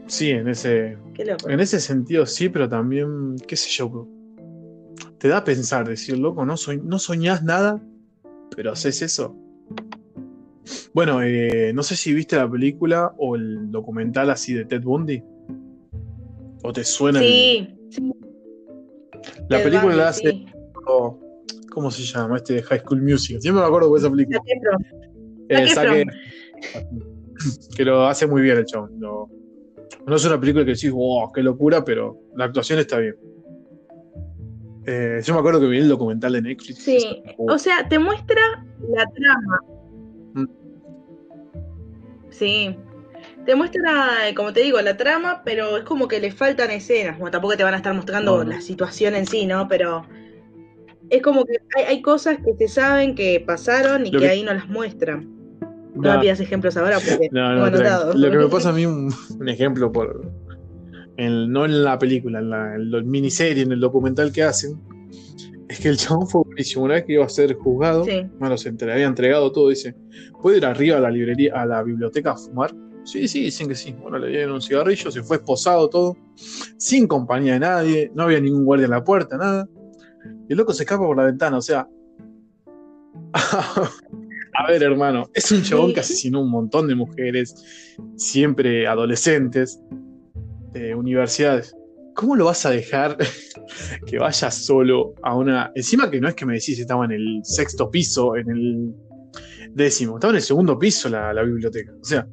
Sí, 0.07 0.31
en 0.31 0.49
ese, 0.49 0.99
Qué 1.15 1.25
loco. 1.25 1.49
en 1.51 1.61
ese 1.61 1.81
sentido 1.81 2.27
sí, 2.27 2.49
pero 2.49 2.69
también, 2.69 3.37
qué 3.49 3.57
sé 3.57 3.71
yo, 3.71 4.07
te 5.19 5.29
da 5.29 5.39
a 5.39 5.45
pensar, 5.45 5.89
decir, 5.89 6.19
loco, 6.19 6.45
no, 6.45 6.55
soñ- 6.55 6.83
no 6.83 6.99
soñás 6.99 7.43
nada, 7.43 7.83
pero 8.55 8.73
haces 8.73 9.03
eso. 9.03 9.35
Bueno, 10.93 11.23
eh, 11.23 11.73
no 11.75 11.83
sé 11.83 11.97
si 11.97 12.13
viste 12.15 12.37
la 12.37 12.49
película 12.51 13.15
o 13.19 13.35
el 13.37 13.71
documental 13.71 14.31
así 14.31 14.55
de 14.55 14.65
Ted 14.65 14.83
Bundy. 14.83 15.23
¿O 16.63 16.73
te 16.73 16.85
suena? 16.85 17.21
el- 17.21 17.27
Sí, 17.27 17.79
sí, 17.91 18.13
la 19.49 19.57
Ted 19.59 19.65
película 19.65 19.83
Bundy, 19.83 19.97
la 19.99 20.09
hace 20.09 20.31
sí. 20.31 20.47
¿Cómo 21.77 21.91
se 21.91 22.05
llama? 22.05 22.37
Este 22.37 22.55
de 22.55 22.63
High 22.63 22.81
School 22.81 23.03
Music. 23.03 23.39
Siempre 23.39 23.61
me 23.61 23.67
acuerdo 23.67 23.93
de 23.93 23.99
esa 23.99 24.11
película. 24.11 24.41
Eh, 25.51 26.07
que 27.77 27.85
lo 27.85 28.07
hace 28.07 28.27
muy 28.27 28.41
bien 28.41 28.57
el 28.57 28.65
chabón. 28.65 28.99
no 28.99 29.29
es 30.17 30.25
una 30.25 30.41
película 30.41 30.65
que 30.65 30.71
decís, 30.71 30.91
wow, 30.91 31.31
qué 31.33 31.43
locura, 31.43 31.85
pero 31.85 32.19
la 32.35 32.47
actuación 32.47 32.79
está 32.79 32.97
bien. 32.97 33.15
Eh, 34.87 35.21
yo 35.23 35.35
me 35.35 35.41
acuerdo 35.41 35.61
que 35.61 35.67
vi 35.67 35.77
el 35.77 35.89
documental 35.91 36.33
de 36.33 36.41
Netflix. 36.41 36.79
Sí, 36.79 37.23
o 37.37 37.59
sea, 37.59 37.87
te 37.87 37.99
muestra 37.99 38.65
la 38.89 39.05
trama. 39.11 39.61
Mm. 40.33 40.47
Sí. 42.31 42.75
Te 43.45 43.55
muestra, 43.55 44.33
como 44.35 44.55
te 44.55 44.61
digo, 44.61 44.81
la 44.81 44.97
trama, 44.97 45.43
pero 45.45 45.77
es 45.77 45.85
como 45.85 46.09
que 46.09 46.21
le 46.21 46.33
faltan 46.33 46.71
escenas. 46.71 47.19
Bueno, 47.19 47.33
tampoco 47.33 47.55
te 47.55 47.65
van 47.65 47.75
a 47.75 47.77
estar 47.77 47.93
mostrando 47.93 48.45
la 48.45 48.63
situación 48.63 49.15
en 49.15 49.27
sí, 49.27 49.45
¿no? 49.45 49.69
Pero 49.69 50.07
es 51.11 51.23
como 51.23 51.45
que 51.45 51.59
hay, 51.87 52.03
cosas 52.03 52.39
que 52.45 52.55
se 52.55 52.69
saben 52.69 53.15
que 53.15 53.43
pasaron 53.47 54.07
y 54.07 54.11
que, 54.11 54.29
ahí 54.29 54.43
no 54.43 54.53
las 54.53 54.69
muestran. 54.69 55.35
No, 55.95 56.21
pidas 56.21 56.41
ejemplos 56.41 56.77
ahora 56.77 56.99
porque 56.99 57.29
no, 57.33 57.55
no, 57.55 58.15
Lo 58.15 58.31
que 58.31 58.37
me 58.37 58.49
pasa 58.49 58.71
a 58.71 58.73
mí, 58.73 58.85
un, 58.85 59.13
ejemplo 59.47 59.91
por. 59.91 60.31
no 61.19 61.65
en 61.65 61.85
la 61.85 61.99
película, 61.99 62.41
en 62.41 62.51
la, 62.91 63.03
miniserie, 63.03 63.63
en 63.63 63.73
el 63.73 63.81
documental 63.81 64.33
que 64.33 64.43
hacen, 64.43 64.79
es 65.69 65.81
que 65.81 65.89
el 65.89 65.97
chabón 65.97 66.27
fue 66.27 66.43
buenísimo. 66.45 66.85
Una 66.85 66.95
vez 66.95 67.05
que 67.05 67.15
iba 67.15 67.25
a 67.25 67.29
ser 67.29 67.55
juzgado, 67.55 68.05
bueno, 68.39 68.57
se 68.59 68.69
había 68.69 69.07
entregado 69.07 69.51
todo, 69.53 69.71
dice: 69.71 69.95
¿Puede 70.43 70.59
ir 70.59 70.67
arriba 70.67 70.99
a 70.99 71.01
la 71.01 71.11
librería, 71.11 71.55
a 71.55 71.65
la 71.65 71.83
biblioteca 71.83 72.33
a 72.33 72.37
fumar? 72.37 72.75
Sí, 73.05 73.29
sí, 73.29 73.45
dicen 73.45 73.69
que 73.69 73.77
sí. 73.77 73.95
Bueno, 74.03 74.19
le 74.19 74.29
dieron 74.29 74.55
un 74.55 74.61
cigarrillo, 74.61 75.13
se 75.13 75.23
fue 75.23 75.37
esposado 75.37 75.89
todo, 75.89 76.17
sin 76.77 77.07
compañía 77.07 77.53
de 77.53 77.61
nadie, 77.61 78.11
no 78.15 78.25
había 78.25 78.41
ningún 78.41 78.65
guardia 78.65 78.87
en 78.87 78.91
la 78.91 79.05
puerta, 79.05 79.37
nada. 79.37 79.69
Y 80.49 80.53
el 80.53 80.59
loco 80.59 80.73
se 80.73 80.85
escapa 80.85 81.05
por 81.05 81.17
la 81.17 81.25
ventana, 81.25 81.59
o 81.59 81.63
sea. 81.63 81.89
A 84.59 84.67
ver, 84.69 84.83
hermano, 84.83 85.29
es 85.35 85.53
un 85.53 85.63
chabón 85.63 85.93
que 85.93 86.01
asesinó 86.01 86.41
un 86.41 86.51
montón 86.51 86.89
de 86.89 86.95
mujeres, 86.95 87.55
siempre 88.17 88.87
adolescentes, 88.87 89.79
de 90.73 90.95
universidades. 90.95 91.77
¿Cómo 92.15 92.37
lo 92.37 92.47
vas 92.47 92.65
a 92.65 92.71
dejar 92.71 93.19
que 94.07 94.19
vaya 94.19 94.51
solo 94.51 95.15
a 95.23 95.37
una. 95.37 95.71
Encima 95.75 96.11
que 96.11 96.21
no 96.21 96.29
es 96.29 96.35
que 96.35 96.47
me 96.47 96.55
decís 96.55 96.79
estaba 96.79 97.05
en 97.05 97.13
el 97.13 97.41
sexto 97.43 97.91
piso, 97.91 98.37
en 98.37 98.51
el 98.51 98.95
décimo, 99.75 100.17
estaba 100.17 100.33
en 100.33 100.37
el 100.37 100.43
segundo 100.43 100.79
piso 100.79 101.11
la, 101.11 101.35
la 101.35 101.43
biblioteca. 101.43 101.93
O 102.01 102.05
sea, 102.05 102.27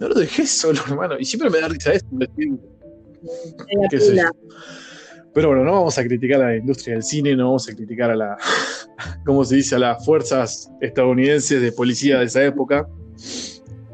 no 0.00 0.08
lo 0.08 0.14
dejé 0.14 0.46
solo, 0.46 0.80
hermano. 0.88 1.16
Y 1.18 1.24
siempre 1.24 1.50
me 1.50 1.60
da 1.60 1.68
risa 1.68 1.92
esto. 1.92 2.08
¿Qué 3.90 4.00
sé 4.00 4.22
pero 5.34 5.48
bueno, 5.48 5.64
no 5.64 5.72
vamos 5.72 5.98
a 5.98 6.04
criticar 6.04 6.40
a 6.40 6.46
la 6.46 6.56
industria 6.56 6.94
del 6.94 7.02
cine, 7.02 7.34
no 7.34 7.46
vamos 7.46 7.68
a 7.68 7.74
criticar 7.74 8.10
a 8.12 8.16
la, 8.16 8.36
¿cómo 9.26 9.44
se 9.44 9.56
dice?, 9.56 9.74
a 9.74 9.80
las 9.80 10.04
fuerzas 10.04 10.70
estadounidenses 10.80 11.60
de 11.60 11.72
policía 11.72 12.20
de 12.20 12.26
esa 12.26 12.44
época, 12.44 12.88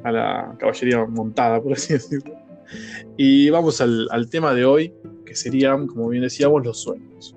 a 0.05 0.13
la 0.13 0.55
caballería 0.59 1.05
montada, 1.07 1.61
por 1.63 1.73
así 1.73 1.95
decirlo. 1.95 2.35
Y 3.17 3.49
vamos 3.49 3.81
al, 3.81 4.29
tema 4.31 4.55
de 4.55 4.67
hoy, 4.67 4.93
que 5.25 5.35
serían, 5.35 5.87
como 5.87 6.09
bien 6.09 6.23
decíamos, 6.23 6.65
los 6.65 6.79
sueños. 6.79 7.35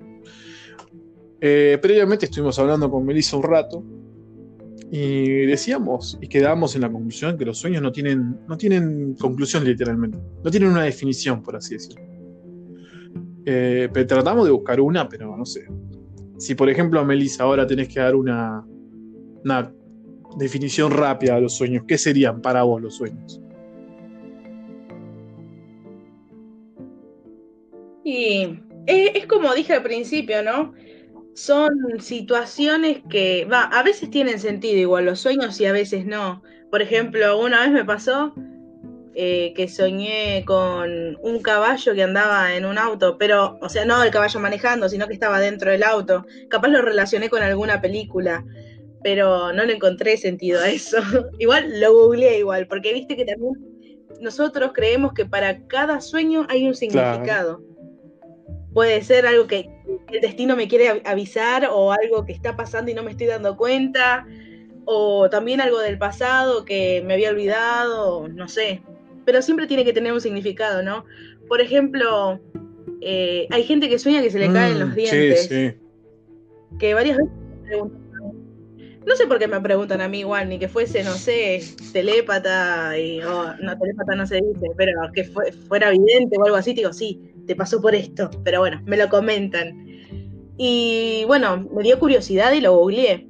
Eh, 1.40 1.78
previamente 1.80 2.26
estuvimos 2.26 2.58
hablando 2.58 2.90
con 2.90 3.04
Melissa 3.04 3.36
un 3.36 3.42
rato 3.42 3.84
y 4.90 5.44
decíamos 5.46 6.16
y 6.20 6.28
quedamos 6.28 6.74
en 6.74 6.82
la 6.82 6.90
conclusión 6.90 7.36
que 7.36 7.44
los 7.44 7.58
sueños 7.58 7.82
no 7.82 7.92
tienen, 7.92 8.38
no 8.48 8.56
tienen 8.56 9.14
conclusión 9.14 9.64
literalmente, 9.64 10.18
no 10.42 10.50
tienen 10.50 10.70
una 10.70 10.84
definición, 10.84 11.42
por 11.42 11.56
así 11.56 11.74
decirlo. 11.74 12.13
Eh, 13.46 13.88
tratamos 14.08 14.46
de 14.46 14.52
buscar 14.52 14.80
una, 14.80 15.08
pero 15.08 15.36
no 15.36 15.44
sé. 15.44 15.66
Si 16.38 16.54
por 16.54 16.68
ejemplo 16.68 17.00
a 17.00 17.04
Melissa 17.04 17.44
ahora 17.44 17.66
tenés 17.66 17.88
que 17.88 18.00
dar 18.00 18.14
una, 18.16 18.64
una 19.44 19.72
definición 20.36 20.90
rápida 20.90 21.36
de 21.36 21.42
los 21.42 21.54
sueños, 21.54 21.84
¿qué 21.86 21.98
serían 21.98 22.40
para 22.40 22.62
vos 22.62 22.80
los 22.82 22.96
sueños? 22.96 23.40
Y 28.04 28.60
es, 28.86 29.26
como 29.26 29.54
dije 29.54 29.72
al 29.72 29.82
principio, 29.82 30.42
¿no? 30.42 30.74
Son 31.34 31.70
situaciones 31.98 33.00
que, 33.08 33.46
va, 33.50 33.62
a 33.64 33.82
veces 33.82 34.10
tienen 34.10 34.38
sentido 34.38 34.78
igual 34.78 35.06
los 35.06 35.20
sueños 35.20 35.60
y 35.60 35.66
a 35.66 35.72
veces 35.72 36.04
no. 36.06 36.42
Por 36.70 36.82
ejemplo, 36.82 37.40
una 37.40 37.62
vez 37.62 37.72
me 37.72 37.84
pasó 37.84 38.34
eh, 39.16 39.52
que 39.54 39.68
soñé 39.68 40.44
con 40.44 41.16
un 41.22 41.40
caballo 41.40 41.94
que 41.94 42.02
andaba 42.02 42.56
en 42.56 42.64
un 42.64 42.78
auto, 42.78 43.16
pero, 43.16 43.58
o 43.60 43.68
sea, 43.68 43.84
no 43.84 44.02
el 44.02 44.10
caballo 44.10 44.40
manejando, 44.40 44.88
sino 44.88 45.06
que 45.06 45.14
estaba 45.14 45.38
dentro 45.38 45.70
del 45.70 45.84
auto. 45.84 46.26
Capaz 46.48 46.66
lo 46.66 46.82
relacioné 46.82 47.30
con 47.30 47.40
alguna 47.40 47.80
película, 47.80 48.44
pero 49.04 49.52
no 49.52 49.64
le 49.64 49.74
encontré 49.74 50.16
sentido 50.16 50.60
a 50.60 50.68
eso. 50.68 50.96
igual 51.38 51.80
lo 51.80 51.92
googleé 51.92 52.40
igual, 52.40 52.66
porque 52.66 52.92
viste 52.92 53.14
que 53.14 53.24
también 53.24 53.54
nosotros 54.20 54.72
creemos 54.74 55.12
que 55.12 55.26
para 55.26 55.64
cada 55.68 56.00
sueño 56.00 56.44
hay 56.48 56.66
un 56.66 56.74
significado. 56.74 57.62
Puede 58.72 59.00
ser 59.04 59.28
algo 59.28 59.46
que 59.46 59.70
el 60.10 60.20
destino 60.22 60.56
me 60.56 60.66
quiere 60.66 61.02
avisar 61.04 61.68
o 61.70 61.92
algo 61.92 62.24
que 62.26 62.32
está 62.32 62.56
pasando 62.56 62.90
y 62.90 62.94
no 62.94 63.04
me 63.04 63.12
estoy 63.12 63.28
dando 63.28 63.56
cuenta 63.56 64.26
o 64.86 65.30
también 65.30 65.60
algo 65.60 65.78
del 65.78 65.98
pasado 65.98 66.64
que 66.64 67.00
me 67.06 67.14
había 67.14 67.30
olvidado, 67.30 68.26
no 68.26 68.48
sé 68.48 68.82
pero 69.24 69.42
siempre 69.42 69.66
tiene 69.66 69.84
que 69.84 69.92
tener 69.92 70.12
un 70.12 70.20
significado, 70.20 70.82
¿no? 70.82 71.04
Por 71.48 71.60
ejemplo, 71.60 72.40
eh, 73.00 73.46
hay 73.50 73.64
gente 73.64 73.88
que 73.88 73.98
sueña 73.98 74.22
que 74.22 74.30
se 74.30 74.38
le 74.38 74.52
caen 74.52 74.78
los 74.78 74.90
mm, 74.90 74.94
dientes. 74.94 75.46
Sí, 75.46 75.70
sí. 75.70 75.74
Que 76.78 76.94
varias 76.94 77.18
veces 77.18 77.32
me 77.32 77.68
preguntan. 77.68 78.04
No 79.06 79.16
sé 79.16 79.26
por 79.26 79.38
qué 79.38 79.46
me 79.46 79.60
preguntan 79.60 80.00
a 80.00 80.08
mí 80.08 80.20
igual, 80.20 80.48
ni 80.48 80.58
que 80.58 80.68
fuese, 80.68 81.04
no 81.04 81.12
sé, 81.12 81.62
telépata, 81.92 82.98
y, 82.98 83.20
oh, 83.20 83.52
no, 83.60 83.78
telépata 83.78 84.14
no 84.14 84.26
se 84.26 84.36
dice, 84.36 84.66
pero 84.78 84.92
que 85.12 85.24
fuera 85.24 85.90
evidente 85.90 86.38
o 86.38 86.44
algo 86.44 86.56
así, 86.56 86.72
digo, 86.72 86.90
sí, 86.90 87.20
te 87.46 87.54
pasó 87.54 87.82
por 87.82 87.94
esto, 87.94 88.30
pero 88.44 88.60
bueno, 88.60 88.80
me 88.86 88.96
lo 88.96 89.10
comentan. 89.10 89.86
Y 90.56 91.24
bueno, 91.26 91.68
me 91.74 91.82
dio 91.82 91.98
curiosidad 91.98 92.52
y 92.52 92.62
lo 92.62 92.78
googleé. 92.78 93.28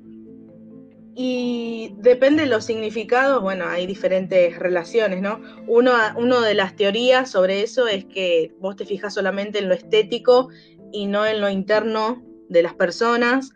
Y 1.16 1.94
depende 1.98 2.42
de 2.42 2.48
los 2.48 2.64
significados, 2.64 3.40
bueno, 3.40 3.66
hay 3.68 3.86
diferentes 3.86 4.58
relaciones, 4.58 5.22
¿no? 5.22 5.40
Uno, 5.68 5.92
uno 6.16 6.40
de 6.40 6.54
las 6.54 6.74
teorías 6.74 7.30
sobre 7.30 7.62
eso 7.62 7.86
es 7.86 8.04
que 8.04 8.52
vos 8.58 8.74
te 8.74 8.84
fijas 8.84 9.14
solamente 9.14 9.60
en 9.60 9.68
lo 9.68 9.74
estético 9.74 10.48
y 10.92 11.06
no 11.06 11.24
en 11.24 11.40
lo 11.40 11.48
interno 11.48 12.22
de 12.48 12.62
las 12.62 12.74
personas. 12.74 13.52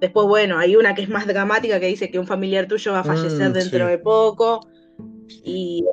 Después, 0.00 0.26
bueno, 0.26 0.58
hay 0.58 0.74
una 0.74 0.94
que 0.94 1.02
es 1.02 1.08
más 1.08 1.26
dramática 1.26 1.78
que 1.78 1.86
dice 1.86 2.10
que 2.10 2.18
un 2.18 2.26
familiar 2.26 2.66
tuyo 2.66 2.92
va 2.92 3.00
a 3.00 3.04
fallecer 3.04 3.50
mm, 3.50 3.52
dentro 3.52 3.86
de 3.86 3.98
poco. 3.98 4.66
Y 5.44 5.84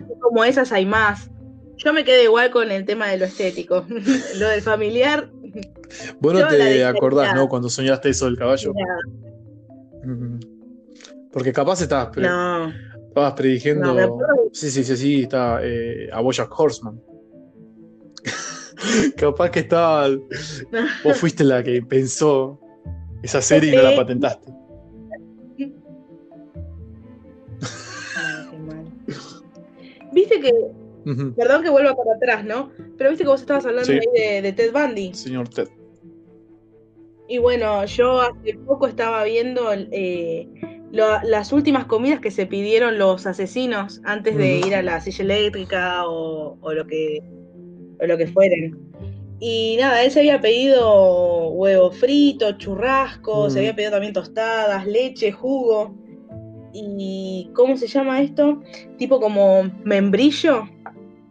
así 0.00 0.12
como 0.20 0.44
esas 0.44 0.72
hay 0.72 0.86
más. 0.86 1.30
Yo 1.76 1.92
me 1.92 2.04
quedé 2.04 2.24
igual 2.24 2.50
con 2.50 2.70
el 2.70 2.84
tema 2.84 3.08
de 3.08 3.18
lo 3.18 3.24
estético. 3.24 3.84
lo 4.38 4.48
del 4.48 4.62
familiar. 4.62 5.30
Vos 6.20 6.34
no 6.34 6.46
te 6.48 6.84
acordás, 6.84 7.34
¿no? 7.34 7.48
Cuando 7.48 7.68
soñaste 7.68 8.10
eso 8.10 8.26
del 8.26 8.38
caballo. 8.38 8.72
Porque 11.32 11.52
capaz 11.52 11.80
estabas, 11.80 12.16
estabas 12.16 13.32
prediciendo. 13.34 14.18
sí, 14.52 14.70
sí, 14.70 14.82
sí, 14.84 14.96
sí, 14.96 15.22
está 15.22 15.60
eh, 15.62 16.08
a 16.12 16.20
Bojack 16.20 16.58
Horseman. 16.58 17.00
capaz 19.16 19.50
que 19.50 19.60
estaba. 19.60 20.08
Vos 21.04 21.16
fuiste 21.18 21.44
la 21.44 21.62
que 21.62 21.82
pensó 21.82 22.60
esa 23.22 23.40
serie 23.40 23.72
y 23.72 23.76
no 23.76 23.82
la 23.82 23.96
patentaste. 23.96 24.52
Viste 30.12 30.40
que. 30.40 30.52
Perdón 31.36 31.62
que 31.62 31.70
vuelva 31.70 31.96
para 31.96 32.16
atrás, 32.16 32.44
¿no? 32.44 32.70
Pero 32.98 33.10
viste 33.10 33.24
que 33.24 33.30
vos 33.30 33.40
estabas 33.40 33.64
hablando 33.64 33.90
ahí 33.90 34.42
de, 34.42 34.52
Ted 34.52 34.70
Bundy. 34.70 35.14
Señor 35.14 35.48
Ted. 35.48 35.68
Y 37.26 37.38
bueno, 37.38 37.84
yo 37.86 38.20
hace 38.20 38.54
poco 38.66 38.86
estaba 38.86 39.24
viendo 39.24 39.72
eh, 39.72 40.46
las 40.92 41.52
últimas 41.52 41.84
comidas 41.84 42.20
que 42.20 42.30
se 42.30 42.46
pidieron 42.46 42.98
los 42.98 43.26
asesinos 43.26 44.00
antes 44.04 44.36
de 44.36 44.58
ir 44.58 44.74
a 44.74 44.82
la 44.82 45.00
silla 45.00 45.24
eléctrica 45.24 46.06
o, 46.06 46.72
lo 46.72 46.86
que 46.86 47.22
o 48.00 48.06
lo 48.06 48.18
que 48.18 48.26
fueren. 48.26 48.78
Y 49.38 49.76
nada, 49.78 50.02
él 50.04 50.10
se 50.10 50.20
había 50.20 50.40
pedido 50.40 51.48
huevo 51.50 51.90
frito, 51.92 52.52
churrasco, 52.58 53.48
se 53.48 53.60
había 53.60 53.74
pedido 53.74 53.92
también 53.92 54.12
tostadas, 54.12 54.86
leche, 54.86 55.32
jugo. 55.32 55.94
¿Y 56.72 57.50
cómo 57.54 57.76
se 57.76 57.86
llama 57.86 58.20
esto? 58.20 58.60
Tipo 58.98 59.20
como 59.20 59.62
membrillo. 59.84 60.68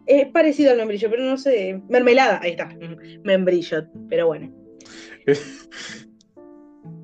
Es 0.05 0.27
parecido 0.29 0.71
al 0.71 0.77
membrillo, 0.77 1.09
pero 1.09 1.23
no 1.23 1.37
sé. 1.37 1.81
Mermelada, 1.87 2.39
ahí 2.41 2.51
está. 2.51 2.75
Membrillo, 3.23 3.87
pero 4.09 4.27
bueno. 4.27 4.51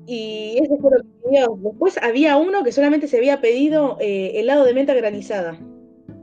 Y 0.06 0.58
eso 0.62 0.76
fue 0.78 0.90
lo 0.90 1.02
que 1.02 1.28
pidió. 1.28 1.58
Después 1.58 1.98
había 2.02 2.36
uno 2.36 2.62
que 2.62 2.72
solamente 2.72 3.08
se 3.08 3.16
había 3.16 3.40
pedido 3.40 3.96
eh, 4.00 4.32
helado 4.36 4.64
de 4.64 4.74
menta 4.74 4.94
granizada. 4.94 5.58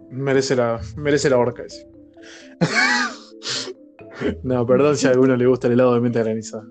Merece 0.09 0.55
la, 0.55 0.79
merece 0.95 1.29
la 1.29 1.37
horca 1.37 1.63
ese. 1.63 1.87
no, 4.43 4.65
perdón 4.65 4.95
si 4.95 5.07
a 5.07 5.09
alguno 5.09 5.35
le 5.35 5.47
gusta 5.47 5.67
el 5.67 5.73
helado 5.73 5.95
de 5.95 6.01
menta 6.01 6.23
granizada. 6.23 6.65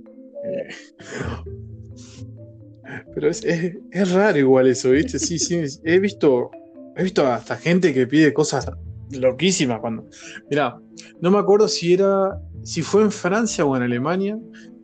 Pero 3.15 3.29
es, 3.29 4.13
raro 4.13 4.39
igual 4.39 4.67
eso, 4.69 4.91
¿viste? 4.91 5.19
Sí, 5.19 5.39
sí. 5.39 5.63
He 5.85 5.99
visto, 5.99 6.51
he 6.97 7.03
visto 7.03 7.27
hasta 7.27 7.57
gente 7.57 7.93
que 7.93 8.07
pide 8.07 8.33
cosas 8.33 8.71
loquísimas 9.11 9.81
cuando. 9.81 10.07
Mira, 10.51 10.79
no 11.21 11.31
me 11.31 11.39
acuerdo 11.39 11.69
si 11.69 11.95
era. 11.95 12.39
si 12.63 12.83
fue 12.83 13.03
en 13.03 13.13
Francia 13.13 13.65
o 13.65 13.77
en 13.77 13.83
Alemania, 13.83 14.39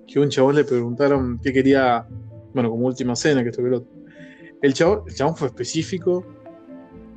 que 0.09 0.19
un 0.19 0.29
chabón 0.29 0.57
le 0.57 0.65
preguntaron 0.65 1.39
qué 1.43 1.53
quería. 1.53 2.07
Bueno, 2.55 2.71
como 2.71 2.87
última 2.87 3.15
cena, 3.15 3.43
que 3.43 3.51
esto 3.51 3.63
que 3.63 3.83
El 4.63 4.75
chabón, 4.75 5.03
el 5.07 5.15
chabón 5.15 5.37
fue 5.37 5.49
específico, 5.49 6.25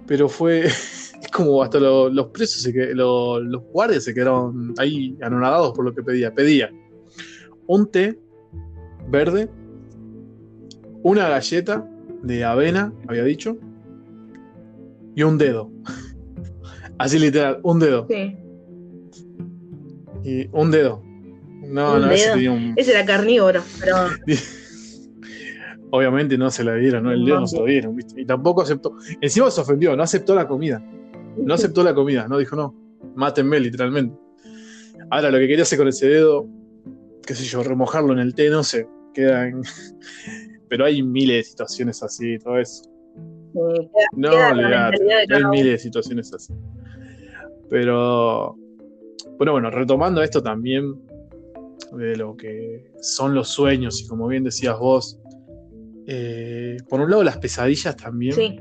pero 0.05 0.29
fue. 0.29 0.65
Es 0.65 1.13
como 1.33 1.63
hasta 1.63 1.79
los 1.79 2.27
presos, 2.27 2.61
se 2.61 2.93
los, 2.93 3.41
los 3.43 3.63
guardias 3.71 4.03
se 4.03 4.13
quedaron 4.13 4.73
ahí 4.77 5.17
anonadados 5.21 5.73
por 5.73 5.85
lo 5.85 5.95
que 5.95 6.03
pedía. 6.03 6.33
Pedía 6.33 6.69
un 7.67 7.89
té 7.89 8.19
verde 9.07 9.49
una 11.03 11.29
galleta 11.29 11.87
de 12.21 12.43
avena, 12.43 12.93
había 13.07 13.23
dicho, 13.23 13.57
y 15.15 15.23
un 15.23 15.37
dedo. 15.37 15.71
Así 16.97 17.17
literal, 17.17 17.59
un 17.63 17.79
dedo. 17.79 18.05
Sí. 18.07 18.37
Y 20.23 20.47
un 20.51 20.69
dedo. 20.69 21.01
No, 21.61 21.99
no, 21.99 22.11
ese 22.11 22.31
tenía 22.31 22.51
un. 22.51 22.73
Ese 22.75 22.91
era 22.91 23.05
carnívoro, 23.05 23.61
pero. 23.79 23.95
Obviamente 25.93 26.37
no 26.37 26.49
se 26.49 26.63
la 26.63 26.75
dieron, 26.75 27.03
¿no? 27.03 27.11
El 27.11 27.25
dedo 27.25 27.41
no 27.41 27.47
se 27.47 27.57
lo 27.57 27.65
dieron, 27.65 27.95
¿viste? 27.95 28.21
Y 28.21 28.25
tampoco 28.25 28.61
aceptó. 28.61 28.95
Encima 29.19 29.51
se 29.51 29.59
ofendió, 29.59 29.95
no 29.95 30.03
aceptó 30.03 30.33
la 30.33 30.47
comida. 30.47 30.81
No 31.37 31.53
aceptó 31.53 31.83
la 31.83 31.93
comida, 31.93 32.27
no 32.29 32.37
dijo 32.37 32.55
no. 32.55 32.73
Mátenme, 33.15 33.59
literalmente. 33.59 34.17
Ahora, 35.09 35.31
lo 35.31 35.37
que 35.37 35.47
quería 35.47 35.63
hacer 35.63 35.77
con 35.77 35.89
ese 35.89 36.07
dedo, 36.07 36.47
qué 37.25 37.35
sé 37.35 37.43
yo, 37.43 37.61
remojarlo 37.61 38.13
en 38.13 38.19
el 38.19 38.33
té, 38.33 38.49
no 38.49 38.63
sé. 38.63 38.87
Queda 39.13 39.47
en, 39.47 39.61
pero 40.69 40.85
hay 40.85 41.03
miles 41.03 41.37
de 41.37 41.43
situaciones 41.43 42.01
así, 42.01 42.39
todo 42.39 42.57
eso. 42.57 42.83
no, 44.15 44.31
hay 44.31 45.45
miles 45.51 45.73
de 45.73 45.77
situaciones 45.77 46.33
así. 46.33 46.53
Pero, 47.69 48.55
bueno, 49.37 49.51
bueno, 49.51 49.69
retomando 49.69 50.23
esto 50.23 50.41
también 50.41 51.10
de 51.93 52.15
lo 52.15 52.35
que 52.35 52.91
son 53.01 53.33
los 53.33 53.49
sueños 53.49 54.01
y 54.01 54.07
como 54.07 54.27
bien 54.27 54.43
decías 54.43 54.77
vos, 54.77 55.19
eh, 56.07 56.77
por 56.89 57.01
un 57.01 57.09
lado 57.09 57.23
las 57.23 57.37
pesadillas 57.37 57.95
también. 57.95 58.33
Sí. 58.33 58.59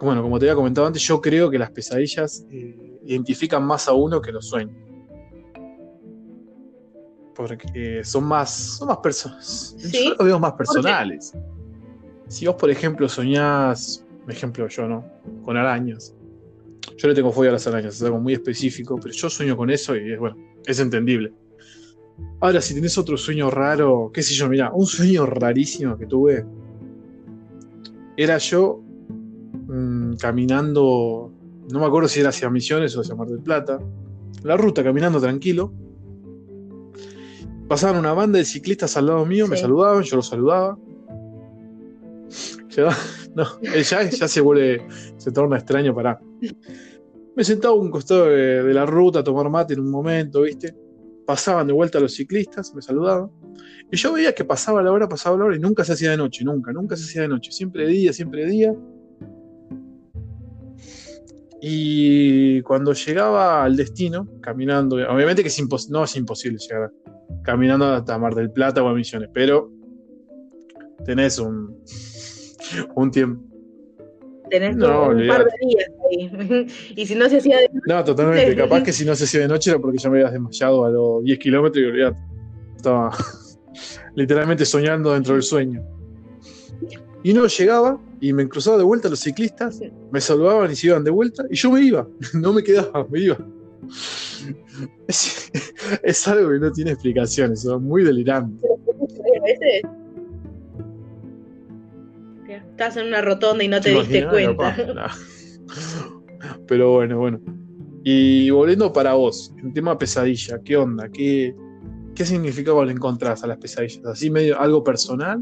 Bueno, 0.00 0.22
como 0.22 0.38
te 0.38 0.46
había 0.46 0.56
comentado 0.56 0.86
antes, 0.86 1.02
yo 1.02 1.20
creo 1.20 1.50
que 1.50 1.58
las 1.58 1.70
pesadillas 1.70 2.44
eh, 2.50 2.98
identifican 3.04 3.64
más 3.64 3.88
a 3.88 3.92
uno 3.92 4.20
que 4.20 4.32
los 4.32 4.48
sueños 4.48 4.84
porque 7.34 8.02
son 8.04 8.24
más, 8.24 8.50
son 8.78 8.88
más 8.88 8.98
personas. 8.98 9.76
Yo 9.92 10.10
los 10.10 10.18
veo 10.18 10.38
más 10.38 10.52
personales. 10.52 11.32
Si 12.28 12.46
vos, 12.46 12.56
por 12.56 12.70
ejemplo, 12.70 13.08
soñás, 13.08 14.04
ejemplo 14.28 14.66
yo, 14.68 14.88
¿no? 14.88 15.04
Con 15.44 15.56
arañas. 15.56 16.14
Yo 16.96 17.08
le 17.08 17.14
tengo 17.14 17.32
fobia 17.32 17.50
a 17.50 17.54
las 17.54 17.66
arañas, 17.66 17.96
es 17.96 18.02
algo 18.02 18.20
muy 18.20 18.34
específico, 18.34 18.98
pero 19.00 19.12
yo 19.12 19.28
sueño 19.28 19.56
con 19.56 19.70
eso 19.70 19.96
y 19.96 20.12
es 20.12 20.18
bueno, 20.18 20.36
es 20.66 20.78
entendible. 20.80 21.32
Ahora, 22.40 22.60
si 22.60 22.74
tenés 22.74 22.96
otro 22.98 23.16
sueño 23.16 23.50
raro, 23.50 24.10
qué 24.12 24.22
sé 24.22 24.34
yo, 24.34 24.48
mira, 24.48 24.72
un 24.72 24.86
sueño 24.86 25.26
rarísimo 25.26 25.96
que 25.96 26.06
tuve 26.06 26.44
era 28.16 28.38
yo 28.38 28.80
mm, 29.66 30.14
caminando, 30.16 31.32
no 31.72 31.80
me 31.80 31.86
acuerdo 31.86 32.08
si 32.08 32.20
era 32.20 32.28
hacia 32.28 32.50
Misiones 32.50 32.96
o 32.96 33.00
hacia 33.00 33.14
Mar 33.14 33.28
del 33.28 33.40
Plata, 33.40 33.80
la 34.42 34.56
ruta 34.56 34.84
caminando 34.84 35.20
tranquilo, 35.20 35.72
pasaban 37.68 37.98
una 37.98 38.12
banda 38.12 38.38
de 38.38 38.44
ciclistas 38.44 38.96
al 38.96 39.06
lado 39.06 39.26
mío, 39.26 39.48
me 39.48 39.56
saludaban, 39.56 40.02
yo 40.02 40.16
los 40.16 40.28
saludaba. 40.28 40.78
Ya, 42.70 42.96
no, 43.34 43.46
ya, 43.62 44.02
ya 44.02 44.28
se 44.28 44.40
vuelve, 44.40 44.86
se 45.16 45.32
torna 45.32 45.56
extraño 45.56 45.94
para. 45.94 46.20
Me 47.36 47.44
sentaba 47.44 47.74
a 47.74 47.76
un 47.76 47.90
costado 47.90 48.26
de, 48.26 48.72
la 48.72 48.86
ruta 48.86 49.20
a 49.20 49.24
tomar 49.24 49.48
mate 49.50 49.74
en 49.74 49.80
un 49.80 49.90
momento, 49.90 50.42
¿viste? 50.42 50.74
Pasaban 51.26 51.66
de 51.66 51.72
vuelta 51.72 51.98
los 51.98 52.14
ciclistas, 52.14 52.74
me 52.74 52.82
saludaban. 52.82 53.30
Y 53.90 53.96
yo 53.96 54.12
veía 54.12 54.34
que 54.34 54.44
pasaba 54.44 54.82
la 54.82 54.92
hora, 54.92 55.08
pasaba 55.08 55.36
la 55.38 55.44
hora 55.46 55.56
y 55.56 55.58
nunca 55.58 55.84
se 55.84 55.94
hacía 55.94 56.10
de 56.10 56.16
noche, 56.16 56.44
nunca, 56.44 56.72
nunca 56.72 56.96
se 56.96 57.04
hacía 57.04 57.22
de 57.22 57.28
noche. 57.28 57.50
Siempre 57.50 57.86
de 57.86 57.92
día, 57.92 58.12
siempre 58.12 58.44
de 58.44 58.50
día. 58.50 58.74
Y 61.60 62.60
cuando 62.62 62.92
llegaba 62.92 63.64
al 63.64 63.76
destino, 63.76 64.28
caminando, 64.42 64.96
obviamente 64.96 65.42
que 65.42 65.50
no 65.88 66.04
es 66.04 66.16
imposible 66.16 66.58
llegar 66.58 66.90
caminando 67.44 67.86
hasta 67.86 68.18
Mar 68.18 68.34
del 68.34 68.50
Plata 68.50 68.82
o 68.82 68.88
a 68.88 68.94
Misiones, 68.94 69.30
pero 69.32 69.70
tenés 71.04 71.38
un, 71.38 71.78
un 72.94 73.10
tiempo. 73.10 73.53
Tenés 74.54 74.76
un 74.76 75.26
par 75.26 75.44
de 75.44 75.66
días 75.66 75.90
ahí. 76.08 76.66
y 76.96 77.06
si 77.06 77.16
no 77.16 77.28
se 77.28 77.38
hacía 77.38 77.58
de 77.58 77.68
noche. 77.70 77.80
No, 77.88 78.04
totalmente. 78.04 78.54
Capaz 78.54 78.84
que 78.84 78.92
si 78.92 79.04
no 79.04 79.16
se 79.16 79.24
hacía 79.24 79.40
de 79.40 79.48
noche 79.48 79.70
era 79.70 79.80
porque 79.80 79.98
ya 79.98 80.08
me 80.08 80.18
habías 80.18 80.32
desmayado 80.32 80.84
a 80.84 80.90
los 80.90 81.24
10 81.24 81.38
kilómetros 81.40 81.84
y 81.84 82.76
estaba 82.76 83.10
literalmente 84.14 84.64
soñando 84.64 85.12
dentro 85.12 85.34
del 85.34 85.42
sueño. 85.42 85.82
Y 87.24 87.32
no 87.32 87.48
llegaba 87.48 87.98
y 88.20 88.32
me 88.32 88.48
cruzaba 88.48 88.78
de 88.78 88.84
vuelta 88.84 89.08
los 89.08 89.18
ciclistas, 89.18 89.80
me 90.12 90.20
saludaban 90.20 90.70
y 90.70 90.76
se 90.76 90.86
iban 90.86 91.02
de 91.02 91.10
vuelta 91.10 91.44
y 91.50 91.56
yo 91.56 91.72
me 91.72 91.80
iba, 91.80 92.06
no 92.34 92.52
me 92.52 92.62
quedaba, 92.62 93.04
me 93.10 93.18
iba. 93.18 93.38
Es, 95.08 96.28
algo 96.28 96.50
que 96.50 96.58
no 96.60 96.70
tiene 96.70 96.92
explicaciones, 96.92 97.62
son 97.62 97.82
muy 97.82 98.04
delirante. 98.04 98.64
Estás 102.56 102.96
en 102.96 103.06
una 103.08 103.20
rotonda 103.20 103.64
y 103.64 103.68
no 103.68 103.80
te 103.80 103.90
diste 103.90 104.26
cuenta. 104.28 104.76
Pero 106.68 106.92
bueno, 106.92 107.18
bueno. 107.18 107.40
Y 108.04 108.50
volviendo 108.50 108.92
para 108.92 109.14
vos, 109.14 109.54
en 109.62 109.72
tema 109.72 109.96
pesadilla, 109.96 110.60
¿qué 110.62 110.76
onda? 110.76 111.08
¿Qué, 111.08 111.54
qué 112.14 112.24
significado 112.24 112.84
le 112.84 112.92
encontrás 112.92 113.42
a 113.44 113.46
las 113.46 113.58
pesadillas? 113.58 114.04
¿Así 114.04 114.30
medio 114.30 114.60
algo 114.60 114.84
personal? 114.84 115.40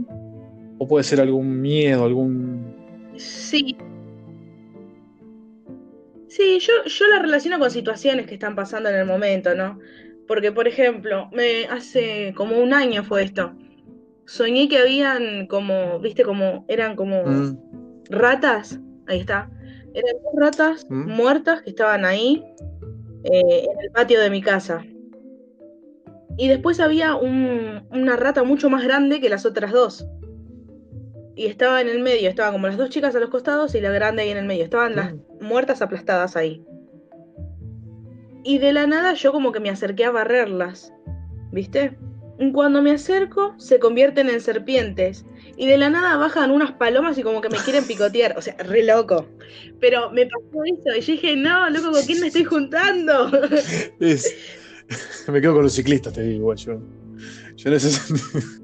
¿O 0.78 0.86
puede 0.86 1.04
ser 1.04 1.20
algún 1.20 1.60
miedo, 1.60 2.04
algún... 2.04 3.12
Sí, 3.16 3.76
Sí, 6.32 6.60
yo, 6.60 6.72
yo 6.86 7.06
la 7.08 7.18
relaciono 7.18 7.58
con 7.58 7.70
situaciones 7.70 8.24
que 8.24 8.32
están 8.32 8.54
pasando 8.54 8.88
en 8.88 8.96
el 8.96 9.04
momento, 9.04 9.54
¿no? 9.54 9.78
Porque, 10.26 10.50
por 10.50 10.66
ejemplo, 10.66 11.28
me 11.30 11.66
hace 11.66 12.32
como 12.34 12.58
un 12.58 12.72
año 12.72 13.04
fue 13.04 13.24
esto. 13.24 13.52
Soñé 14.26 14.68
que 14.68 14.78
habían 14.78 15.46
como, 15.46 15.98
viste, 16.00 16.22
como, 16.22 16.64
eran 16.68 16.96
como 16.96 17.24
mm. 17.24 17.58
ratas, 18.10 18.78
ahí 19.06 19.20
está. 19.20 19.50
Eran 19.94 20.14
dos 20.22 20.32
ratas 20.36 20.86
mm. 20.88 21.10
muertas 21.10 21.62
que 21.62 21.70
estaban 21.70 22.04
ahí 22.04 22.42
eh, 23.24 23.66
en 23.70 23.80
el 23.80 23.90
patio 23.92 24.20
de 24.20 24.30
mi 24.30 24.42
casa. 24.42 24.84
Y 26.38 26.48
después 26.48 26.80
había 26.80 27.14
una 27.14 28.16
rata 28.16 28.42
mucho 28.42 28.70
más 28.70 28.84
grande 28.84 29.20
que 29.20 29.28
las 29.28 29.44
otras 29.44 29.70
dos 29.70 30.06
y 31.34 31.46
estaba 31.46 31.80
en 31.80 31.88
el 31.88 32.00
medio, 32.00 32.28
estaban 32.28 32.52
como 32.52 32.66
las 32.66 32.76
dos 32.76 32.90
chicas 32.90 33.14
a 33.14 33.20
los 33.20 33.30
costados 33.30 33.74
y 33.74 33.80
la 33.80 33.90
grande 33.90 34.22
ahí 34.22 34.30
en 34.30 34.38
el 34.38 34.46
medio, 34.46 34.64
estaban 34.64 34.96
las 34.96 35.14
mm. 35.14 35.18
muertas 35.40 35.82
aplastadas 35.82 36.36
ahí. 36.36 36.64
Y 38.44 38.58
de 38.58 38.72
la 38.72 38.86
nada 38.86 39.14
yo 39.14 39.32
como 39.32 39.52
que 39.52 39.60
me 39.60 39.70
acerqué 39.70 40.04
a 40.04 40.10
barrerlas, 40.10 40.92
¿viste? 41.52 41.96
Cuando 42.52 42.82
me 42.82 42.92
acerco 42.92 43.54
se 43.58 43.78
convierten 43.78 44.28
en 44.28 44.40
serpientes 44.40 45.24
y 45.56 45.66
de 45.66 45.76
la 45.76 45.90
nada 45.90 46.16
bajan 46.16 46.50
unas 46.50 46.72
palomas 46.72 47.16
y 47.18 47.22
como 47.22 47.40
que 47.40 47.48
me 47.48 47.58
quieren 47.58 47.84
picotear, 47.84 48.36
o 48.36 48.42
sea, 48.42 48.56
re 48.58 48.82
loco. 48.82 49.26
Pero 49.80 50.10
me 50.10 50.26
pasó 50.26 50.64
eso 50.64 50.96
y 50.96 51.00
yo 51.00 51.12
dije, 51.12 51.36
no, 51.36 51.70
loco, 51.70 51.92
¿con 51.92 52.02
quién 52.02 52.20
me 52.20 52.28
estoy 52.28 52.44
juntando? 52.44 53.30
Me 55.32 55.40
quedo 55.40 55.54
con 55.54 55.62
los 55.62 55.72
ciclistas, 55.72 56.12
te 56.12 56.22
digo, 56.22 56.54
yo. 56.54 56.80
Yo 57.56 57.70
necesito... 57.70 58.14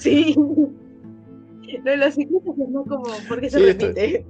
Sí. 0.00 0.34
No, 0.36 1.96
los 1.96 2.14
ciclistas 2.14 2.54
es 2.58 2.68
más 2.70 2.86
como, 2.88 3.04
¿por 3.28 3.40
qué 3.40 3.50
se 3.50 3.58
repite? 3.58 4.24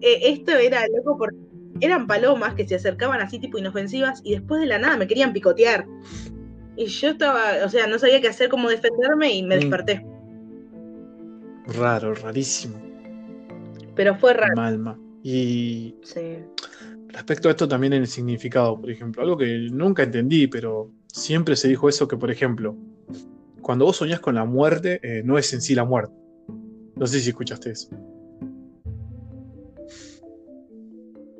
Eh, 0.00 0.20
esto 0.22 0.52
era 0.52 0.86
loco 0.88 1.18
porque 1.18 1.36
eran 1.80 2.06
palomas 2.06 2.54
que 2.54 2.66
se 2.66 2.76
acercaban 2.76 3.20
así 3.20 3.38
tipo 3.38 3.58
inofensivas 3.58 4.20
y 4.24 4.32
después 4.32 4.60
de 4.60 4.66
la 4.66 4.78
nada 4.78 4.96
me 4.96 5.06
querían 5.06 5.32
picotear. 5.32 5.86
Y 6.80 6.86
yo 6.86 7.10
estaba, 7.10 7.62
o 7.62 7.68
sea, 7.68 7.86
no 7.86 7.98
sabía 7.98 8.22
qué 8.22 8.28
hacer, 8.28 8.48
cómo 8.48 8.70
defenderme 8.70 9.34
y 9.34 9.42
me 9.42 9.56
mm. 9.56 9.60
desperté. 9.60 10.06
Raro, 11.78 12.14
rarísimo. 12.14 12.80
Pero 13.94 14.16
fue 14.16 14.32
raro. 14.32 14.54
Malma. 14.56 14.98
Y 15.22 15.94
sí. 16.02 16.38
respecto 17.08 17.48
a 17.48 17.50
esto 17.50 17.68
también 17.68 17.92
en 17.92 18.00
el 18.00 18.08
significado, 18.08 18.80
por 18.80 18.90
ejemplo, 18.90 19.22
algo 19.22 19.36
que 19.36 19.68
nunca 19.70 20.04
entendí, 20.04 20.46
pero 20.46 20.90
siempre 21.08 21.54
se 21.54 21.68
dijo 21.68 21.86
eso 21.86 22.08
que, 22.08 22.16
por 22.16 22.30
ejemplo, 22.30 22.74
cuando 23.60 23.84
vos 23.84 23.98
soñás 23.98 24.20
con 24.20 24.36
la 24.36 24.46
muerte, 24.46 25.00
eh, 25.02 25.22
no 25.22 25.36
es 25.36 25.52
en 25.52 25.60
sí 25.60 25.74
la 25.74 25.84
muerte. 25.84 26.14
No 26.96 27.06
sé 27.06 27.20
si 27.20 27.28
escuchaste 27.28 27.72
eso. 27.72 27.90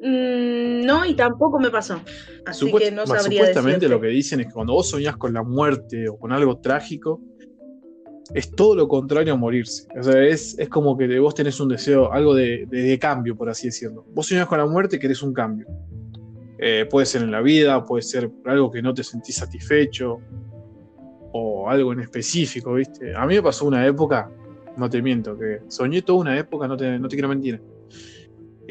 Mm, 0.02 0.49
no, 0.90 1.04
y 1.04 1.14
tampoco 1.14 1.58
me 1.58 1.70
pasó. 1.70 2.00
Así 2.46 2.72
que 2.72 2.90
no 2.90 3.06
sabría 3.06 3.40
Supuestamente 3.42 3.88
lo 3.88 4.00
que 4.00 4.08
dicen 4.08 4.40
es 4.40 4.46
que 4.46 4.52
cuando 4.52 4.74
vos 4.74 4.88
soñás 4.88 5.16
con 5.16 5.32
la 5.32 5.42
muerte 5.42 6.08
o 6.08 6.18
con 6.18 6.32
algo 6.32 6.58
trágico, 6.58 7.20
es 8.34 8.50
todo 8.52 8.74
lo 8.74 8.88
contrario 8.88 9.32
a 9.32 9.36
morirse. 9.36 9.86
O 9.98 10.02
sea, 10.02 10.22
es, 10.24 10.58
es 10.58 10.68
como 10.68 10.96
que 10.96 11.18
vos 11.18 11.34
tenés 11.34 11.58
un 11.60 11.68
deseo, 11.68 12.12
algo 12.12 12.34
de, 12.34 12.66
de, 12.66 12.98
cambio, 12.98 13.36
por 13.36 13.48
así 13.48 13.68
decirlo. 13.68 14.04
Vos 14.12 14.26
soñás 14.26 14.46
con 14.46 14.58
la 14.58 14.66
muerte 14.66 14.96
y 14.96 14.98
querés 14.98 15.22
un 15.22 15.32
cambio. 15.32 15.66
Eh, 16.58 16.86
puede 16.90 17.06
ser 17.06 17.22
en 17.22 17.30
la 17.30 17.40
vida, 17.40 17.84
puede 17.84 18.02
ser 18.02 18.30
algo 18.44 18.70
que 18.70 18.82
no 18.82 18.92
te 18.92 19.02
sentís 19.02 19.36
satisfecho 19.36 20.20
o 21.32 21.70
algo 21.70 21.92
en 21.92 22.00
específico, 22.00 22.74
¿viste? 22.74 23.14
A 23.14 23.26
mí 23.26 23.36
me 23.36 23.42
pasó 23.42 23.66
una 23.66 23.86
época, 23.86 24.30
no 24.76 24.90
te 24.90 25.00
miento, 25.00 25.38
que 25.38 25.60
soñé 25.68 26.02
toda 26.02 26.20
una 26.20 26.38
época, 26.38 26.68
no 26.68 26.76
te, 26.76 26.98
no 26.98 27.08
te 27.08 27.16
quiero 27.16 27.28
mentir. 27.28 27.62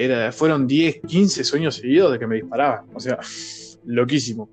Era, 0.02 0.32
fueron 0.32 0.66
10, 0.66 1.02
15 1.06 1.44
sueños 1.44 1.76
seguidos 1.76 2.14
de 2.14 2.20
que 2.20 2.26
me 2.26 2.36
disparaban. 2.36 2.86
O 2.94 3.02
sea, 3.02 3.20
loquísimo. 3.86 4.50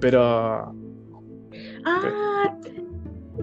Pero. 0.00 0.74
Ah, 1.84 2.56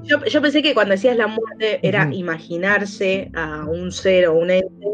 yo, 0.03 0.41
pensé 0.41 0.63
que 0.63 0.73
cuando 0.73 0.93
decías 0.93 1.15
la 1.15 1.27
muerte 1.27 1.79
era 1.83 2.09
imaginarse 2.11 3.29
a 3.35 3.65
un 3.65 3.91
ser 3.91 4.29
o 4.29 4.33
un 4.33 4.49
ente 4.49 4.87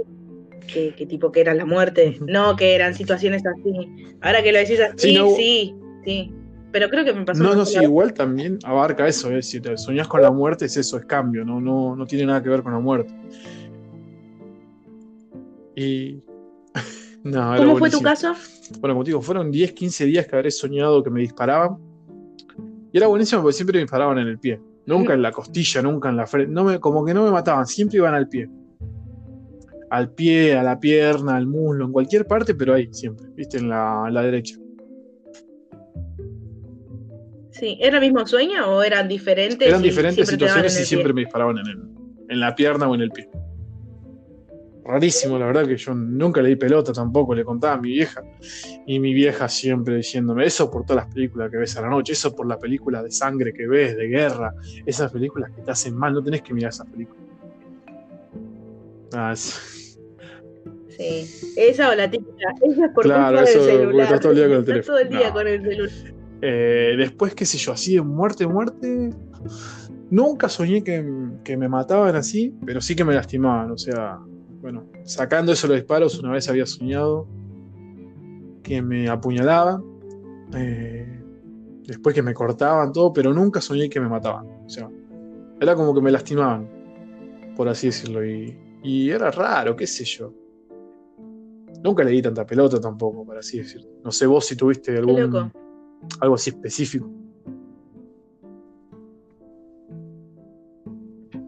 que, 0.68 1.06
tipo 1.08 1.32
que 1.32 1.40
era 1.40 1.54
la 1.54 1.66
muerte, 1.66 2.18
no 2.28 2.58
que 2.58 2.76
eran 2.76 2.94
situaciones 2.94 3.44
así. 3.46 4.18
Ahora 4.20 4.44
que 4.44 4.52
lo 4.52 4.58
decís 4.60 4.82
así, 4.82 5.18
sí, 5.38 5.76
sí, 6.04 6.32
Pero 6.74 6.90
creo 6.90 7.06
que 7.06 7.14
me 7.14 7.24
pasó. 7.24 7.42
No, 7.42 7.56
no, 7.56 7.66
sí, 7.66 7.80
igual 7.82 8.14
también 8.14 8.60
abarca 8.66 9.08
eso, 9.08 9.30
si 9.42 9.62
te 9.62 9.78
soñás 9.78 10.10
con 10.10 10.22
la 10.22 10.32
muerte 10.32 10.66
es 10.66 10.76
eso, 10.76 10.98
es 10.98 11.06
cambio, 11.06 11.46
no, 11.46 11.62
no, 11.62 11.96
no 11.96 12.06
tiene 12.06 12.26
nada 12.26 12.44
que 12.44 12.50
ver 12.50 12.64
con 12.64 12.74
la 12.74 12.80
muerte. 12.80 13.14
Y. 15.76 16.22
no, 17.24 17.56
¿Cómo 17.58 17.78
fue 17.78 17.90
tu 17.90 18.02
caso? 18.02 18.34
Bueno, 18.80 18.96
como 18.96 19.04
digo, 19.04 19.22
fueron 19.22 19.52
10, 19.52 19.74
15 19.74 20.06
días 20.06 20.28
que 20.28 20.36
habré 20.36 20.52
soñado 20.52 21.04
que 21.04 21.10
me 21.10 21.22
disparaban. 21.22 21.78
Y 22.92 22.98
era 22.98 23.08
buenísimo 23.08 23.42
porque 23.42 23.56
siempre 23.56 23.78
me 23.78 23.82
disparaban 23.82 24.20
en 24.20 24.28
el 24.28 24.40
pie. 24.40 24.62
Nunca 24.86 25.14
en 25.14 25.22
la 25.22 25.32
costilla, 25.32 25.82
nunca 25.82 26.10
en 26.10 26.18
la 26.18 26.28
frente. 26.28 26.52
No 26.52 26.64
me, 26.64 26.80
como 26.80 27.06
que 27.06 27.14
no 27.14 27.24
me 27.24 27.32
mataban, 27.32 27.66
siempre 27.66 27.98
iban 27.98 28.14
al 28.14 28.28
pie. 28.28 28.50
Al 29.90 30.12
pie, 30.12 30.56
a 30.56 30.64
la 30.64 30.80
pierna, 30.80 31.36
al 31.36 31.48
muslo, 31.48 31.86
en 31.86 31.92
cualquier 31.92 32.26
parte, 32.26 32.56
pero 32.56 32.74
ahí, 32.74 32.90
siempre, 32.92 33.28
viste, 33.36 33.58
en 33.60 33.70
la, 33.70 34.10
derecha. 34.24 34.58
Sí, 37.52 37.78
¿era 37.80 37.98
el 37.98 38.02
mismo 38.02 38.26
sueño 38.26 38.66
o 38.68 38.82
eran 38.82 39.08
diferentes? 39.08 39.68
Eran 39.68 39.82
diferentes 39.82 40.28
situaciones 40.28 40.80
y 40.80 40.86
siempre 40.86 41.14
me 41.14 41.22
disparaban 41.22 41.60
en, 41.60 41.96
en 42.28 42.40
la 42.40 42.56
pierna 42.56 42.90
o 42.90 42.96
en 42.96 43.02
el 43.02 43.12
pie 43.12 43.30
rarísimo, 44.86 45.40
la 45.40 45.46
verdad 45.46 45.66
que 45.66 45.78
yo 45.78 45.94
nunca 45.94 46.42
le 46.42 46.50
di 46.50 46.56
pelota 46.56 46.92
tampoco, 46.92 47.34
le 47.34 47.44
contaba 47.44 47.74
a 47.74 47.78
mi 47.78 47.90
vieja. 47.90 48.24
Y 48.86 49.00
mi 49.00 49.14
vieja 49.14 49.48
siempre 49.48 49.96
diciéndome, 49.96 50.46
eso 50.46 50.70
por 50.70 50.86
todas 50.86 51.06
las 51.06 51.14
películas 51.14 51.50
que 51.50 51.58
ves 51.58 51.78
a 51.78 51.82
la 51.82 51.90
noche, 51.90 52.14
eso 52.14 52.36
por 52.36 52.48
la 52.48 52.60
película 52.60 53.02
de 53.02 53.12
sangre 53.12 53.54
que 53.54 53.68
ves, 53.68 53.96
de 53.96 54.08
guerra, 54.08 54.54
esas 54.86 55.12
películas 55.12 55.52
que 55.56 55.62
te 55.62 55.72
hacen 55.72 55.96
mal, 55.96 56.14
no 56.14 56.24
tenés 56.24 56.42
que 56.42 56.54
mirar 56.54 56.70
esas 56.70 56.88
películas. 56.88 57.24
Ah, 59.14 59.34
Sí, 60.98 61.28
esa 61.58 61.90
o 61.90 61.96
la 61.96 62.10
típica, 62.10 62.54
esa 62.62 62.86
es 62.86 62.92
por 62.92 63.04
claro, 63.04 63.40
eso, 63.40 63.66
del 63.66 63.78
celular. 63.78 64.06
Estás 64.06 64.20
todo 64.20 64.32
el 64.32 64.38
día 64.38 64.48
con 64.48 64.58
el 64.58 64.66
teléfono. 64.66 64.86
todo 64.86 65.00
el 65.00 65.10
día 65.10 65.34
con 65.34 65.48
el 65.48 65.62
celular. 65.64 66.14
Eh, 66.42 66.96
después, 66.98 67.34
qué 67.34 67.46
sé 67.46 67.58
yo, 67.58 67.72
así 67.72 67.96
de 67.96 68.02
muerte, 68.02 68.46
muerte. 68.46 69.10
Nunca 70.12 70.50
soñé 70.50 70.84
que, 70.84 71.04
que 71.44 71.58
me 71.58 71.68
mataban 71.68 72.16
así, 72.16 72.54
pero 72.64 72.80
sí 72.80 72.96
que 72.96 73.04
me 73.04 73.16
lastimaban, 73.16 73.72
o 73.72 73.78
sea, 73.78 74.20
bueno, 74.64 74.86
sacando 75.04 75.52
eso 75.52 75.68
los 75.68 75.76
disparos, 75.76 76.18
una 76.20 76.32
vez 76.32 76.48
había 76.48 76.66
soñado 76.66 77.28
que 78.64 78.82
me 78.82 79.10
apuñalaban, 79.10 79.84
eh, 80.56 81.22
después 81.86 82.16
que 82.16 82.22
me 82.22 82.34
cortaban 82.34 82.94
todo, 82.94 83.12
pero 83.12 83.34
nunca 83.34 83.60
soñé 83.60 83.90
que 83.90 84.00
me 84.00 84.08
mataban. 84.08 84.48
O 84.66 84.70
sea, 84.70 84.90
era 85.60 85.76
como 85.76 85.94
que 85.94 86.00
me 86.00 86.12
lastimaban, 86.12 86.70
por 87.58 87.68
así 87.68 87.88
decirlo, 87.88 88.26
y, 88.26 89.10
era 89.10 89.32
raro, 89.32 89.76
qué 89.76 89.86
sé 89.86 90.06
yo. 90.06 90.34
Nunca 91.84 92.06
le 92.06 92.12
di 92.12 92.22
tanta 92.22 92.46
pelota 92.46 92.80
tampoco, 92.80 93.26
por 93.26 93.38
así 93.38 93.58
decirlo. 93.58 93.90
No 94.02 94.14
sé 94.14 94.26
vos 94.26 94.46
si 94.46 94.56
tuviste 94.56 94.98
algún 94.98 95.52
algo 96.22 96.36
así 96.36 96.52
específico. 96.52 97.12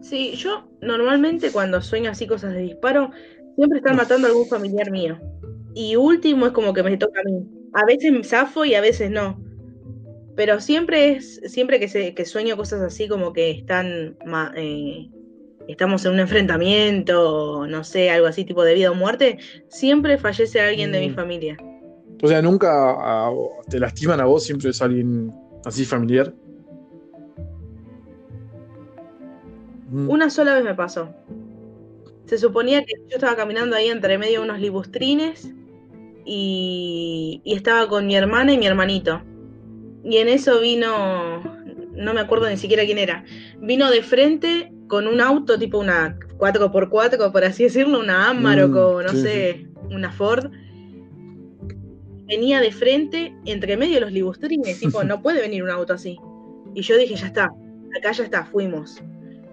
Sí, 0.08 0.34
yo 0.36 0.68
normalmente 0.80 1.50
cuando 1.50 1.82
sueño 1.82 2.12
así 2.12 2.28
cosas 2.28 2.54
de 2.54 2.60
disparo, 2.60 3.10
siempre 3.56 3.78
están 3.78 3.96
matando 3.96 4.28
a 4.28 4.30
algún 4.30 4.46
familiar 4.46 4.90
mío. 4.92 5.18
Y 5.74 5.96
último 5.96 6.46
es 6.46 6.52
como 6.52 6.72
que 6.72 6.84
me 6.84 6.96
toca 6.96 7.20
a 7.20 7.24
mí. 7.24 7.44
A 7.72 7.84
veces 7.84 8.12
me 8.12 8.22
zafo 8.22 8.64
y 8.64 8.74
a 8.74 8.80
veces 8.80 9.10
no. 9.10 9.42
Pero 10.36 10.60
siempre 10.60 11.16
es, 11.16 11.40
siempre 11.46 11.80
que, 11.80 11.88
se, 11.88 12.14
que 12.14 12.24
sueño 12.24 12.56
cosas 12.56 12.82
así 12.82 13.08
como 13.08 13.32
que 13.32 13.50
están 13.50 14.16
eh, 14.54 15.10
estamos 15.66 16.04
en 16.04 16.12
un 16.12 16.20
enfrentamiento, 16.20 17.66
no 17.66 17.82
sé, 17.82 18.08
algo 18.10 18.28
así 18.28 18.44
tipo 18.44 18.62
de 18.62 18.74
vida 18.74 18.92
o 18.92 18.94
muerte, 18.94 19.38
siempre 19.68 20.18
fallece 20.18 20.60
alguien 20.60 20.92
de 20.92 21.00
mi 21.00 21.08
mm. 21.08 21.14
familia. 21.14 21.56
O 22.22 22.28
sea, 22.28 22.40
nunca 22.40 23.30
te 23.68 23.80
lastiman 23.80 24.20
a 24.20 24.24
vos, 24.24 24.44
siempre 24.44 24.70
es 24.70 24.80
alguien 24.80 25.32
así 25.64 25.84
familiar. 25.84 26.32
Una 29.90 30.30
sola 30.30 30.54
vez 30.54 30.64
me 30.64 30.74
pasó. 30.74 31.14
Se 32.24 32.38
suponía 32.38 32.84
que 32.84 32.94
yo 33.08 33.16
estaba 33.16 33.36
caminando 33.36 33.76
ahí 33.76 33.88
entre 33.88 34.18
medio 34.18 34.40
de 34.40 34.44
unos 34.46 34.60
libustrines 34.60 35.52
y, 36.24 37.40
estaba 37.44 37.88
con 37.88 38.06
mi 38.06 38.16
hermana 38.16 38.52
y 38.52 38.58
mi 38.58 38.66
hermanito. 38.66 39.22
Y 40.04 40.18
en 40.18 40.28
eso 40.28 40.60
vino, 40.60 41.42
no 41.92 42.14
me 42.14 42.20
acuerdo 42.20 42.48
ni 42.48 42.56
siquiera 42.56 42.84
quién 42.84 42.98
era, 42.98 43.24
vino 43.60 43.90
de 43.90 44.02
frente 44.02 44.72
con 44.88 45.06
un 45.06 45.20
auto 45.20 45.58
tipo 45.58 45.78
una 45.78 46.18
4x4, 46.38 47.32
por 47.32 47.44
así 47.44 47.64
decirlo, 47.64 48.00
una 48.00 48.30
Amarok 48.30 48.70
mm, 48.70 49.06
no 49.06 49.12
sé, 49.12 49.66
una 49.90 50.12
Ford. 50.12 50.50
Venía 52.26 52.60
de 52.60 52.72
frente 52.72 53.34
entre 53.44 53.76
medio 53.76 53.94
de 53.94 54.00
los 54.00 54.12
libustrines, 54.12 54.80
tipo, 54.80 55.04
no 55.04 55.22
puede 55.22 55.40
venir 55.40 55.62
un 55.62 55.70
auto 55.70 55.92
así. 55.92 56.18
Y 56.74 56.82
yo 56.82 56.96
dije, 56.96 57.14
ya 57.14 57.26
está, 57.28 57.50
acá 57.96 58.10
ya 58.12 58.24
está, 58.24 58.44
fuimos. 58.44 59.00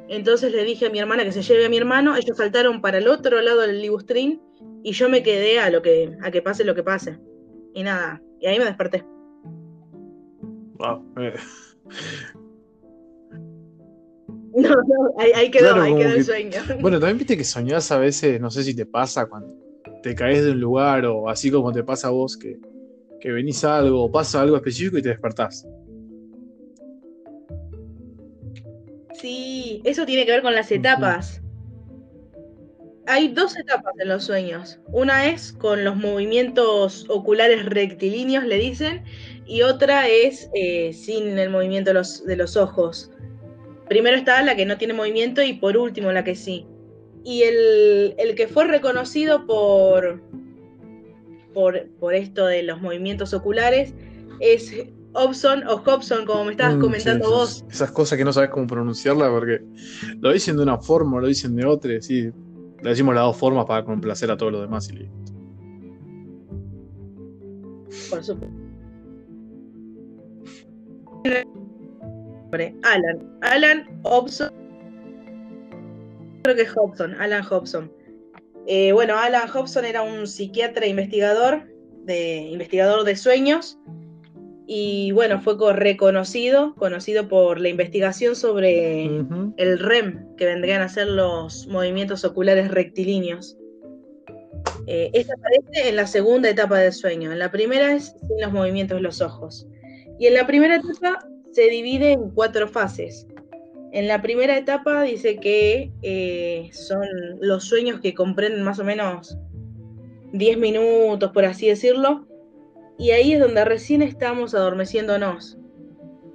Entonces 0.09 0.51
le 0.51 0.63
dije 0.63 0.87
a 0.87 0.89
mi 0.89 0.99
hermana 0.99 1.23
que 1.23 1.31
se 1.31 1.41
lleve 1.41 1.65
a 1.65 1.69
mi 1.69 1.77
hermano, 1.77 2.15
ellos 2.15 2.37
saltaron 2.37 2.81
para 2.81 2.97
el 2.97 3.07
otro 3.07 3.41
lado 3.41 3.61
del 3.61 3.81
libustrín 3.81 4.41
y 4.83 4.91
yo 4.91 5.09
me 5.09 5.23
quedé 5.23 5.59
a 5.59 5.69
lo 5.69 5.81
que 5.81 6.17
a 6.21 6.31
que 6.31 6.41
pase 6.41 6.63
lo 6.63 6.75
que 6.75 6.83
pase. 6.83 7.19
Y 7.73 7.83
nada, 7.83 8.21
y 8.39 8.47
ahí 8.47 8.59
me 8.59 8.65
desperté. 8.65 9.05
Wow. 10.77 11.05
Eh. 11.17 11.33
No, 14.55 14.69
no, 14.69 15.13
ahí, 15.17 15.49
quedó, 15.49 15.81
ahí 15.81 15.95
quedó 15.95 16.13
el 16.13 16.23
sueño. 16.23 16.61
Bueno, 16.79 16.99
también 16.99 17.17
viste 17.17 17.35
que 17.35 17.43
soñás 17.43 17.91
a 17.91 17.97
veces, 17.97 18.39
no 18.39 18.51
sé 18.51 18.63
si 18.63 18.75
te 18.75 18.85
pasa 18.85 19.25
cuando 19.25 19.51
te 20.03 20.13
caes 20.13 20.45
de 20.45 20.51
un 20.51 20.59
lugar 20.59 21.07
o 21.07 21.27
así 21.27 21.49
como 21.49 21.71
te 21.71 21.83
pasa 21.83 22.09
a 22.09 22.11
vos 22.11 22.37
que, 22.37 22.59
que 23.19 23.31
venís 23.31 23.63
a 23.63 23.77
algo 23.77 24.03
o 24.03 24.11
pasa 24.11 24.41
algo 24.41 24.55
específico 24.55 24.99
y 24.99 25.01
te 25.01 25.09
despertás. 25.09 25.67
Sí, 29.23 29.81
eso 29.85 30.05
tiene 30.05 30.25
que 30.25 30.33
ver 30.33 30.41
con 30.41 30.53
las 30.53 30.69
etapas. 30.69 31.41
Hay 33.07 33.29
dos 33.29 33.57
etapas 33.57 33.93
en 33.97 34.09
los 34.09 34.25
sueños. 34.25 34.81
Una 34.87 35.29
es 35.29 35.53
con 35.53 35.85
los 35.85 35.95
movimientos 35.95 37.05
oculares 37.07 37.65
rectilíneos, 37.65 38.43
le 38.43 38.57
dicen, 38.57 39.05
y 39.45 39.61
otra 39.61 40.09
es 40.09 40.49
eh, 40.53 40.91
sin 40.91 41.39
el 41.39 41.49
movimiento 41.49 41.91
de 41.91 41.93
los, 41.93 42.25
de 42.25 42.35
los 42.35 42.57
ojos. 42.57 43.11
Primero 43.87 44.17
está 44.17 44.43
la 44.43 44.57
que 44.57 44.65
no 44.65 44.77
tiene 44.77 44.93
movimiento 44.93 45.41
y 45.41 45.53
por 45.53 45.77
último 45.77 46.11
la 46.11 46.25
que 46.25 46.35
sí. 46.35 46.67
Y 47.23 47.43
el, 47.43 48.15
el 48.17 48.35
que 48.35 48.49
fue 48.49 48.67
reconocido 48.67 49.47
por, 49.47 50.21
por, 51.53 51.87
por 51.97 52.13
esto 52.13 52.45
de 52.45 52.63
los 52.63 52.81
movimientos 52.81 53.33
oculares 53.33 53.93
es 54.41 54.73
Hobson 55.13 55.67
o 55.67 55.77
Hobson, 55.77 56.25
como 56.25 56.45
me 56.45 56.51
estabas 56.51 56.77
mm, 56.77 56.81
comentando 56.81 57.29
vos. 57.29 57.63
Esas 57.69 57.91
cosas 57.91 58.17
que 58.17 58.25
no 58.25 58.33
sabes 58.33 58.49
cómo 58.49 58.67
pronunciarla 58.67 59.29
porque 59.29 59.61
lo 60.19 60.31
dicen 60.31 60.57
de 60.57 60.63
una 60.63 60.77
forma, 60.77 61.21
lo 61.21 61.27
dicen 61.27 61.55
de 61.55 61.65
otra, 61.65 62.01
sí. 62.01 62.31
Le 62.81 62.89
decimos 62.89 63.15
las 63.15 63.23
dos 63.23 63.37
formas 63.37 63.65
para 63.65 63.85
complacer 63.85 64.29
a 64.29 64.37
todos 64.37 64.51
los 64.51 64.61
demás 64.61 64.89
y 64.89 64.93
listo. 64.93 65.33
Por 68.09 68.23
supuesto. 68.23 68.57
Alan. 72.83 73.39
Alan 73.41 73.99
Hobson. 74.03 74.51
Creo 76.43 76.55
que 76.55 76.61
es 76.63 76.73
Hobson, 76.75 77.15
Alan 77.21 77.43
Hobson. 77.43 77.91
Eh, 78.67 78.91
bueno, 78.91 79.17
Alan 79.17 79.49
Hobson 79.49 79.85
era 79.85 80.01
un 80.01 80.27
psiquiatra 80.27 80.85
investigador, 80.87 81.63
de, 82.05 82.49
investigador 82.51 83.05
de 83.05 83.15
sueños 83.15 83.77
y 84.65 85.11
bueno, 85.11 85.41
fue 85.41 85.55
reconocido, 85.73 86.73
conocido 86.75 87.27
por 87.27 87.59
la 87.59 87.69
investigación 87.69 88.35
sobre 88.35 89.05
el 89.57 89.79
REM, 89.79 90.35
que 90.37 90.45
vendrían 90.45 90.81
a 90.81 90.89
ser 90.89 91.07
los 91.07 91.67
movimientos 91.67 92.23
oculares 92.23 92.71
rectilíneos. 92.71 93.57
Eh, 94.87 95.11
esta 95.13 95.33
aparece 95.33 95.89
en 95.89 95.95
la 95.97 96.07
segunda 96.07 96.49
etapa 96.49 96.79
del 96.79 96.93
sueño. 96.93 97.31
En 97.31 97.39
la 97.39 97.51
primera 97.51 97.93
es 97.93 98.15
sin 98.27 98.41
los 98.41 98.51
movimientos 98.53 98.97
de 98.97 99.01
los 99.01 99.21
ojos. 99.21 99.67
Y 100.17 100.27
en 100.27 100.33
la 100.33 100.47
primera 100.47 100.75
etapa 100.77 101.27
se 101.51 101.69
divide 101.69 102.13
en 102.13 102.29
cuatro 102.31 102.67
fases. 102.67 103.27
En 103.91 104.07
la 104.07 104.21
primera 104.21 104.57
etapa 104.57 105.03
dice 105.03 105.37
que 105.37 105.91
eh, 106.01 106.69
son 106.71 107.05
los 107.41 107.65
sueños 107.65 107.99
que 107.99 108.13
comprenden 108.13 108.63
más 108.63 108.79
o 108.79 108.83
menos 108.83 109.37
10 110.31 110.57
minutos, 110.57 111.31
por 111.31 111.45
así 111.45 111.67
decirlo, 111.67 112.27
y 112.97 113.11
ahí 113.11 113.33
es 113.33 113.39
donde 113.39 113.65
recién 113.65 114.01
estamos 114.01 114.53
adormeciéndonos. 114.53 115.57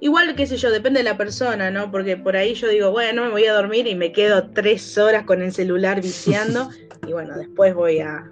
Igual, 0.01 0.35
qué 0.35 0.47
sé 0.47 0.57
yo, 0.57 0.71
depende 0.71 0.99
de 0.99 1.03
la 1.03 1.17
persona, 1.17 1.71
¿no? 1.71 1.91
Porque 1.91 2.15
por 2.15 2.37
ahí 2.37 2.53
yo 2.53 2.69
digo, 2.69 2.91
bueno, 2.91 3.25
me 3.25 3.31
voy 3.31 3.45
a 3.45 3.53
dormir 3.53 3.85
y 3.85 3.95
me 3.95 4.13
quedo 4.13 4.49
tres 4.51 4.97
horas 4.97 5.25
con 5.25 5.41
el 5.41 5.51
celular 5.51 6.01
viciando 6.01 6.69
y 7.07 7.11
bueno, 7.11 7.37
después 7.37 7.73
voy 7.73 7.99
a, 7.99 8.31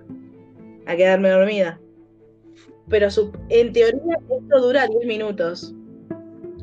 a 0.85 0.95
quedarme 0.95 1.29
dormida. 1.29 1.79
Pero 2.89 3.09
en 3.49 3.73
teoría 3.73 4.17
esto 4.29 4.61
dura 4.61 4.87
10 4.87 5.05
minutos. 5.05 5.73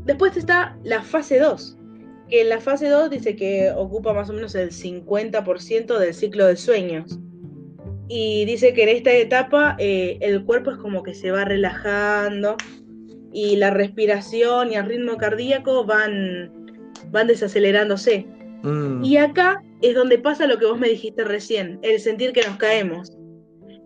Después 0.07 0.37
está 0.37 0.79
la 0.85 1.03
fase 1.03 1.39
2, 1.39 1.77
que 2.29 2.43
en 2.43 2.49
la 2.49 2.61
fase 2.61 2.89
2 2.89 3.11
dice 3.11 3.37
que 3.37 3.73
ocupa 3.77 4.15
más 4.15 4.31
o 4.31 4.33
menos 4.33 4.55
el 4.55 4.71
50% 4.71 5.99
del 5.99 6.15
ciclo 6.15 6.47
de 6.47 6.57
sueños. 6.57 7.19
Y 8.09 8.45
dice 8.45 8.75
que 8.75 8.83
en 8.83 8.91
esta 8.91 9.13
etapa 9.13 9.77
eh, 9.79 10.19
el 10.21 10.45
cuerpo 10.45 10.71
es 10.71 10.77
como 10.77 11.03
que 11.03 11.15
se 11.15 11.31
va 11.31 11.45
relajando 11.45 12.57
y 13.33 13.57
la 13.57 13.71
respiración 13.71 14.71
y 14.71 14.77
el 14.77 14.87
ritmo 14.87 15.17
cardíaco 15.17 15.85
van, 15.85 16.53
van 17.11 17.27
desacelerándose. 17.27 18.27
Mm. 18.63 19.05
Y 19.05 19.17
acá 19.17 19.63
es 19.83 19.95
donde 19.95 20.19
pasa 20.19 20.47
lo 20.47 20.59
que 20.59 20.67
vos 20.67 20.79
me 20.79 20.89
dijiste 20.89 21.25
recién, 21.25 21.79
el 21.83 21.99
sentir 22.01 22.33
que 22.33 22.43
nos 22.43 22.57
caemos. 22.57 23.13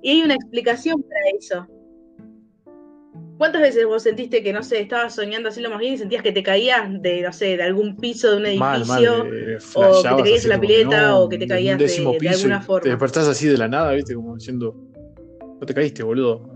Y 0.03 0.11
hay 0.11 0.23
una 0.23 0.35
explicación 0.35 1.03
para 1.03 1.21
eso. 1.39 1.78
¿Cuántas 3.39 3.63
veces 3.63 3.87
vos 3.87 4.03
sentiste 4.03 4.43
que, 4.43 4.53
no 4.53 4.65
sé, 4.65 4.81
estabas 4.81 5.15
soñando 5.15 5.49
así 5.49 5.61
lo 5.61 5.71
más 5.71 5.79
bien 5.79 5.95
y 5.95 5.99
sentías 5.99 6.25
que 6.25 6.33
te 6.33 6.43
caías 6.43 6.91
de, 7.01 7.23
no 7.23 7.33
sé, 7.33 7.57
de 7.57 7.63
algún 7.63 7.97
piso 7.97 8.33
de 8.33 8.37
un 8.37 8.47
edificio? 8.47 9.27
Eh, 9.27 9.59
o 9.75 10.03
que 10.03 10.09
te 10.17 10.23
caías 10.25 10.45
en 10.45 10.51
la 10.51 10.61
pileta 10.61 11.17
o 11.17 11.29
que 11.29 11.39
te 11.39 11.47
caías 11.47 11.79
de, 11.79 11.87
de, 11.87 12.29
alguna 12.29 12.61
forma. 12.61 12.83
Te 12.83 12.89
despertás 12.89 13.29
así 13.29 13.47
de 13.47 13.57
la 13.57 13.69
nada, 13.69 13.93
viste, 13.93 14.17
como 14.17 14.35
diciendo, 14.35 14.75
no 15.61 15.65
te 15.65 15.73
caíste, 15.73 16.03
boludo. 16.03 16.51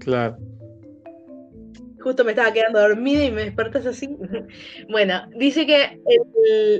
Claro. 0.00 0.36
Justo 1.98 2.24
me 2.26 2.32
estaba 2.32 2.52
quedando 2.52 2.78
dormida 2.78 3.24
y 3.24 3.32
me 3.32 3.42
despertas 3.42 3.86
así. 3.86 4.18
bueno, 4.90 5.22
dice 5.38 5.64
que 5.64 5.98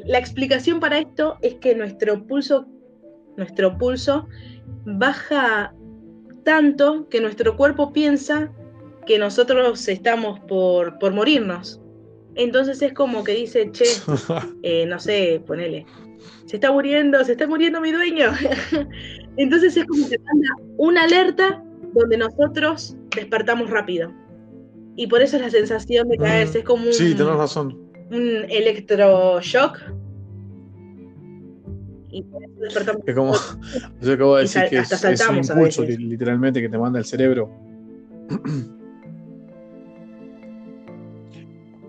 la 0.05 0.19
explicación 0.19 0.79
para 0.79 0.99
esto 0.99 1.39
es 1.41 1.55
que 1.55 1.75
nuestro 1.75 2.27
pulso, 2.27 2.67
nuestro 3.39 3.79
pulso 3.79 4.29
baja 4.85 5.75
tanto 6.45 7.09
que 7.09 7.21
nuestro 7.21 7.57
cuerpo 7.57 7.93
piensa 7.93 8.53
que 9.07 9.19
nosotros 9.19 9.89
estamos 9.89 10.41
por, 10.41 10.99
por 10.99 11.13
morirnos. 11.13 11.81
Entonces 12.37 12.83
es 12.83 12.93
como 12.93 13.23
que 13.25 13.33
dice, 13.33 13.71
che, 13.73 13.85
eh, 14.63 14.87
no 14.87 14.99
sé, 14.99 15.43
ponele, 15.47 15.87
se 16.47 16.57
está 16.57 16.73
muriendo, 16.73 17.25
se 17.25 17.33
está 17.33 17.47
muriendo 17.47 17.81
mi 17.81 17.93
dueño. 17.93 18.33
Entonces 19.37 19.77
es 19.77 19.87
como 19.87 20.09
que 20.09 20.19
manda 20.19 20.49
una 20.77 21.05
alerta 21.05 21.63
donde 21.95 22.17
nosotros 22.19 22.97
despertamos 23.15 23.71
rápido. 23.71 24.13
Y 24.97 25.07
por 25.07 25.23
eso 25.23 25.37
es 25.37 25.43
la 25.43 25.51
sensación 25.51 26.09
de 26.09 26.19
caerse, 26.19 26.61
es 26.61 26.65
como 26.65 26.87
un, 26.87 26.93
sí, 26.93 27.15
tenés 27.15 27.35
razón. 27.35 27.77
un 28.11 28.47
electroshock. 28.49 29.81
Y 32.15 32.25
despertamos. 32.61 33.03
Es 33.07 33.15
como, 33.15 33.35
yo 34.01 34.13
acabo 34.13 34.37
de 34.37 34.43
decir 34.43 34.63
que 34.71 34.79
es, 34.79 34.93
es, 34.93 35.29
un 35.29 35.39
impulso 35.39 35.83
literalmente 35.83 36.61
que 36.61 36.69
te 36.69 36.79
manda 36.79 37.01
el 37.01 37.05
cerebro. 37.05 37.51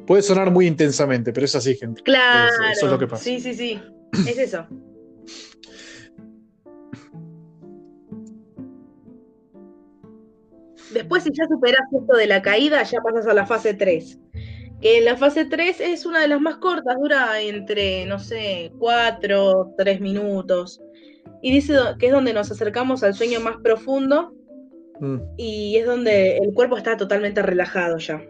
Puede 0.07 0.23
sonar 0.23 0.49
muy 0.51 0.65
intensamente, 0.65 1.31
pero 1.31 1.45
es 1.45 1.55
así, 1.55 1.75
gente. 1.75 2.01
Claro. 2.01 2.51
eso 2.71 2.85
es 2.85 2.91
lo 2.91 2.97
que 2.97 3.07
pasa. 3.07 3.23
Sí, 3.23 3.39
sí, 3.39 3.53
sí. 3.53 3.79
Es 4.27 4.37
eso. 4.37 4.67
Después, 10.91 11.23
si 11.23 11.29
ya 11.33 11.45
superas 11.47 11.81
esto 11.91 12.17
de 12.17 12.25
la 12.25 12.41
caída, 12.41 12.81
ya 12.83 13.01
pasas 13.01 13.27
a 13.27 13.33
la 13.33 13.45
fase 13.45 13.73
3. 13.73 14.19
Que 14.85 15.01
la 15.01 15.17
fase 15.17 15.45
3 15.45 15.81
es 15.81 16.05
una 16.05 16.21
de 16.21 16.27
las 16.27 16.39
más 16.39 16.57
cortas, 16.57 16.95
dura 17.01 17.41
entre, 17.41 18.05
no 18.05 18.19
sé, 18.19 18.71
4, 18.77 19.73
3 19.79 19.99
minutos. 19.99 20.79
Y 21.41 21.51
dice 21.51 21.73
que 21.97 22.05
es 22.05 22.11
donde 22.11 22.33
nos 22.33 22.51
acercamos 22.51 23.01
al 23.01 23.15
sueño 23.15 23.39
más 23.39 23.57
profundo. 23.63 24.35
Mm. 24.99 25.17
Y 25.37 25.77
es 25.77 25.87
donde 25.87 26.37
el 26.37 26.53
cuerpo 26.53 26.77
está 26.77 26.97
totalmente 26.97 27.41
relajado 27.41 27.97
ya. 27.97 28.21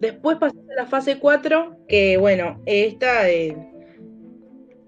Después 0.00 0.38
pasas 0.38 0.64
a 0.68 0.82
la 0.82 0.86
fase 0.86 1.20
4, 1.20 1.84
que 1.86 2.16
bueno, 2.16 2.60
esta 2.66 3.30
eh, 3.30 3.56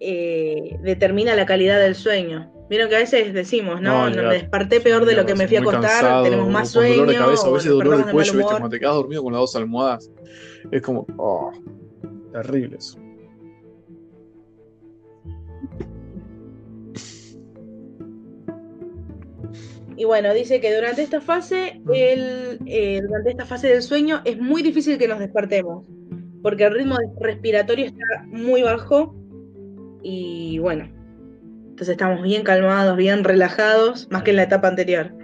eh, 0.00 0.76
determina 0.82 1.36
la 1.36 1.46
calidad 1.46 1.78
del 1.78 1.94
sueño. 1.94 2.52
Vieron 2.70 2.88
que 2.88 2.94
a 2.94 3.00
veces 3.00 3.34
decimos, 3.34 3.80
no, 3.82 4.08
no, 4.08 4.22
me 4.22 4.34
desperté 4.34 4.80
peor 4.80 5.04
de 5.04 5.16
lo 5.16 5.26
que 5.26 5.34
me 5.34 5.48
fui 5.48 5.56
a 5.56 5.60
acostar, 5.60 6.22
tenemos 6.22 6.48
más 6.48 6.70
sueño. 6.70 6.98
Dolor 6.98 7.08
de 7.08 7.16
cabeza, 7.16 7.48
a 7.48 7.50
veces 7.50 7.70
dolor 7.72 8.06
de 8.06 8.12
cuello, 8.12 8.32
¿viste? 8.32 8.48
Cuando 8.48 8.68
te 8.68 8.78
quedas 8.78 8.94
dormido 8.94 9.24
con 9.24 9.32
las 9.32 9.40
dos 9.40 9.56
almohadas. 9.56 10.08
Es 10.70 10.80
como, 10.80 11.04
oh, 11.16 11.50
terrible 12.32 12.76
eso. 12.76 12.96
Y 19.96 20.04
bueno, 20.04 20.32
dice 20.32 20.60
que 20.60 20.72
durante 20.72 21.02
esta 21.02 21.20
fase, 21.20 21.80
mm. 21.84 21.90
el, 21.92 22.58
eh, 22.66 23.00
durante 23.02 23.30
esta 23.30 23.46
fase 23.46 23.66
del 23.66 23.82
sueño, 23.82 24.22
es 24.24 24.38
muy 24.38 24.62
difícil 24.62 24.96
que 24.96 25.08
nos 25.08 25.18
despertemos, 25.18 25.84
porque 26.40 26.66
el 26.66 26.74
ritmo 26.74 26.98
respiratorio 27.18 27.86
está 27.86 28.04
muy 28.28 28.62
bajo 28.62 29.16
y 30.04 30.60
bueno, 30.60 30.99
entonces 31.80 31.94
estamos 31.94 32.22
bien 32.22 32.42
calmados, 32.42 32.94
bien 32.94 33.24
relajados, 33.24 34.06
más 34.10 34.22
que 34.22 34.32
en 34.32 34.36
la 34.36 34.42
etapa 34.42 34.68
anterior. 34.68 35.14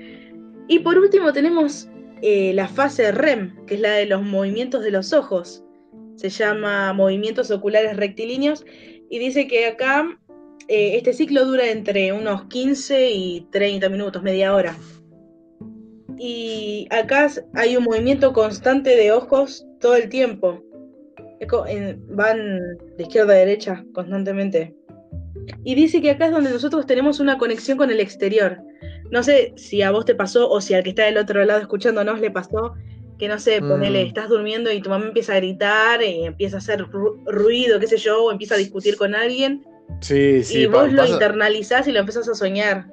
Y 0.68 0.78
por 0.78 0.96
último 0.96 1.30
tenemos 1.34 1.86
eh, 2.22 2.54
la 2.54 2.66
fase 2.66 3.12
REM, 3.12 3.66
que 3.66 3.74
es 3.74 3.80
la 3.82 3.90
de 3.90 4.06
los 4.06 4.22
movimientos 4.22 4.82
de 4.82 4.90
los 4.90 5.12
ojos. 5.12 5.62
Se 6.14 6.30
llama 6.30 6.94
movimientos 6.94 7.50
oculares 7.50 7.98
rectilíneos 7.98 8.64
y 9.10 9.18
dice 9.18 9.46
que 9.46 9.66
acá 9.66 10.18
eh, 10.68 10.96
este 10.96 11.12
ciclo 11.12 11.44
dura 11.44 11.68
entre 11.68 12.14
unos 12.14 12.46
15 12.46 13.10
y 13.10 13.46
30 13.52 13.90
minutos, 13.90 14.22
media 14.22 14.54
hora. 14.54 14.74
Y 16.16 16.88
acá 16.90 17.30
hay 17.52 17.76
un 17.76 17.84
movimiento 17.84 18.32
constante 18.32 18.96
de 18.96 19.12
ojos 19.12 19.66
todo 19.78 19.94
el 19.94 20.08
tiempo. 20.08 20.62
Van 22.08 22.78
de 22.96 23.02
izquierda 23.02 23.34
a 23.34 23.36
derecha 23.36 23.84
constantemente. 23.92 24.75
Y 25.64 25.74
dice 25.74 26.00
que 26.00 26.10
acá 26.10 26.26
es 26.26 26.32
donde 26.32 26.50
nosotros 26.50 26.86
tenemos 26.86 27.20
una 27.20 27.38
conexión 27.38 27.78
con 27.78 27.90
el 27.90 28.00
exterior. 28.00 28.58
No 29.10 29.22
sé 29.22 29.52
si 29.56 29.82
a 29.82 29.90
vos 29.90 30.04
te 30.04 30.14
pasó 30.14 30.50
o 30.50 30.60
si 30.60 30.74
al 30.74 30.82
que 30.82 30.90
está 30.90 31.04
del 31.04 31.18
otro 31.18 31.44
lado 31.44 31.60
escuchándonos 31.60 32.20
le 32.20 32.30
pasó 32.30 32.74
que 33.18 33.28
no 33.28 33.38
sé, 33.38 33.60
ponele, 33.60 34.04
mm. 34.04 34.08
estás 34.08 34.28
durmiendo 34.28 34.70
y 34.70 34.80
tu 34.82 34.90
mamá 34.90 35.06
empieza 35.06 35.32
a 35.34 35.36
gritar 35.36 36.02
y 36.02 36.24
empieza 36.24 36.56
a 36.56 36.58
hacer 36.58 36.86
ruido, 37.26 37.80
qué 37.80 37.86
sé 37.86 37.96
yo, 37.96 38.24
o 38.24 38.32
empieza 38.32 38.56
a 38.56 38.58
discutir 38.58 38.96
con 38.96 39.14
alguien. 39.14 39.64
Sí, 40.00 40.42
sí. 40.44 40.60
Y 40.60 40.66
vos 40.66 40.92
lo 40.92 41.06
internalizás 41.06 41.88
y 41.88 41.92
lo 41.92 42.00
empezás 42.00 42.28
a 42.28 42.34
soñar. 42.34 42.86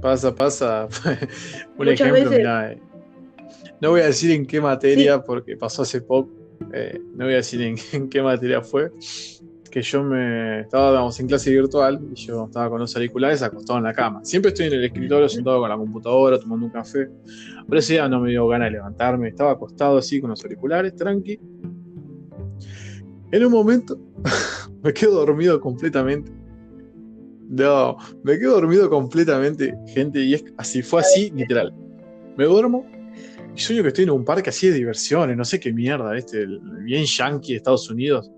Pasa, 0.00 0.34
pasa. 0.34 0.88
Un 1.78 1.88
ejemplo, 1.88 2.32
eh, 2.32 2.78
no 3.80 3.90
voy 3.90 4.02
a 4.02 4.06
decir 4.06 4.30
en 4.30 4.46
qué 4.46 4.60
materia, 4.60 5.20
porque 5.22 5.56
pasó 5.56 5.82
hace 5.82 6.00
poco. 6.00 6.30
Eh, 6.72 7.00
no 7.16 7.24
voy 7.24 7.34
a 7.34 7.38
decir 7.38 7.60
en, 7.62 7.76
qué 8.10 8.22
materia 8.22 8.60
fue 8.60 8.92
que 9.70 9.82
yo 9.82 10.02
me 10.02 10.60
estaba 10.60 11.08
en 11.16 11.26
clase 11.26 11.50
virtual 11.50 12.00
y 12.12 12.14
yo 12.16 12.46
estaba 12.46 12.68
con 12.68 12.80
los 12.80 12.94
auriculares 12.96 13.42
acostado 13.42 13.78
en 13.78 13.84
la 13.84 13.94
cama. 13.94 14.20
Siempre 14.24 14.50
estoy 14.50 14.66
en 14.66 14.74
el 14.74 14.84
escritorio 14.84 15.28
sentado 15.28 15.60
con 15.60 15.68
la 15.68 15.76
computadora 15.76 16.38
tomando 16.38 16.66
un 16.66 16.72
café. 16.72 17.08
Pero 17.68 17.78
ese 17.78 17.94
día 17.94 18.08
no 18.08 18.20
me 18.20 18.30
dio 18.30 18.46
ganas 18.48 18.66
de 18.66 18.72
levantarme, 18.72 19.28
estaba 19.28 19.52
acostado 19.52 19.98
así 19.98 20.20
con 20.20 20.30
los 20.30 20.42
auriculares, 20.42 20.94
tranqui. 20.96 21.38
En 23.32 23.44
un 23.44 23.52
momento 23.52 23.98
me 24.82 24.92
quedo 24.92 25.24
dormido 25.24 25.60
completamente. 25.60 26.32
No, 27.48 27.96
me 28.22 28.38
quedo 28.38 28.54
dormido 28.54 28.90
completamente, 28.90 29.74
gente, 29.88 30.20
y 30.20 30.34
es 30.34 30.44
así, 30.56 30.82
fue 30.82 31.00
así, 31.00 31.30
literal. 31.30 31.72
Me 32.36 32.44
duermo 32.44 32.86
y 33.56 33.60
sueño 33.60 33.82
que 33.82 33.88
estoy 33.88 34.04
en 34.04 34.10
un 34.10 34.24
parque 34.24 34.50
así 34.50 34.68
de 34.68 34.74
diversiones, 34.74 35.36
no 35.36 35.44
sé 35.44 35.58
qué 35.58 35.72
mierda, 35.72 36.16
este, 36.16 36.46
bien 36.84 37.04
yankee 37.04 37.52
de 37.52 37.56
Estados 37.56 37.90
Unidos 37.90 38.30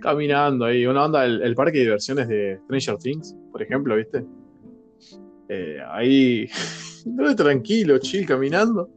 caminando 0.00 0.64
ahí. 0.64 0.86
Una 0.86 1.04
onda, 1.04 1.24
el, 1.24 1.54
parque 1.54 1.78
de 1.78 1.84
diversiones 1.84 2.28
de 2.28 2.60
Stranger 2.64 2.98
Things, 2.98 3.36
por 3.50 3.62
ejemplo, 3.62 3.96
¿viste? 3.96 4.24
Eh, 5.48 5.78
ahí, 5.90 6.48
tranquilo, 7.36 7.98
chill, 7.98 8.26
caminando. 8.26 8.90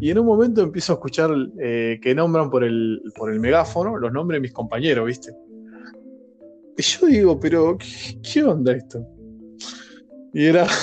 Y 0.00 0.10
en 0.10 0.18
un 0.18 0.26
momento 0.26 0.62
empiezo 0.62 0.92
a 0.92 0.96
escuchar 0.96 1.30
eh, 1.60 1.98
que 2.02 2.14
nombran 2.14 2.50
por 2.50 2.64
el, 2.64 3.02
por 3.14 3.30
el 3.32 3.38
megáfono 3.38 3.98
los 3.98 4.12
nombres 4.12 4.38
de 4.38 4.40
mis 4.40 4.52
compañeros, 4.52 5.06
¿viste? 5.06 5.32
Y 6.76 6.82
yo 6.82 7.06
digo, 7.06 7.40
pero, 7.40 7.76
¿qué, 8.22 8.42
onda 8.42 8.72
esto? 8.72 9.06
Y 10.32 10.46
era. 10.46 10.66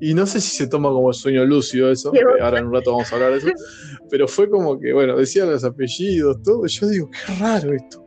Y 0.00 0.14
no 0.14 0.24
sé 0.26 0.40
si 0.40 0.56
se 0.56 0.68
toma 0.68 0.88
como 0.90 1.12
sueño 1.12 1.44
lúcido 1.44 1.90
eso, 1.90 2.12
ahora 2.40 2.60
en 2.60 2.66
un 2.66 2.72
rato 2.72 2.92
vamos 2.92 3.12
a 3.12 3.16
hablar 3.16 3.32
de 3.32 3.38
eso, 3.38 3.48
pero 4.12 4.28
fue 4.28 4.46
como 4.50 4.78
que, 4.78 4.92
bueno, 4.92 5.16
decía 5.16 5.46
los 5.46 5.64
apellidos, 5.64 6.42
todo, 6.42 6.66
y 6.66 6.68
yo 6.68 6.86
digo, 6.86 7.10
qué 7.10 7.34
raro 7.36 7.72
esto. 7.72 8.04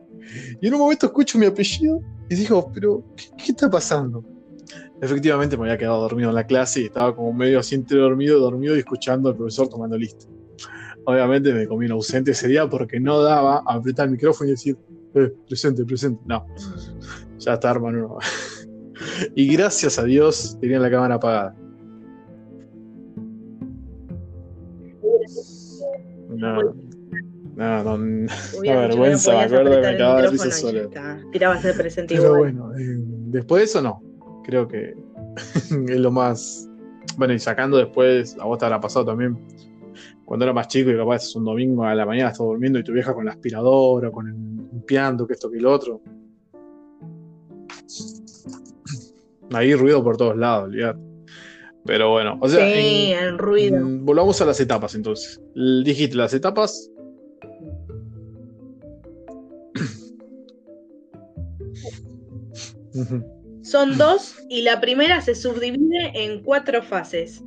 Y 0.60 0.68
en 0.68 0.74
un 0.74 0.78
momento 0.78 1.06
escucho 1.06 1.36
mi 1.36 1.46
apellido 1.46 2.00
y 2.30 2.36
digo, 2.36 2.70
pero, 2.72 3.04
¿qué, 3.16 3.50
está 3.50 3.68
pasando? 3.68 4.24
Efectivamente 5.02 5.56
me 5.56 5.64
había 5.64 5.76
quedado 5.76 6.00
dormido 6.02 6.28
en 6.28 6.36
la 6.36 6.46
clase 6.46 6.82
y 6.82 6.84
estaba 6.84 7.12
como 7.16 7.32
medio 7.32 7.58
así 7.58 7.74
entre 7.74 7.98
dormido, 7.98 8.38
dormido 8.38 8.76
y 8.76 8.78
escuchando 8.78 9.30
al 9.30 9.36
profesor 9.36 9.68
tomando 9.68 9.98
lista. 9.98 10.26
Obviamente 11.06 11.52
me 11.52 11.66
comí 11.66 11.86
un 11.86 11.92
ausente 11.92 12.30
ese 12.30 12.46
día 12.46 12.70
porque 12.70 13.00
no 13.00 13.20
daba 13.20 13.64
a 13.66 13.74
apretar 13.74 14.06
el 14.06 14.12
micrófono 14.12 14.46
y 14.46 14.52
decir, 14.52 14.78
eh, 15.14 15.34
presente, 15.48 15.84
presente. 15.84 16.22
No, 16.24 16.46
ya 17.40 17.54
está, 17.54 17.72
hermano. 17.72 18.18
y 19.34 19.56
gracias 19.56 19.98
a 19.98 20.04
Dios 20.04 20.56
tenía 20.60 20.78
la 20.78 20.88
cámara 20.88 21.16
apagada. 21.16 21.56
No, 26.36 26.62
no, 27.56 27.84
no, 27.84 27.98
no 27.98 28.26
vergüenza, 28.62 29.32
me 29.32 29.44
acuerdo 29.44 29.70
que 29.70 29.80
me 29.80 29.86
acababa 29.88 30.22
de 30.22 30.28
risa 30.28 30.50
solo. 30.50 30.90
Tiraba 31.32 31.54
a 31.54 31.62
ser 31.62 31.76
presente 31.76 32.16
Pero 32.16 32.36
bueno, 32.36 32.72
eh, 32.78 32.96
después 33.28 33.60
de 33.60 33.64
eso 33.64 33.82
no. 33.82 34.02
Creo 34.44 34.68
que 34.68 34.94
es 35.88 36.00
lo 36.00 36.10
más. 36.10 36.68
Bueno, 37.16 37.32
y 37.34 37.38
sacando 37.38 37.78
después, 37.78 38.36
a 38.38 38.44
vos 38.44 38.58
te 38.58 38.66
habrá 38.66 38.80
pasado 38.80 39.06
también, 39.06 39.38
cuando 40.24 40.44
era 40.44 40.52
más 40.52 40.68
chico 40.68 40.90
y 40.90 40.96
capaz 40.96 41.24
es 41.24 41.34
un 41.36 41.44
domingo 41.44 41.84
a 41.84 41.94
la 41.94 42.04
mañana 42.04 42.30
estás 42.30 42.46
durmiendo 42.46 42.78
y 42.78 42.84
tu 42.84 42.92
vieja 42.92 43.14
con 43.14 43.24
la 43.24 43.32
aspiradora, 43.32 44.10
con 44.10 44.28
el 44.28 44.34
limpiando, 44.72 45.26
que 45.26 45.32
esto 45.32 45.50
que 45.50 45.58
lo 45.58 45.72
otro. 45.72 46.02
Ahí 49.52 49.74
ruido 49.74 50.02
por 50.04 50.16
todos 50.16 50.36
lados, 50.36 50.64
olvidate. 50.64 51.05
Pero 51.86 52.10
bueno, 52.10 52.38
o 52.40 52.48
sea. 52.48 52.66
Sí, 52.72 53.12
el 53.12 53.38
ruido. 53.38 53.78
volvamos 53.82 54.40
a 54.40 54.44
las 54.44 54.60
etapas 54.60 54.94
entonces. 54.94 55.40
Dijiste 55.54 56.16
las 56.16 56.34
etapas. 56.34 56.90
Son 63.62 63.98
dos 63.98 64.36
y 64.48 64.62
la 64.62 64.80
primera 64.80 65.20
se 65.20 65.34
subdivide 65.34 66.12
en 66.14 66.42
cuatro 66.42 66.82
fases. 66.82 67.42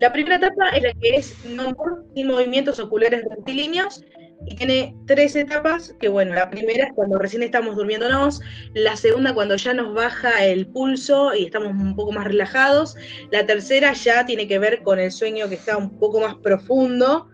La 0.00 0.12
primera 0.12 0.36
etapa 0.36 0.70
es 0.70 0.82
la 0.82 0.92
que 0.94 1.16
es 1.16 1.34
no 1.44 1.72
sin 2.14 2.26
movimientos 2.26 2.80
oculares 2.80 3.24
rectilíneos 3.30 4.02
y 4.46 4.54
tiene 4.56 4.96
tres 5.06 5.36
etapas, 5.36 5.94
que 6.00 6.08
bueno, 6.08 6.34
la 6.34 6.50
primera 6.50 6.86
es 6.86 6.92
cuando 6.94 7.18
recién 7.18 7.42
estamos 7.42 7.76
durmiéndonos, 7.76 8.40
la 8.74 8.96
segunda 8.96 9.34
cuando 9.34 9.56
ya 9.56 9.74
nos 9.74 9.94
baja 9.94 10.44
el 10.44 10.66
pulso 10.66 11.34
y 11.34 11.44
estamos 11.44 11.70
un 11.70 11.94
poco 11.94 12.12
más 12.12 12.24
relajados, 12.24 12.96
la 13.30 13.46
tercera 13.46 13.92
ya 13.92 14.26
tiene 14.26 14.48
que 14.48 14.58
ver 14.58 14.82
con 14.82 14.98
el 14.98 15.12
sueño 15.12 15.48
que 15.48 15.54
está 15.54 15.76
un 15.76 15.98
poco 15.98 16.20
más 16.20 16.34
profundo, 16.36 17.28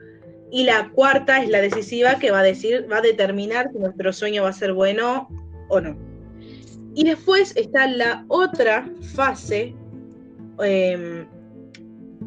y 0.51 0.65
la 0.65 0.91
cuarta 0.91 1.43
es 1.43 1.49
la 1.51 1.61
decisiva 1.61 2.19
que 2.19 2.31
va 2.31 2.41
a 2.41 2.43
decir, 2.43 2.87
va 2.91 2.99
a 2.99 3.03
determinar 3.03 3.71
si 3.73 3.79
nuestro 3.79 4.13
sueño 4.13 4.45
va 4.45 4.51
a 4.51 4.53
ser 4.55 4.73
bueno 4.73 5.29
o 5.69 5.81
no. 5.81 5.97
Y 6.95 7.05
después 7.05 7.55
está 7.57 7.87
la 7.87 8.25
otra 8.29 8.91
fase, 9.15 9.75
em, 10.63 11.27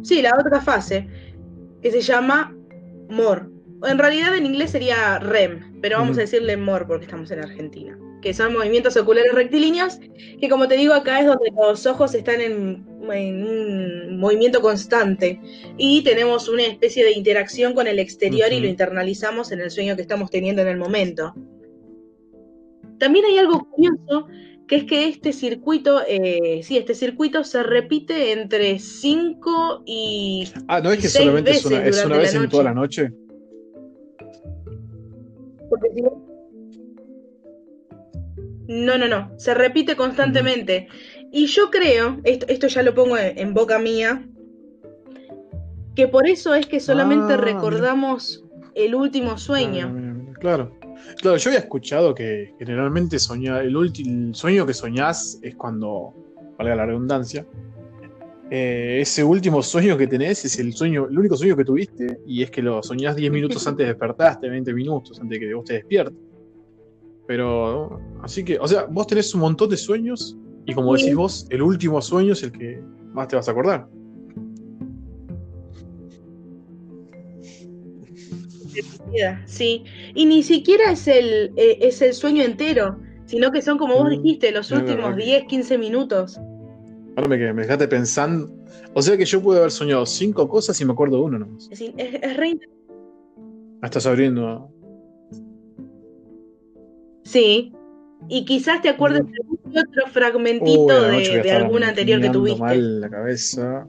sí, 0.04 0.22
la 0.22 0.36
otra 0.40 0.62
fase, 0.62 1.08
que 1.82 1.92
se 1.92 2.02
llama 2.02 2.56
MOR, 3.10 3.51
en 3.84 3.98
realidad 3.98 4.36
en 4.36 4.46
inglés 4.46 4.72
sería 4.72 5.20
REM, 5.20 5.82
pero 5.82 5.98
vamos 5.98 6.18
a 6.18 6.22
decirle 6.22 6.58
MOR 6.58 6.88
porque 6.88 7.06
estamos 7.06 7.32
en 7.32 7.40
Argentina, 7.40 7.98
que 8.22 8.34
son 8.34 8.54
movimientos 8.54 8.96
oculares 8.98 9.34
rectilíneos, 9.34 10.00
que 10.40 10.50
como 10.50 10.68
te 10.68 10.78
digo 10.78 10.94
acá 10.94 11.20
es 11.20 11.26
donde 11.26 11.52
los 11.56 11.86
ojos 11.86 12.14
están 12.14 12.42
en, 12.42 12.86
un 13.02 14.20
movimiento 14.20 14.62
constante 14.62 15.42
y 15.78 16.04
tenemos 16.04 16.48
una 16.48 16.64
especie 16.64 17.04
de 17.04 17.12
interacción 17.12 17.74
con 17.74 17.88
el 17.88 18.00
exterior 18.00 18.54
y 18.54 18.60
lo 18.60 18.68
internalizamos 18.68 19.52
en 19.52 19.62
el 19.62 19.72
sueño 19.72 19.96
que 19.96 20.04
estamos 20.04 20.30
teniendo 20.30 20.62
en 20.62 20.68
el 20.68 20.78
momento. 20.78 21.34
También 23.00 23.26
hay 23.26 23.40
algo 23.40 23.68
curioso 23.70 24.28
que 24.68 24.78
es 24.78 24.84
que 24.86 25.10
este 25.10 25.34
circuito, 25.34 26.02
eh, 26.08 26.62
sí, 26.64 26.78
este 26.78 26.96
circuito 26.96 27.44
se 27.44 27.62
repite 27.64 28.32
entre 28.32 28.80
5 28.80 29.84
y. 29.86 30.48
Ah, 30.70 30.80
no 30.80 30.94
es 30.94 31.00
que 31.00 31.10
solamente 31.10 31.52
es 31.52 31.66
una, 31.66 31.86
es 31.86 32.06
una 32.06 32.18
vez 32.18 32.34
en 32.36 32.48
toda 32.48 32.64
la 32.64 32.74
noche. 32.74 33.12
No, 38.68 38.98
no, 38.98 39.08
no, 39.08 39.32
se 39.38 39.54
repite 39.54 39.96
constantemente. 39.96 40.88
Y 41.32 41.48
yo 41.48 41.70
creo, 41.70 42.20
esto, 42.24 42.68
ya 42.68 42.84
lo 42.84 42.94
pongo 42.94 43.18
en, 43.18 43.54
boca 43.54 43.80
mía, 43.80 44.28
que 45.96 46.08
por 46.08 46.28
eso 46.28 46.54
es 46.54 46.68
que 46.68 46.80
solamente 46.80 47.34
ah, 47.34 47.38
recordamos 47.38 48.44
el 48.76 48.96
último 48.96 49.38
sueño. 49.38 50.34
Claro, 50.40 50.78
claro, 51.22 51.38
yo 51.38 51.50
había 51.50 51.60
escuchado 51.60 52.16
que 52.16 52.54
generalmente 52.60 53.20
soñar, 53.20 53.64
el, 53.64 53.76
último 53.76 54.34
sueño 54.34 54.66
que 54.66 54.74
soñás 54.74 55.40
es 55.42 55.56
cuando, 55.56 56.14
valga 56.58 56.76
la 56.76 56.86
redundancia, 56.86 57.46
eh, 58.54 59.00
ese 59.00 59.24
último 59.24 59.64
sueño 59.64 59.98
que 59.98 60.08
tenés 60.08 60.44
es 60.44 60.60
el 60.60 60.74
sueño, 60.74 61.08
el 61.10 61.18
único 61.18 61.38
sueño 61.38 61.56
que 61.56 61.64
tuviste, 61.64 62.20
y 62.28 62.44
es 62.44 62.52
que 62.52 62.62
lo 62.62 62.84
soñás 62.84 63.16
10 63.16 63.32
minutos 63.32 63.66
antes 63.66 63.86
de 63.86 63.94
despertaste, 63.94 64.50
20 64.50 64.74
minutos 64.74 65.18
antes 65.22 65.40
de 65.40 65.48
que 65.48 65.54
vos 65.54 65.64
te 65.64 65.76
despiertes. 65.76 66.18
Pero, 67.28 68.02
así 68.22 68.44
que, 68.44 68.60
o 68.60 68.68
sea, 68.68 68.88
vos 68.88 69.08
tenés 69.08 69.34
un 69.34 69.40
montón 69.40 69.70
de 69.70 69.78
sueños, 69.78 70.38
y 70.66 70.74
como 70.74 70.98
decís 70.98 71.16
vos, 71.16 71.48
el 71.50 71.62
último 71.62 72.02
sueño 72.02 72.34
es 72.34 72.44
el 72.44 72.52
que 72.52 72.82
más 73.14 73.30
te 73.30 73.38
vas 73.38 73.48
a 73.48 73.52
acordar. 73.52 73.88
Sí, 79.46 79.86
y 80.14 80.26
ni 80.26 80.44
siquiera 80.44 80.92
es 80.92 81.08
el, 81.08 81.54
eh, 81.56 81.78
es 81.80 82.02
el 82.02 82.14
sueño 82.14 82.44
entero, 82.44 83.00
sino 83.28 83.50
que 83.52 83.62
son 83.62 83.78
como 83.78 83.96
vos 83.96 84.08
mm, 84.08 84.22
dijiste, 84.22 84.52
los 84.52 84.72
últimos 84.72 85.16
10, 85.16 85.46
15 85.46 85.78
minutos. 85.78 86.38
Ahora 87.16 87.30
me, 87.30 87.54
me 87.54 87.62
dejaste 87.64 87.88
pensando. 87.88 88.50
O 88.94 89.02
sea 89.02 89.18
que 89.18 89.26
yo 89.26 89.42
pude 89.42 89.60
haber 89.60 89.72
soñado 89.72 90.06
cinco 90.06 90.48
cosas 90.48 90.80
y 90.82 90.86
me 90.86 90.94
acuerdo 90.94 91.18
de 91.18 91.24
uno 91.24 91.40
nomás. 91.40 91.70
Es, 91.72 91.82
es, 91.82 92.38
re... 92.38 92.58
Ah, 93.82 93.88
estás 93.88 94.06
abriendo. 94.06 94.72
Sí. 97.24 97.74
Y 98.30 98.46
quizás 98.46 98.82
te 98.82 98.90
acuerdes 98.90 99.24
de 99.26 99.80
otro 99.80 100.08
fragmentito 100.12 101.02
de, 101.04 101.42
de 101.42 101.52
alguna 101.52 101.90
anterior 101.90 102.22
que 102.22 102.30
tuviste. 102.30 102.60
mal 102.60 103.02
la 103.02 103.10
cabeza. 103.10 103.88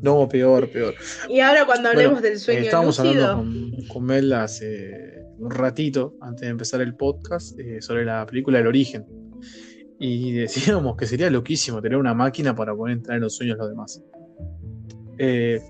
No, 0.00 0.28
peor, 0.28 0.70
peor. 0.70 0.94
Y 1.28 1.40
ahora 1.40 1.66
cuando 1.66 1.88
hablemos 1.88 2.22
del 2.22 2.38
sueño 2.38 2.60
estábamos 2.60 2.98
hablando 3.00 3.36
con, 3.36 3.86
con 3.88 4.04
Mel 4.04 4.32
hace 4.32 5.25
un 5.38 5.50
ratito 5.50 6.14
antes 6.20 6.42
de 6.42 6.48
empezar 6.48 6.80
el 6.80 6.94
podcast 6.94 7.58
eh, 7.58 7.80
sobre 7.80 8.04
la 8.04 8.26
película 8.26 8.58
El 8.58 8.66
origen. 8.66 9.06
Y 9.98 10.32
decíamos 10.38 10.96
que 10.96 11.06
sería 11.06 11.30
loquísimo 11.30 11.80
tener 11.80 11.98
una 11.98 12.14
máquina 12.14 12.54
para 12.54 12.74
poder 12.74 12.96
entrar 12.96 13.16
en 13.16 13.22
los 13.22 13.36
sueños 13.36 13.56
de 13.56 13.62
los 13.62 13.70
demás. 13.70 14.02
Eh, 15.18 15.60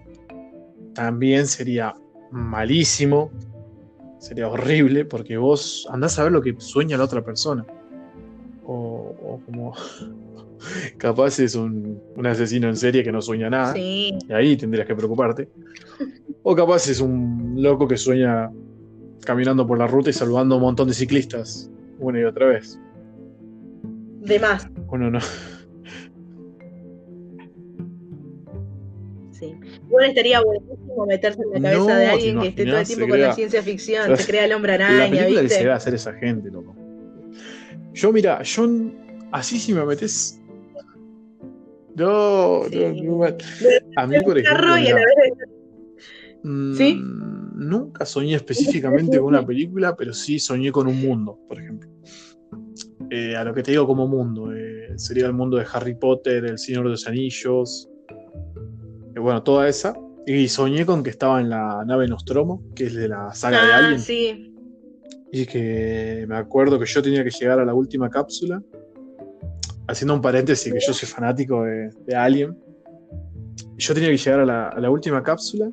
también 0.95 1.47
sería 1.47 1.95
malísimo, 2.31 3.31
sería 4.19 4.49
horrible, 4.49 5.05
porque 5.05 5.37
vos 5.37 5.87
andás 5.91 6.19
a 6.19 6.25
ver 6.25 6.33
lo 6.33 6.43
que 6.43 6.55
sueña 6.59 6.97
la 6.97 7.05
otra 7.05 7.25
persona. 7.25 7.65
O, 8.65 9.41
como 9.45 9.75
capaz 10.99 11.39
es 11.39 11.55
un, 11.55 12.01
un, 12.17 12.27
asesino 12.27 12.69
en 12.69 12.77
serie 12.77 13.05
que 13.05 13.13
no 13.13 13.23
sueña 13.23 13.49
nada. 13.51 13.77
Y 13.79 14.19
ahí 14.31 14.57
tendrías 14.57 14.87
que 14.87 14.97
preocuparte. 14.97 15.49
O 16.43 16.57
capaz 16.57 16.89
es 16.89 17.01
un 17.01 17.55
loco 17.57 17.87
que 17.87 17.97
sueña 17.97 18.51
caminando 19.27 19.67
por 19.67 19.77
la 19.77 19.87
ruta 19.87 20.09
y 20.09 20.15
saludando 20.15 20.55
a 20.55 20.59
un 20.59 20.63
montón 20.63 20.89
de 20.89 20.95
ciclistas 20.95 21.71
una 21.99 22.21
y 22.21 22.25
otra 22.25 22.47
vez. 22.47 22.81
De 24.21 24.39
más. 24.39 24.67
Uno 24.89 25.11
no. 25.11 25.21
Sí. 29.33 29.55
Bueno, 29.89 30.09
estaría 30.09 30.41
buenísimo 30.41 31.07
meterse 31.07 31.43
en 31.43 31.63
la 31.63 31.71
cabeza 31.71 31.97
de 31.99 32.07
alguien 32.07 32.41
que 32.41 32.49
esté 32.49 32.65
todo 32.65 32.79
el 32.79 32.87
tiempo 32.87 33.09
con 33.09 33.21
la 33.21 33.35
ciencia 33.35 33.63
ficción, 33.63 34.17
se 34.17 34.27
crea 34.31 34.47
el 34.47 34.53
hombre 34.53 34.73
araña. 34.75 35.05
La 35.05 35.11
película 35.11 35.43
¿viste? 35.43 35.59
que 35.59 35.65
se 35.65 35.71
hacer 35.71 35.95
esa 35.95 36.15
gente, 36.15 36.51
loco. 36.51 36.75
Yo, 37.93 38.13
mira, 38.13 38.43
yo 38.43 38.67
así 39.33 39.59
si 39.59 39.75
me 39.75 39.85
metes. 39.85 40.41
No, 41.97 42.65
no, 42.69 43.25
a 43.97 44.07
mí, 44.07 44.21
por 44.21 44.39
ejemplo. 44.39 44.75
¿Sí? 46.77 47.03
Nunca 47.57 48.05
soñé 48.05 48.35
específicamente 48.37 49.19
con 49.19 49.29
una 49.29 49.45
película, 49.45 49.97
pero 49.97 50.13
sí 50.13 50.39
soñé 50.39 50.71
con 50.71 50.87
un 50.87 51.01
mundo, 51.01 51.39
por 51.49 51.59
ejemplo. 51.59 51.91
Eh, 53.11 53.37
a 53.37 53.45
lo 53.45 53.55
que 53.55 53.63
te 53.63 53.73
digo 53.73 53.87
como 53.87 54.07
mundo, 54.07 54.53
eh, 54.53 54.93
sería 54.97 55.27
el 55.27 55.33
mundo 55.33 55.57
de 55.57 55.67
Harry 55.73 55.95
Potter, 55.95 56.45
El 56.45 56.59
Señor 56.59 56.85
de 56.85 56.91
los 56.91 57.07
Anillos, 57.07 57.89
eh, 59.15 59.19
bueno, 59.19 59.43
toda 59.43 59.69
esa. 59.69 59.95
Y 60.27 60.49
soñé 60.49 60.85
con 60.85 61.03
que 61.03 61.11
estaba 61.11 61.41
en 61.41 61.51
la 61.51 61.85
nave 61.87 62.09
Nostromo, 62.09 62.63
que 62.75 62.87
es 62.87 62.95
de 62.95 63.09
la 63.09 63.33
saga 63.33 63.65
de 63.65 63.73
ah, 63.73 63.79
Alien. 63.79 64.01
Sí. 64.01 64.53
Y 65.33 65.47
que 65.47 66.25
me 66.29 66.37
acuerdo 66.37 66.79
que 66.79 66.87
yo 66.87 67.01
tenía 67.01 67.23
que 67.23 67.31
llegar 67.31 67.61
a 67.61 67.65
la 67.65 67.75
última 67.75 68.11
cápsula 68.11 68.61
haciendo 69.89 70.15
un 70.15 70.21
paréntesis, 70.21 70.73
que 70.73 70.81
yo 70.85 70.93
soy 70.93 71.09
fanático 71.09 71.63
de, 71.63 72.17
Alien. 72.17 72.57
Yo 73.77 73.95
tenía 73.95 74.11
que 74.11 74.17
llegar 74.17 74.41
a 74.41 74.47
la, 74.47 74.69
a 74.69 74.81
la, 74.81 74.91
última 74.91 75.23
cápsula 75.23 75.71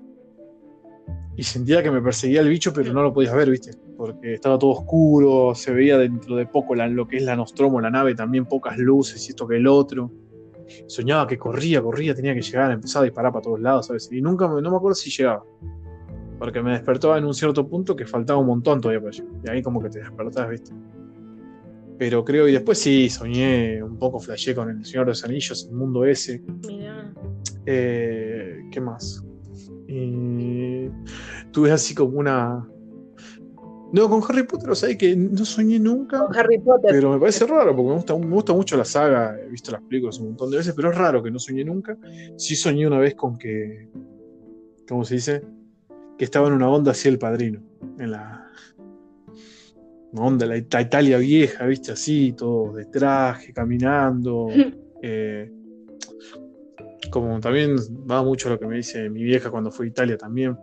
y 1.35 1.43
sentía 1.43 1.81
que 1.81 1.89
me 1.89 2.01
perseguía 2.01 2.41
el 2.41 2.49
bicho, 2.49 2.71
pero 2.73 2.93
no 2.93 3.01
lo 3.01 3.13
podías 3.13 3.33
ver, 3.33 3.49
¿viste? 3.49 3.71
Porque 3.97 4.35
estaba 4.35 4.59
todo 4.59 4.71
oscuro, 4.71 5.55
se 5.55 5.73
veía 5.73 5.97
dentro 5.97 6.35
de 6.35 6.45
poco 6.45 6.75
lo 6.75 7.07
que 7.07 7.17
es 7.17 7.23
la 7.23 7.35
Nostromo, 7.35 7.81
la 7.81 7.89
nave, 7.89 8.13
también 8.13 8.45
pocas 8.45 8.77
luces 8.77 9.25
y 9.27 9.31
esto 9.31 9.47
que 9.47 9.57
el 9.57 9.67
otro. 9.67 10.11
Soñaba 10.87 11.27
que 11.27 11.37
corría, 11.37 11.81
corría, 11.81 12.13
tenía 12.13 12.33
que 12.33 12.41
llegar, 12.41 12.71
empezaba 12.71 13.03
a 13.03 13.05
disparar 13.05 13.31
para 13.31 13.43
todos 13.43 13.59
lados, 13.59 13.87
¿sabes? 13.87 14.09
Y 14.11 14.21
nunca, 14.21 14.47
no 14.47 14.61
me 14.71 14.77
acuerdo 14.77 14.95
si 14.95 15.09
llegaba. 15.09 15.43
Porque 16.37 16.61
me 16.61 16.71
despertaba 16.71 17.17
en 17.17 17.25
un 17.25 17.33
cierto 17.33 17.67
punto 17.67 17.95
que 17.95 18.05
faltaba 18.05 18.39
un 18.39 18.47
montón 18.47 18.79
todavía 18.79 19.01
para 19.01 19.11
llegar. 19.11 19.31
Y 19.45 19.49
ahí 19.49 19.61
como 19.61 19.81
que 19.81 19.89
te 19.89 19.99
despertás, 19.99 20.49
¿viste? 20.49 20.71
Pero 21.97 22.23
creo, 22.23 22.47
y 22.47 22.51
después 22.51 22.77
sí, 22.77 23.09
soñé 23.09 23.81
un 23.81 23.97
poco, 23.97 24.19
flashé 24.19 24.53
con 24.53 24.69
el 24.69 24.85
Señor 24.85 25.05
de 25.05 25.11
los 25.11 25.23
Anillos, 25.23 25.67
el 25.69 25.75
mundo 25.75 26.05
ese. 26.05 26.43
Mira. 26.67 27.13
Eh, 27.65 28.65
¿Qué 28.71 28.81
más? 28.81 29.23
Y 29.93 30.89
tuve 31.51 31.71
así 31.71 31.93
como 31.93 32.17
una. 32.19 32.67
No, 33.91 34.09
con 34.09 34.23
Harry 34.27 34.41
Potter, 34.41 34.71
o 34.71 34.75
sea, 34.75 34.97
que 34.97 35.15
no 35.15 35.45
soñé 35.45 35.79
nunca. 35.79 36.25
Con 36.25 36.35
Harry 36.35 36.57
Potter. 36.57 36.89
Pero 36.91 37.11
me 37.11 37.19
parece 37.19 37.45
raro, 37.45 37.75
porque 37.75 37.89
me 37.89 37.95
gusta, 37.95 38.17
me 38.17 38.33
gusta 38.33 38.53
mucho 38.53 38.75
la 38.75 38.85
saga, 38.85 39.37
he 39.39 39.49
visto 39.49 39.71
las 39.71 39.81
películas 39.81 40.17
un 40.17 40.29
montón 40.29 40.49
de 40.49 40.57
veces, 40.57 40.73
pero 40.75 40.89
es 40.89 40.97
raro 40.97 41.21
que 41.21 41.29
no 41.29 41.37
soñé 41.37 41.63
nunca. 41.63 41.95
Sí 42.35 42.55
soñé 42.55 42.87
una 42.87 42.97
vez 42.97 43.13
con 43.13 43.37
que. 43.37 43.87
¿Cómo 44.87 45.05
se 45.05 45.15
dice? 45.15 45.43
Que 46.17 46.25
estaba 46.25 46.47
en 46.47 46.53
una 46.53 46.69
onda 46.69 46.91
así 46.91 47.07
el 47.07 47.19
padrino. 47.19 47.61
En 47.99 48.11
la. 48.11 48.49
Una 50.11 50.25
onda, 50.25 50.45
la 50.47 50.57
Italia 50.57 51.17
vieja, 51.19 51.65
viste, 51.65 51.91
así, 51.91 52.33
todo 52.33 52.73
de 52.73 52.85
traje, 52.85 53.53
caminando. 53.53 54.47
eh, 55.03 55.51
como 57.09 57.39
también 57.39 57.75
va 58.09 58.23
mucho 58.23 58.49
lo 58.49 58.59
que 58.59 58.67
me 58.67 58.77
dice 58.77 59.09
mi 59.09 59.23
vieja 59.23 59.49
cuando 59.49 59.71
fue 59.71 59.85
a 59.85 59.89
Italia 59.89 60.17
también. 60.17 60.57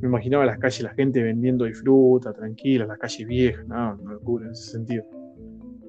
Me 0.00 0.08
imaginaba 0.08 0.44
las 0.44 0.58
calles, 0.58 0.82
la 0.82 0.94
gente 0.94 1.22
vendiendo 1.22 1.66
y 1.66 1.72
fruta, 1.72 2.32
tranquila, 2.32 2.86
las 2.86 2.98
calles 2.98 3.26
viejas, 3.26 3.66
no, 3.66 3.96
no 3.96 4.12
locura 4.12 4.46
en 4.46 4.52
ese 4.52 4.70
sentido. 4.72 5.04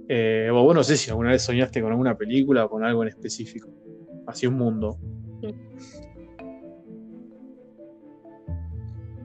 Eh, 0.07 0.49
vos 0.51 0.75
no 0.75 0.83
sé 0.83 0.97
si 0.97 1.09
alguna 1.09 1.31
vez 1.31 1.41
soñaste 1.41 1.81
con 1.81 1.91
alguna 1.91 2.17
película 2.17 2.65
o 2.65 2.69
con 2.69 2.83
algo 2.83 3.03
en 3.03 3.09
específico. 3.09 3.69
Así 4.27 4.47
un 4.47 4.55
mundo. 4.55 4.97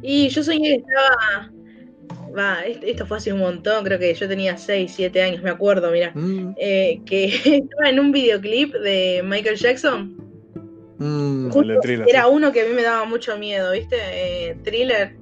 Y 0.03 0.29
yo 0.29 0.43
soñé 0.43 0.62
que 0.62 0.74
estaba. 0.77 1.53
Va, 2.37 2.64
esto 2.64 3.07
fue 3.07 3.16
hace 3.16 3.33
un 3.33 3.41
montón, 3.41 3.83
creo 3.83 3.99
que 3.99 4.12
yo 4.12 4.29
tenía 4.29 4.59
6, 4.59 4.93
7 4.95 5.22
años, 5.22 5.43
me 5.43 5.51
acuerdo, 5.51 5.91
mira. 5.91 6.12
Mm. 6.14 6.55
Eh, 6.59 7.01
que 7.07 7.24
estaba 7.45 7.89
en 7.89 7.99
un 7.99 8.12
videoclip 8.12 8.74
de 8.74 9.22
Michael 9.24 9.57
Jackson 9.57 10.26
Mm, 10.99 11.51
era 12.09 12.27
uno 12.27 12.53
que 12.53 12.63
a 12.63 12.65
mí 12.65 12.73
me 12.75 12.83
daba 12.83 13.05
mucho 13.05 13.37
miedo, 13.37 13.73
¿viste? 13.73 13.97
Eh, 13.97 14.57
thriller. 14.63 15.17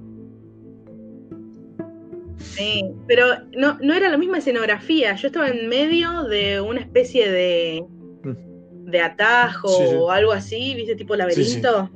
Sí, 2.39 2.85
pero 3.07 3.25
no, 3.57 3.77
no 3.81 3.93
era 3.93 4.09
la 4.09 4.17
misma 4.17 4.37
escenografía. 4.37 5.15
Yo 5.15 5.27
estaba 5.27 5.49
en 5.49 5.67
medio 5.67 6.23
de 6.23 6.61
una 6.61 6.79
especie 6.79 7.29
de, 7.29 7.85
mm. 8.23 8.89
de 8.89 9.01
atajo 9.01 9.67
o 9.67 10.11
algo 10.11 10.31
así, 10.31 10.75
¿viste? 10.75 10.95
Tipo 10.95 11.15
laberinto. 11.15 11.89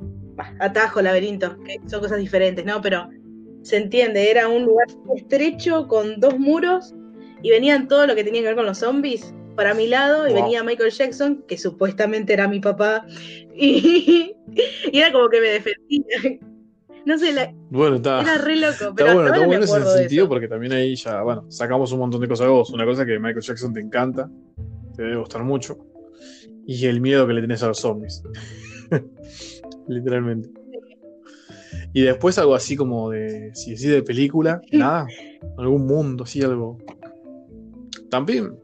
atajo, 0.58 1.00
laberinto, 1.00 1.56
que 1.64 1.80
son 1.86 2.00
cosas 2.00 2.18
diferentes, 2.18 2.64
¿no? 2.66 2.82
Pero 2.82 3.08
se 3.62 3.78
entiende, 3.78 4.30
era 4.30 4.48
un 4.48 4.64
lugar 4.64 4.88
estrecho 5.16 5.86
con 5.88 6.20
dos 6.20 6.38
muros 6.38 6.94
y 7.42 7.50
venían 7.50 7.88
todo 7.88 8.06
lo 8.06 8.14
que 8.14 8.24
tenía 8.24 8.42
que 8.42 8.48
ver 8.48 8.56
con 8.56 8.66
los 8.66 8.78
zombies 8.78 9.34
para 9.60 9.74
mi 9.74 9.88
lado 9.88 10.26
y 10.26 10.32
venía 10.32 10.64
Michael 10.64 10.90
Jackson, 10.90 11.44
que 11.46 11.58
supuestamente 11.58 12.32
era 12.32 12.48
mi 12.48 12.60
papá, 12.60 13.04
y, 13.54 14.34
era 14.90 15.12
como 15.12 15.28
que 15.28 15.38
me 15.38 15.48
defendía. 15.48 16.40
No 17.04 17.18
sé, 17.18 17.54
bueno, 17.68 17.96
está, 17.96 18.22
era 18.22 18.38
re 18.38 18.56
loco. 18.56 18.94
Pero 18.96 19.12
bueno, 19.12 19.26
está 19.26 19.46
bueno 19.46 19.52
en 19.52 19.62
ese 19.64 19.98
sentido, 19.98 20.30
porque 20.30 20.48
también 20.48 20.72
ahí 20.72 20.96
ya, 20.96 21.20
bueno, 21.22 21.44
sacamos 21.50 21.92
un 21.92 21.98
montón 21.98 22.22
de 22.22 22.28
cosas 22.28 22.46
de 22.46 22.52
vos. 22.52 22.70
Una 22.70 22.86
cosa 22.86 23.04
que 23.04 23.18
Michael 23.18 23.42
Jackson 23.42 23.74
te 23.74 23.80
encanta, 23.80 24.30
te 24.96 25.02
debe 25.02 25.16
gustar 25.16 25.44
mucho, 25.44 25.76
y 26.66 26.86
el 26.86 27.02
miedo 27.02 27.26
que 27.26 27.34
le 27.34 27.42
tenés 27.42 27.62
a 27.62 27.66
los 27.68 27.80
zombies. 27.80 28.22
Literalmente. 29.88 30.48
Y 31.92 32.00
después 32.00 32.38
algo 32.38 32.54
así 32.54 32.76
como 32.76 33.10
de, 33.10 33.50
si 33.54 33.72
decís 33.72 33.90
de 33.90 34.02
película, 34.02 34.62
nada, 34.72 35.06
algún 35.58 35.86
mundo, 35.86 36.24
así 36.24 36.40
algo. 36.40 36.78
También, 38.08 38.54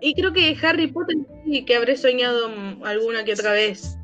Y 0.00 0.14
creo 0.14 0.32
que 0.32 0.56
Harry 0.62 0.88
Potter 0.88 1.16
sí 1.44 1.64
que 1.64 1.76
habré 1.76 1.96
soñado 1.96 2.50
alguna 2.84 3.24
que 3.24 3.32
otra 3.32 3.52
vez. 3.52 3.98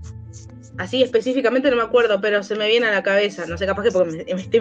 Así 0.78 1.02
específicamente 1.02 1.70
no 1.70 1.76
me 1.76 1.82
acuerdo, 1.82 2.20
pero 2.20 2.42
se 2.42 2.56
me 2.56 2.68
viene 2.68 2.86
a 2.86 2.90
la 2.90 3.02
cabeza. 3.02 3.44
No 3.46 3.58
sé, 3.58 3.66
capaz 3.66 3.82
que 3.82 3.90
porque 3.90 4.24
me, 4.34 4.40
estoy 4.40 4.60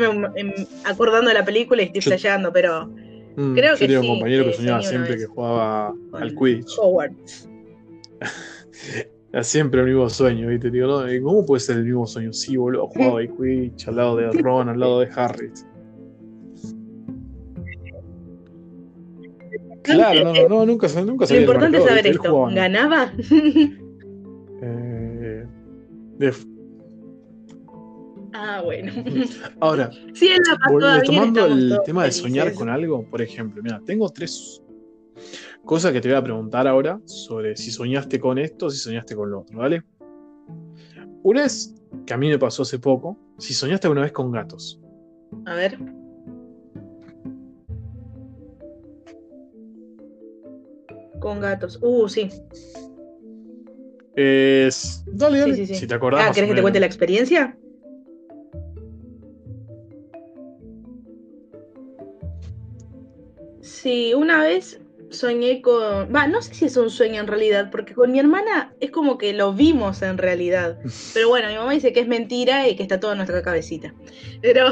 acordando 0.84 1.30
de 1.30 1.34
la 1.34 1.46
película 1.46 1.82
y 1.82 1.86
estoy 1.86 2.02
flasheando, 2.02 2.52
pero 2.52 2.88
mm, 3.36 3.56
creo 3.56 3.76
que 3.76 3.86
tenía 3.86 4.02
un 4.02 4.08
compañero 4.08 4.46
que 4.46 4.54
soñaba 4.54 4.82
siempre 4.82 5.18
que 5.18 5.26
jugaba 5.26 5.94
al 6.14 6.36
Quidditch. 6.36 6.76
siempre 9.44 9.82
el 9.82 9.88
mismo 9.88 10.10
sueño, 10.10 10.50
¿viste? 10.50 10.72
Digo, 10.72 10.88
¿no? 10.88 11.24
¿cómo 11.24 11.46
puede 11.46 11.60
ser 11.62 11.78
el 11.78 11.86
mismo 11.86 12.06
sueño? 12.06 12.34
Sí, 12.34 12.58
boludo, 12.58 12.88
jugaba 12.88 13.20
al 13.20 13.30
Quidditch 13.38 13.88
al 13.88 13.96
lado 13.96 14.18
de 14.18 14.32
Ron, 14.42 14.68
al 14.68 14.80
lado 14.80 15.00
de 15.00 15.10
Harry. 15.16 15.52
Claro, 19.96 20.34
no, 20.34 20.50
no, 20.50 20.66
nunca, 20.66 20.88
nunca 21.02 21.26
Lo 21.26 21.40
importante 21.40 21.78
es 21.78 21.84
saber 21.86 22.08
esto. 22.08 22.46
¿Ganaba? 22.52 23.14
Eh, 24.62 26.34
ah, 28.34 28.62
bueno. 28.62 28.92
Ahora, 29.62 29.90
sí, 30.14 30.30
tomando 31.06 31.46
el 31.46 31.80
tema 31.86 32.04
de 32.04 32.12
soñar 32.12 32.54
con 32.54 32.68
algo, 32.68 33.04
por 33.10 33.22
ejemplo, 33.22 33.64
mira, 33.64 33.80
tengo 33.86 34.10
tres 34.10 34.62
cosas 35.64 35.94
que 35.94 36.02
te 36.02 36.10
voy 36.10 36.18
a 36.18 36.24
preguntar 36.24 36.68
ahora 36.68 37.00
sobre 37.06 37.56
si 37.56 37.72
soñaste 37.72 38.20
con 38.20 38.38
esto 38.38 38.66
o 38.66 38.70
si 38.70 38.80
soñaste 38.80 39.16
con 39.16 39.32
lo 39.32 39.42
otro, 39.42 39.60
¿vale? 39.60 39.84
Una 41.24 41.46
es 41.46 41.74
que 42.06 42.14
a 42.14 42.18
mí 42.18 42.28
me 42.28 42.38
pasó 42.38 42.64
hace 42.64 42.80
poco, 42.80 43.18
si 43.38 43.54
soñaste 43.54 43.88
alguna 43.88 44.02
vez 44.02 44.12
con 44.12 44.30
gatos. 44.30 44.82
A 45.46 45.54
ver. 45.54 45.78
Con 51.20 51.40
gatos. 51.40 51.80
Uh, 51.82 52.08
sí. 52.08 52.30
Es. 54.16 55.04
Dale, 55.08 55.40
dale. 55.40 55.66
Si 55.66 55.88
te 55.88 55.94
acordás. 55.94 56.28
Ah, 56.30 56.32
¿querés 56.34 56.50
que 56.50 56.56
te 56.56 56.62
cuente 56.62 56.80
la 56.80 56.86
experiencia? 56.86 57.58
Sí, 63.62 64.14
una 64.14 64.44
vez 64.44 64.82
soñé 65.10 65.62
con. 65.62 66.14
Va, 66.14 66.28
no 66.28 66.42
sé 66.42 66.54
si 66.54 66.66
es 66.66 66.76
un 66.76 66.90
sueño 66.90 67.22
en 67.22 67.28
realidad, 67.28 67.70
porque 67.72 67.94
con 67.94 68.12
mi 68.12 68.20
hermana 68.20 68.74
es 68.80 68.92
como 68.92 69.18
que 69.18 69.34
lo 69.34 69.54
vimos 69.54 70.02
en 70.02 70.18
realidad. 70.18 70.80
Pero 71.14 71.30
bueno, 71.30 71.48
mi 71.48 71.56
mamá 71.56 71.72
dice 71.72 71.94
que 71.94 72.02
es 72.02 72.08
mentira 72.08 72.68
y 72.68 72.76
que 72.76 72.84
está 72.84 73.00
todo 73.00 73.12
en 73.12 73.20
nuestra 73.20 73.42
cabecita. 73.42 73.94
Pero 74.42 74.70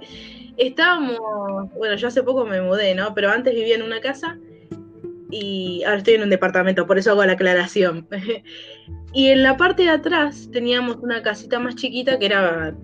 estábamos. 0.56 1.18
Bueno, 1.74 1.96
yo 1.96 2.08
hace 2.08 2.22
poco 2.22 2.44
me 2.44 2.60
mudé, 2.60 2.94
¿no? 2.94 3.14
Pero 3.14 3.30
antes 3.30 3.54
vivía 3.54 3.76
en 3.76 3.82
una 3.82 4.00
casa 4.00 4.38
y 5.32 5.82
ahora 5.84 5.98
estoy 5.98 6.14
en 6.14 6.24
un 6.24 6.30
departamento, 6.30 6.86
por 6.86 6.98
eso 6.98 7.10
hago 7.10 7.24
la 7.24 7.32
aclaración. 7.32 8.06
y 9.14 9.28
en 9.28 9.42
la 9.42 9.56
parte 9.56 9.82
de 9.82 9.88
atrás 9.88 10.48
teníamos 10.52 10.96
una 10.96 11.22
casita 11.22 11.58
más 11.58 11.74
chiquita 11.74 12.18
que 12.18 12.26
era... 12.26 12.76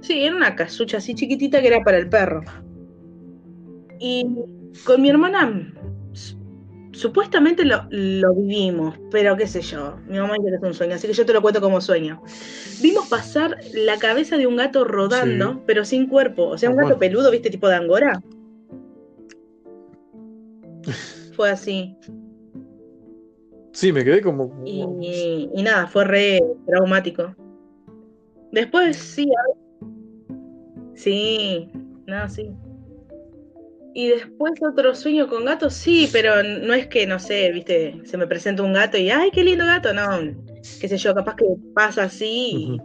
sí, 0.00 0.24
era 0.24 0.34
una 0.34 0.56
casucha 0.56 0.96
así 0.98 1.14
chiquitita 1.14 1.62
que 1.62 1.68
era 1.68 1.80
para 1.84 1.98
el 1.98 2.08
perro. 2.08 2.42
Y 4.00 4.26
con 4.84 5.00
mi 5.00 5.08
hermana 5.08 5.72
supuestamente 6.96 7.64
lo, 7.64 7.86
vivimos, 8.34 8.98
pero 9.10 9.36
qué 9.36 9.46
sé 9.46 9.60
yo, 9.60 9.98
mi 10.08 10.18
mamá 10.18 10.34
dice 10.38 10.48
que 10.48 10.56
es 10.56 10.62
un 10.62 10.74
sueño, 10.74 10.94
así 10.94 11.06
que 11.06 11.12
yo 11.12 11.26
te 11.26 11.32
lo 11.34 11.42
cuento 11.42 11.60
como 11.60 11.80
sueño. 11.80 12.22
Vimos 12.80 13.06
pasar 13.08 13.58
la 13.74 13.98
cabeza 13.98 14.38
de 14.38 14.46
un 14.46 14.56
gato 14.56 14.82
rodando, 14.82 15.62
pero 15.66 15.84
sin 15.84 16.06
cuerpo, 16.06 16.48
o 16.48 16.58
sea, 16.58 16.70
un 16.70 16.76
gato 16.76 16.98
peludo, 16.98 17.30
¿viste? 17.30 17.50
Tipo 17.50 17.68
de 17.68 17.76
angora. 17.76 18.22
Fue 21.34 21.50
así. 21.50 21.96
Sí, 23.72 23.92
me 23.92 24.04
quedé 24.04 24.22
como. 24.22 24.62
Y, 24.64 25.62
nada, 25.62 25.86
fue 25.86 26.04
re 26.04 26.40
traumático. 26.66 27.34
Después 28.52 28.96
sí, 28.96 29.28
Sí, 30.96 31.68
nada, 32.06 32.28
sí. 32.28 32.50
Y 33.94 34.08
después 34.08 34.52
otro 34.62 34.94
sueño 34.94 35.28
con 35.28 35.44
gatos, 35.44 35.74
sí, 35.74 36.08
pero 36.12 36.42
no 36.42 36.74
es 36.74 36.86
que, 36.86 37.06
no 37.06 37.18
sé, 37.18 37.50
viste, 37.52 38.00
se 38.04 38.16
me 38.16 38.26
presenta 38.26 38.62
un 38.62 38.72
gato 38.72 38.98
y, 38.98 39.10
ay, 39.10 39.30
qué 39.30 39.44
lindo 39.44 39.64
gato, 39.64 39.94
no, 39.94 40.34
qué 40.80 40.88
sé 40.88 40.98
yo, 40.98 41.14
capaz 41.14 41.36
que 41.36 41.46
pasa 41.74 42.04
así 42.04 42.78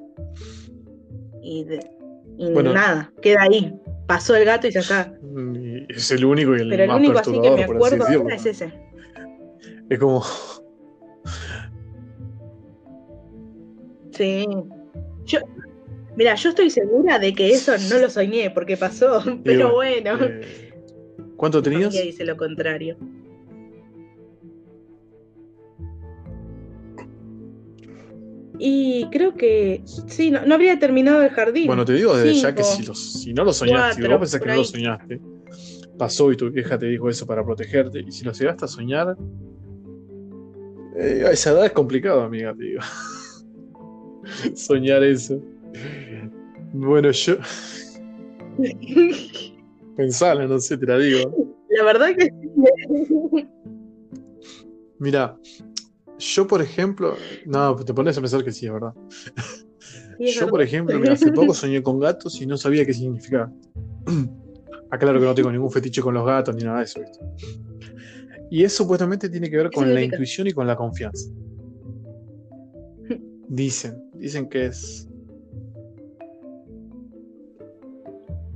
y, 1.42 1.66
nada, 2.38 3.12
queda 3.22 3.44
ahí 3.44 3.74
pasó 4.12 4.36
el 4.36 4.44
gato 4.44 4.68
y 4.68 4.72
ya 4.72 4.82
está. 4.82 5.14
Y 5.56 5.86
Es 5.88 6.12
el 6.12 6.26
único 6.26 6.54
y 6.54 6.60
el 6.60 6.70
Pero 6.70 6.84
el 6.84 6.90
más 6.90 6.98
único 6.98 7.20
así 7.20 7.32
que 7.40 7.50
me 7.52 7.64
acuerdo 7.64 8.06
ahora 8.06 8.36
es 8.36 8.46
ese. 8.46 8.74
Es 9.90 10.00
como, 10.00 10.22
Sí. 14.12 14.46
Yo, 15.24 15.40
mira, 16.18 16.36
yo 16.36 16.50
estoy 16.50 16.70
segura 16.70 17.20
de 17.20 17.34
que 17.34 17.52
eso 17.52 17.72
no 17.90 18.00
lo 18.00 18.10
soñé 18.10 18.50
porque 18.52 18.76
pasó, 18.76 19.24
pero 19.46 19.72
bueno. 19.76 20.18
eh, 20.22 20.74
¿cuánto 21.38 21.62
tenías? 21.62 21.86
familia 21.86 22.04
dice 22.04 22.26
lo 22.26 22.36
contrario. 22.36 22.98
Y 28.64 29.08
creo 29.12 29.34
que 29.34 29.82
sí, 29.86 30.30
no, 30.30 30.46
no 30.46 30.54
habría 30.54 30.78
terminado 30.78 31.24
el 31.24 31.30
jardín. 31.32 31.66
Bueno, 31.66 31.84
te 31.84 31.94
digo 31.94 32.16
desde 32.16 32.40
ya 32.40 32.54
que 32.54 32.64
si, 32.64 32.84
lo- 32.84 32.94
si 32.94 33.34
no 33.34 33.44
lo 33.44 33.54
soñaste, 33.54 33.96
si 34.04 34.08
vos 34.08 34.20
pensás 34.20 34.40
que 34.40 34.48
no 34.50 34.56
lo 34.56 34.64
soñaste, 34.64 35.20
pasó 35.98 36.32
y 36.32 36.38
tu 36.38 36.52
vieja 36.52 36.78
te 36.78 36.86
dijo 36.86 37.10
eso 37.10 37.26
para 37.26 37.44
protegerte, 37.44 38.02
y 38.02 38.12
si 38.12 38.24
lo 38.24 38.32
llegaste 38.34 38.66
a 38.66 38.68
soñar, 38.68 39.18
eh, 40.96 41.24
a 41.26 41.32
esa 41.32 41.52
edad 41.54 41.66
es 41.66 41.72
complicado, 41.72 42.22
amiga, 42.22 42.54
te 42.54 42.64
digo. 42.66 42.82
Soñar 44.56 45.04
eso. 45.04 45.42
Bueno, 46.74 47.10
yo 47.10 47.38
pensala, 49.98 50.46
no 50.46 50.60
sé, 50.60 50.78
te 50.78 50.86
la 50.86 51.00
digo. 51.00 51.58
La 51.70 51.84
verdad 51.84 52.16
que. 52.16 52.30
Mira, 55.00 55.36
yo 56.22 56.48
por 56.48 56.62
ejemplo, 56.62 57.18
no, 57.46 57.76
te 57.76 57.94
pones 57.94 58.18
a 58.18 58.22
pensar 58.22 58.44
que 58.44 58.52
sí, 58.52 58.68
es 58.68 58.74
verdad. 58.74 58.94
Sí, 60.18 60.28
Yo, 60.28 60.48
por 60.48 60.62
ejemplo, 60.62 61.00
mira, 61.00 61.14
hace 61.14 61.32
poco 61.32 61.54
soñé 61.54 61.82
con 61.82 62.00
gatos 62.00 62.40
y 62.42 62.46
no 62.46 62.56
sabía 62.56 62.86
qué 62.86 62.94
significaba. 62.94 63.52
Aclaro 64.92 65.20
que 65.20 65.26
no 65.26 65.34
tengo 65.34 65.52
ningún 65.52 65.72
fetiche 65.72 66.02
con 66.02 66.14
los 66.14 66.26
gatos 66.26 66.56
ni 66.56 66.64
nada 66.64 66.80
de 66.80 66.84
eso. 66.84 67.00
¿viste? 67.00 67.20
Y 68.52 68.64
eso 68.64 68.84
supuestamente 68.84 69.30
tiene 69.30 69.50
que 69.50 69.58
ver 69.58 69.70
¿Qué 69.70 69.76
con 69.76 69.94
la 69.94 70.02
intuición 70.02 70.48
y 70.48 70.52
con 70.52 70.68
la 70.68 70.76
confianza. 70.76 71.28
Dicen, 73.48 73.98
dicen 74.14 74.48
que 74.48 74.68
es. 74.68 75.08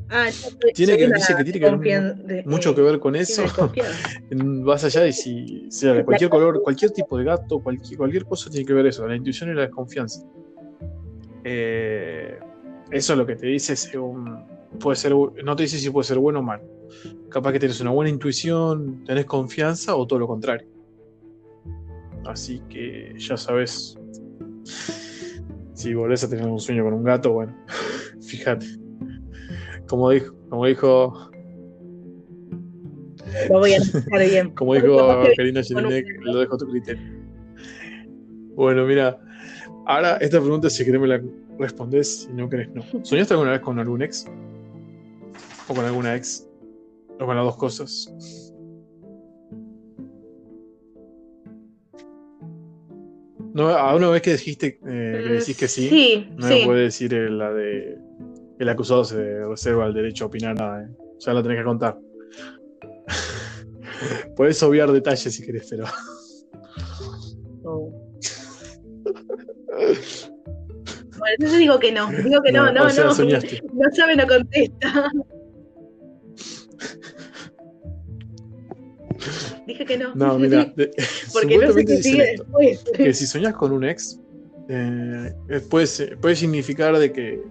Ah, 0.09 0.27
Tiene 0.73 0.97
que- 0.97 1.07
dice 1.07 1.35
que 1.35 1.43
tiene 1.43 1.59
que 1.59 1.77
ver 1.77 2.15
de- 2.15 2.43
Mucho 2.45 2.71
eh, 2.71 2.75
que 2.75 2.81
ver 2.81 2.99
con 2.99 3.15
eso. 3.15 3.43
Más 4.31 4.83
allá 4.83 5.01
de 5.01 5.11
si 5.11 5.65
sea 5.71 5.93
de 5.93 6.05
cualquier 6.05 6.29
color, 6.29 6.61
cualquier 6.61 6.91
tipo 6.91 7.17
de 7.17 7.23
gato, 7.23 7.59
cualquier, 7.59 7.97
cualquier 7.97 8.25
cosa 8.25 8.49
tiene 8.49 8.65
que 8.65 8.73
ver 8.73 8.85
eso, 8.85 9.07
la 9.07 9.15
intuición 9.15 9.49
y 9.49 9.53
la 9.55 9.61
desconfianza. 9.61 10.21
Eh, 11.43 12.37
eso 12.91 13.13
es 13.13 13.17
lo 13.19 13.25
que 13.25 13.35
te 13.35 13.47
dice 13.47 13.75
según. 13.75 14.43
Puede 14.79 14.95
ser, 14.95 15.13
no 15.13 15.55
te 15.55 15.63
dice 15.63 15.77
si 15.79 15.89
puede 15.89 16.03
ser 16.05 16.19
bueno 16.19 16.39
o 16.39 16.43
malo. 16.43 16.63
Capaz 17.29 17.51
que 17.53 17.59
tienes 17.59 17.79
una 17.81 17.91
buena 17.91 18.09
intuición, 18.09 19.03
tenés 19.05 19.25
confianza 19.25 19.95
o 19.95 20.05
todo 20.05 20.19
lo 20.19 20.27
contrario. 20.27 20.67
Así 22.25 22.61
que 22.69 23.13
ya 23.17 23.37
sabes. 23.37 23.97
Si 25.73 25.93
volvés 25.93 26.23
a 26.23 26.29
tener 26.29 26.45
un 26.47 26.59
sueño 26.59 26.83
con 26.83 26.93
un 26.93 27.03
gato, 27.03 27.33
bueno, 27.33 27.55
fíjate. 28.21 28.65
Como 29.88 30.09
dijo, 30.09 30.33
como 30.49 30.65
dijo, 30.65 31.29
Lo 33.49 33.59
voy 33.59 33.73
a 33.73 33.75
analizar 33.77 34.29
bien. 34.29 34.49
como 34.55 34.73
dijo 34.75 34.97
Karina 35.38 35.61
Jelinek, 35.63 36.05
lo 36.21 36.39
dejo 36.39 36.55
a 36.55 36.57
tu 36.57 36.67
criterio. 36.67 37.03
Bueno, 38.55 38.86
mira, 38.86 39.19
ahora 39.86 40.17
esta 40.17 40.39
pregunta 40.39 40.69
si 40.69 40.86
querés 40.86 41.01
me 41.01 41.07
la 41.07 41.21
respondés, 41.59 42.23
si 42.23 42.33
no 42.33 42.49
querés 42.49 42.69
no. 42.73 42.83
¿Soñaste 43.03 43.33
alguna 43.33 43.51
vez 43.51 43.59
con 43.61 43.77
algún 43.79 44.01
ex? 44.01 44.25
¿O 45.67 45.73
con 45.73 45.83
alguna 45.86 46.15
ex? 46.15 46.47
¿O 47.19 47.25
con 47.25 47.36
las 47.36 47.45
dos 47.45 47.57
cosas? 47.57 48.51
No, 53.53 53.69
a 53.69 53.95
una 53.95 54.09
vez 54.09 54.21
que 54.21 54.31
dijiste 54.33 54.79
eh, 54.86 55.21
que 55.25 55.33
decís 55.33 55.57
que 55.57 55.67
sí, 55.69 55.88
Sí, 55.89 56.27
no 56.38 56.47
sí. 56.47 56.53
me 56.59 56.65
puede 56.65 56.81
decir 56.83 57.13
eh, 57.13 57.29
la 57.29 57.53
de 57.53 57.97
el 58.59 58.69
acusado 58.69 59.03
se 59.03 59.45
reserva 59.45 59.87
el 59.87 59.93
derecho 59.93 60.25
a 60.25 60.27
opinar 60.27 60.55
nada, 60.55 60.83
eh. 60.83 60.87
ya 61.19 61.33
la 61.33 61.43
tenés 61.43 61.57
que 61.59 61.63
contar. 61.63 61.97
Podés 64.35 64.61
obviar 64.63 64.91
detalles 64.91 65.33
si 65.33 65.45
querés, 65.45 65.67
pero. 65.69 65.85
Oh. 67.63 67.91
Bueno, 71.17 71.33
entonces 71.37 71.59
digo 71.59 71.79
que 71.79 71.91
no, 71.91 72.09
digo 72.11 72.41
que 72.41 72.51
no, 72.51 72.71
no, 72.71 72.85
o 72.85 72.89
sea, 72.89 73.05
no. 73.05 73.13
soñaste. 73.13 73.61
No 73.73 73.89
sabe, 73.95 74.15
no 74.15 74.27
contesta. 74.27 75.11
Dije 79.65 79.85
que 79.85 79.97
no. 79.97 80.13
No, 80.15 80.37
mira, 80.37 80.65
de- 80.75 80.91
Porque 81.33 81.57
no 81.57 81.71
sé 81.73 81.85
qué 81.85 81.95
dicen 81.95 82.03
sigue 82.03 82.31
esto, 82.31 82.43
después. 82.43 82.83
que 82.95 83.13
si 83.13 83.25
soñás 83.25 83.53
con 83.55 83.71
un 83.71 83.83
ex, 83.83 84.19
eh, 84.69 85.31
puede, 85.69 86.17
puede 86.17 86.35
significar 86.35 86.97
de 86.97 87.11
que, 87.11 87.41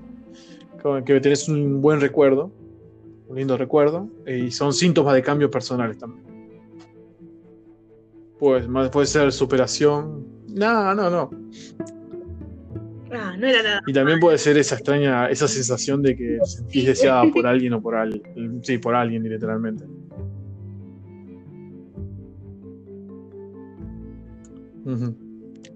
que 1.05 1.20
tenés 1.20 1.49
un 1.49 1.80
buen 1.80 2.01
recuerdo, 2.01 2.53
un 3.28 3.37
lindo 3.37 3.57
recuerdo, 3.57 4.09
y 4.26 4.51
son 4.51 4.72
síntomas 4.74 5.14
de 5.14 5.22
cambios 5.22 5.51
personales 5.51 5.97
también. 5.99 6.24
Pues, 8.39 8.68
más- 8.68 8.91
puede 8.91 9.07
ser 9.07 9.32
superación. 9.32 10.26
No, 10.49 10.95
no, 10.95 11.09
no. 11.09 11.30
Ah, 13.12 13.35
no 13.39 13.47
era 13.47 13.62
nada. 13.62 13.80
Y 13.87 13.93
también 13.93 14.20
puede 14.20 14.37
ser 14.39 14.59
esa 14.59 14.74
extraña, 14.74 15.28
esa 15.30 15.49
sensación 15.49 16.03
de 16.03 16.16
que 16.16 16.39
sentís 16.45 16.85
deseada 16.87 17.24
por 17.32 17.47
alguien 17.47 17.72
o 17.72 17.80
por 17.80 17.95
alguien. 17.95 18.61
Sí, 18.62 18.76
por 18.78 18.95
alguien 18.95 19.22
literalmente. 19.22 19.85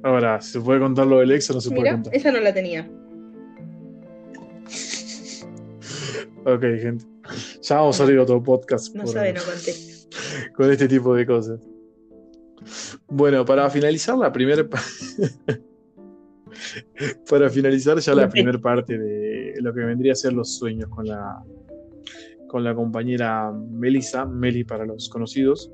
Ahora, 0.02 0.40
¿se 0.40 0.60
puede 0.60 0.80
contar 0.80 1.06
lo 1.06 1.18
del 1.18 1.32
ex 1.32 1.50
o 1.50 1.54
no 1.54 1.60
se 1.60 1.70
puede 1.70 1.82
Mira, 1.82 1.92
contar? 1.94 2.14
esa 2.14 2.30
no 2.32 2.40
la 2.40 2.52
tenía. 2.54 2.88
Ok, 6.54 6.62
gente. 6.80 7.04
Ya 7.62 7.76
vamos 7.76 8.00
a 8.00 8.02
abrir 8.04 8.18
otro 8.18 8.42
podcast 8.42 8.94
No 8.94 9.04
por- 9.04 9.12
sabe, 9.12 9.32
no 9.32 9.40
contesta. 9.42 10.08
con 10.56 10.70
este 10.70 10.88
tipo 10.88 11.14
de 11.14 11.26
cosas. 11.26 11.60
Bueno, 13.08 13.44
para 13.44 13.68
finalizar 13.70 14.16
la 14.16 14.32
primera 14.32 14.68
pa- 14.68 14.82
para 17.30 17.50
finalizar 17.50 17.98
ya 17.98 18.14
la 18.14 18.28
primera 18.28 18.58
parte 18.58 18.98
de 18.98 19.54
lo 19.60 19.72
que 19.74 19.80
vendría 19.80 20.12
a 20.12 20.16
ser 20.16 20.32
los 20.32 20.56
sueños 20.56 20.88
con 20.90 21.06
la 21.06 21.42
con 22.48 22.64
la 22.64 22.74
compañera 22.74 23.52
Melissa, 23.52 24.24
Meli 24.24 24.64
para 24.64 24.86
los 24.86 25.10
conocidos. 25.10 25.70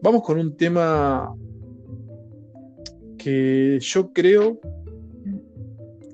Vamos 0.00 0.22
con 0.22 0.38
un 0.38 0.56
tema 0.56 1.34
que 3.18 3.78
yo 3.80 4.12
creo 4.12 4.60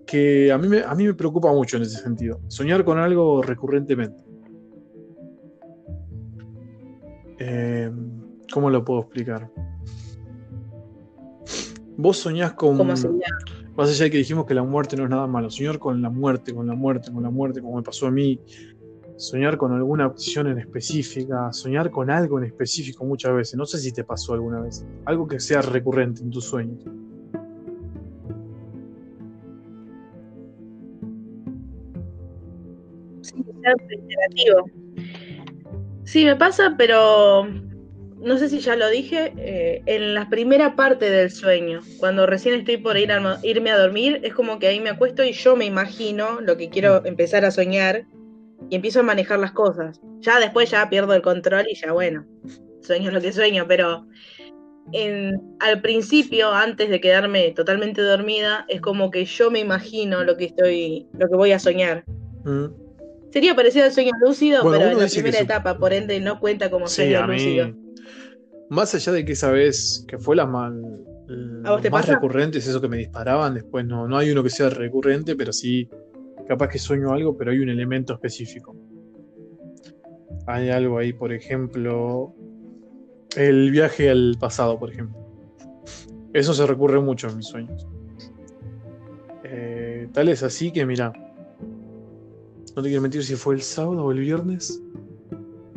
que 0.07 0.52
a 0.52 0.59
mí 0.59 0.68
me, 0.68 0.82
a 0.82 0.94
mí 0.94 1.04
me 1.04 1.14
preocupa 1.14 1.52
mucho 1.52 1.76
en 1.76 1.82
ese 1.82 1.98
sentido. 1.98 2.40
Soñar 2.48 2.84
con 2.84 2.98
algo 2.98 3.42
recurrentemente. 3.42 4.24
Eh, 7.38 7.90
¿Cómo 8.52 8.70
lo 8.70 8.84
puedo 8.84 9.00
explicar? 9.00 9.50
Vos 11.96 12.18
soñás 12.18 12.52
con. 12.54 12.76
¿Cómo 12.76 12.96
sería? 12.96 13.26
Más 13.76 13.90
allá 13.90 14.04
de 14.04 14.11
que 14.11 14.18
dijimos 14.18 14.46
que 14.46 14.54
la 14.54 14.62
muerte 14.62 14.96
no 14.96 15.04
es 15.04 15.11
nada 15.11 15.26
malo. 15.26 15.50
Soñar 15.50 15.78
con 15.78 16.00
la 16.00 16.09
muerte, 16.09 16.54
con 16.54 16.66
la 16.66 16.74
muerte, 16.74 17.12
con 17.12 17.22
la 17.22 17.30
muerte, 17.30 17.61
como 17.61 17.76
me 17.76 17.82
pasó 17.82 18.07
a 18.07 18.11
mí. 18.11 18.40
Soñar 19.16 19.57
con 19.57 19.72
alguna 19.72 20.04
acción 20.04 20.46
en 20.46 20.59
específica. 20.59 21.52
Soñar 21.52 21.90
con 21.90 22.11
algo 22.11 22.38
en 22.38 22.44
específico 22.44 23.04
muchas 23.04 23.34
veces. 23.34 23.57
No 23.57 23.66
sé 23.66 23.78
si 23.78 23.92
te 23.92 24.04
pasó 24.04 24.34
alguna 24.34 24.61
vez. 24.61 24.86
Algo 25.04 25.26
que 25.26 25.40
sea 25.40 25.61
recurrente 25.62 26.22
en 26.22 26.30
tus 26.30 26.44
sueños. 26.44 26.84
Reiterativo. 33.74 34.64
Sí, 36.04 36.24
me 36.24 36.36
pasa, 36.36 36.74
pero 36.78 37.48
no 38.18 38.38
sé 38.38 38.48
si 38.48 38.60
ya 38.60 38.76
lo 38.76 38.88
dije, 38.88 39.32
eh, 39.36 39.82
en 39.86 40.14
la 40.14 40.28
primera 40.28 40.74
parte 40.74 41.10
del 41.10 41.30
sueño, 41.30 41.80
cuando 41.98 42.26
recién 42.26 42.54
estoy 42.54 42.76
por 42.76 42.96
ir 42.96 43.12
a, 43.12 43.38
irme 43.42 43.70
a 43.70 43.78
dormir, 43.78 44.20
es 44.22 44.34
como 44.34 44.58
que 44.58 44.68
ahí 44.68 44.80
me 44.80 44.90
acuesto 44.90 45.22
y 45.24 45.32
yo 45.32 45.56
me 45.56 45.64
imagino 45.64 46.40
lo 46.40 46.56
que 46.56 46.70
quiero 46.70 47.04
empezar 47.04 47.44
a 47.44 47.50
soñar 47.50 48.06
y 48.70 48.76
empiezo 48.76 49.00
a 49.00 49.04
manejar 49.04 49.38
las 49.38 49.52
cosas. 49.52 50.00
Ya 50.20 50.40
después 50.40 50.70
ya 50.70 50.88
pierdo 50.88 51.14
el 51.14 51.22
control 51.22 51.66
y 51.68 51.74
ya 51.74 51.92
bueno, 51.92 52.26
sueño 52.80 53.10
lo 53.10 53.20
que 53.20 53.32
sueño, 53.32 53.66
pero 53.68 54.06
en, 54.92 55.40
al 55.60 55.80
principio, 55.80 56.52
antes 56.52 56.88
de 56.88 57.00
quedarme 57.00 57.52
totalmente 57.52 58.00
dormida, 58.00 58.64
es 58.68 58.80
como 58.80 59.10
que 59.10 59.24
yo 59.24 59.50
me 59.50 59.60
imagino 59.60 60.24
lo 60.24 60.36
que 60.36 60.46
estoy, 60.46 61.06
lo 61.18 61.28
que 61.28 61.36
voy 61.36 61.52
a 61.52 61.58
soñar. 61.58 62.04
Mm. 62.44 62.86
Sería 63.37 63.55
parecido 63.55 63.84
al 63.84 63.93
sueño 63.93 64.12
lúcido, 64.18 64.62
Bueno, 64.62 64.78
pero 64.78 64.93
en 64.93 64.99
la 64.99 65.09
primera 65.09 65.37
su- 65.37 65.45
etapa, 65.45 65.76
por 65.76 65.93
ende 65.93 66.18
no 66.20 66.41
cuenta 66.41 66.70
como 66.70 66.87
Sí, 66.87 67.03
sueño 67.03 67.18
a 67.22 67.26
mí. 67.26 67.34
lúcido. 67.34 67.76
Más 68.70 68.95
allá 68.95 69.12
de 69.12 69.26
que 69.26 69.32
esa 69.32 69.51
vez 69.51 70.07
que 70.09 70.16
fue 70.16 70.37
la 70.37 70.47
mal, 70.47 70.82
¿A 71.62 71.72
vos 71.72 71.82
te 71.82 71.91
más 71.91 72.07
pasa? 72.07 72.14
recurrente 72.14 72.57
es 72.57 72.66
eso 72.66 72.80
que 72.80 72.89
me 72.89 72.97
disparaban, 72.97 73.53
después 73.53 73.84
no, 73.84 74.09
no 74.09 74.16
hay 74.16 74.30
uno 74.30 74.43
que 74.43 74.49
sea 74.49 74.70
recurrente, 74.70 75.37
pero 75.37 75.53
sí, 75.53 75.87
capaz 76.49 76.68
que 76.68 76.78
sueño 76.78 77.12
algo, 77.12 77.37
pero 77.37 77.51
hay 77.51 77.59
un 77.59 77.68
elemento 77.68 78.14
específico. 78.14 78.74
hay 80.47 80.70
algo 80.70 80.97
ahí, 80.97 81.12
por 81.12 81.30
ejemplo, 81.30 82.32
el 83.37 83.70
viaje 83.70 84.09
al 84.09 84.37
pasado, 84.41 84.78
por 84.78 84.91
ejemplo. 84.93 85.18
Eso 86.32 86.55
se 86.55 86.66
recurre 86.66 87.01
mucho 87.01 87.28
en 87.28 87.37
mis 87.37 87.47
sueños. 87.49 87.87
Eh, 89.45 90.09
tal 90.14 90.30
es 90.30 90.43
así 90.43 90.72
que, 90.72 90.87
mira, 90.87 91.12
no 92.77 92.83
te 92.83 92.89
quiero 92.89 93.01
mentir 93.01 93.24
si 93.24 93.35
fue 93.37 93.55
el 93.55 93.62
sábado 93.62 94.05
o 94.05 94.12
el 94.12 94.20
viernes 94.20 94.83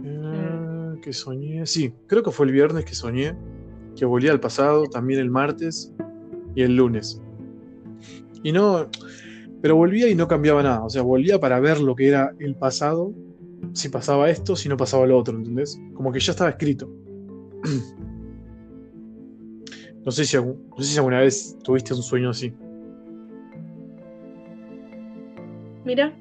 eh, 0.04 0.95
que 1.02 1.14
soñé. 1.14 1.66
Sí, 1.66 1.93
creo 2.08 2.22
que 2.22 2.32
fue 2.32 2.45
el 2.45 2.52
viernes 2.52 2.84
que 2.84 2.93
soñé 2.93 3.36
que 3.95 4.06
volvía 4.06 4.32
al 4.32 4.39
pasado, 4.39 4.86
también 4.86 5.20
el 5.20 5.30
martes 5.30 5.93
y 6.56 6.62
el 6.62 6.76
lunes. 6.76 7.22
Y 8.43 8.52
no, 8.52 8.89
pero 9.62 9.76
volvía 9.76 10.10
y 10.10 10.16
no 10.16 10.28
cambiaba 10.28 10.62
nada. 10.62 10.84
O 10.84 10.89
sea, 10.89 11.02
volvía 11.02 11.39
para 11.39 11.60
ver 11.60 11.80
lo 11.80 11.95
que 11.95 12.08
era 12.08 12.34
el 12.39 12.56
pasado, 12.56 13.14
si 13.74 13.89
pasaba 13.89 14.30
esto, 14.30 14.56
si 14.56 14.70
no 14.70 14.78
pasaba 14.78 15.06
lo 15.06 15.18
otro, 15.18 15.38
¿entendés? 15.38 15.80
Como 15.93 16.12
que 16.12 16.20
ya 16.20 16.32
estaba 16.32 16.50
escrito. 16.52 16.89
No 20.06 20.14
sé 20.14 20.24
si, 20.24 20.38
no 20.38 20.56
sé 20.78 20.86
si 20.86 20.97
alguna 20.97 21.20
vez 21.20 21.58
tuviste 21.62 21.93
un 21.93 22.02
sueño 22.02 22.30
así. 22.30 22.54
Mira. 25.84 26.18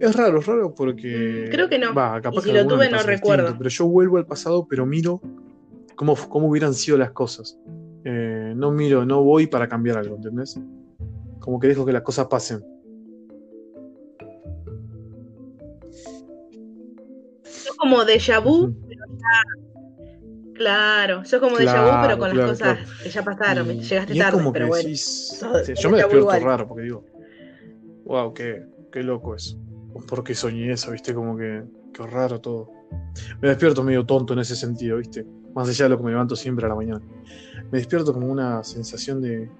Es 0.00 0.14
raro, 0.14 0.40
es 0.40 0.46
raro 0.46 0.74
porque. 0.74 1.46
Mm, 1.46 1.50
creo 1.50 1.68
que 1.68 1.78
no. 1.78 1.94
Capaz 1.94 2.32
y 2.36 2.40
si 2.40 2.52
lo 2.52 2.66
tuve, 2.66 2.90
no 2.90 2.98
recuerdo. 2.98 3.54
Pero 3.56 3.70
yo 3.70 3.86
vuelvo 3.86 4.18
al 4.18 4.26
pasado, 4.26 4.66
pero 4.68 4.84
miro 4.84 5.20
cómo, 5.94 6.14
cómo 6.28 6.48
hubieran 6.48 6.74
sido 6.74 6.98
las 6.98 7.12
cosas. 7.12 7.58
Eh, 8.04 8.52
no 8.54 8.70
miro, 8.70 9.04
no 9.04 9.24
voy 9.24 9.46
para 9.46 9.68
cambiar 9.68 9.98
algo, 9.98 10.16
¿entendés? 10.16 10.60
Como 11.40 11.58
que 11.58 11.68
dejo 11.68 11.84
que 11.84 11.92
las 11.92 12.02
cosas 12.02 12.26
pasen. 12.26 12.64
Sos 17.42 17.76
como 17.76 18.04
déjà 18.04 18.40
vu, 18.40 18.72
pero 18.88 19.06
ya... 19.10 20.54
Claro, 20.54 21.24
sos 21.24 21.40
como 21.40 21.56
déjà 21.56 21.82
vu, 21.82 22.06
pero 22.06 22.18
con 22.18 22.36
las 22.36 22.50
cosas 22.50 22.78
que 23.02 23.10
ya 23.10 23.24
pasaron. 23.24 23.66
Llegaste 23.66 24.14
tarde, 24.14 24.50
pero 24.52 24.68
bueno. 24.68 24.88
yo 24.88 25.90
me 25.90 25.96
despierto 25.98 26.38
raro 26.40 26.68
porque 26.68 26.84
digo, 26.84 27.04
wow, 28.06 28.32
qué, 28.32 28.64
qué 28.90 29.02
loco 29.02 29.34
eso. 29.34 29.58
Porque 30.08 30.34
soñé 30.34 30.72
eso, 30.72 30.90
viste, 30.92 31.14
como 31.14 31.36
que, 31.36 31.62
qué 31.92 32.06
raro 32.06 32.40
todo. 32.40 32.70
Me 33.40 33.48
despierto 33.48 33.82
medio 33.82 34.04
tonto 34.04 34.32
en 34.32 34.40
ese 34.40 34.56
sentido, 34.56 34.98
viste. 34.98 35.26
Más 35.54 35.68
allá 35.68 35.84
de 35.86 35.88
lo 35.90 35.98
que 35.98 36.04
me 36.04 36.10
levanto 36.10 36.36
siempre 36.36 36.66
a 36.66 36.68
la 36.68 36.74
mañana 36.74 37.00
me 37.70 37.78
despierto 37.78 38.12
como 38.12 38.26
una 38.28 38.62
sensación 38.62 39.20
de. 39.20 39.50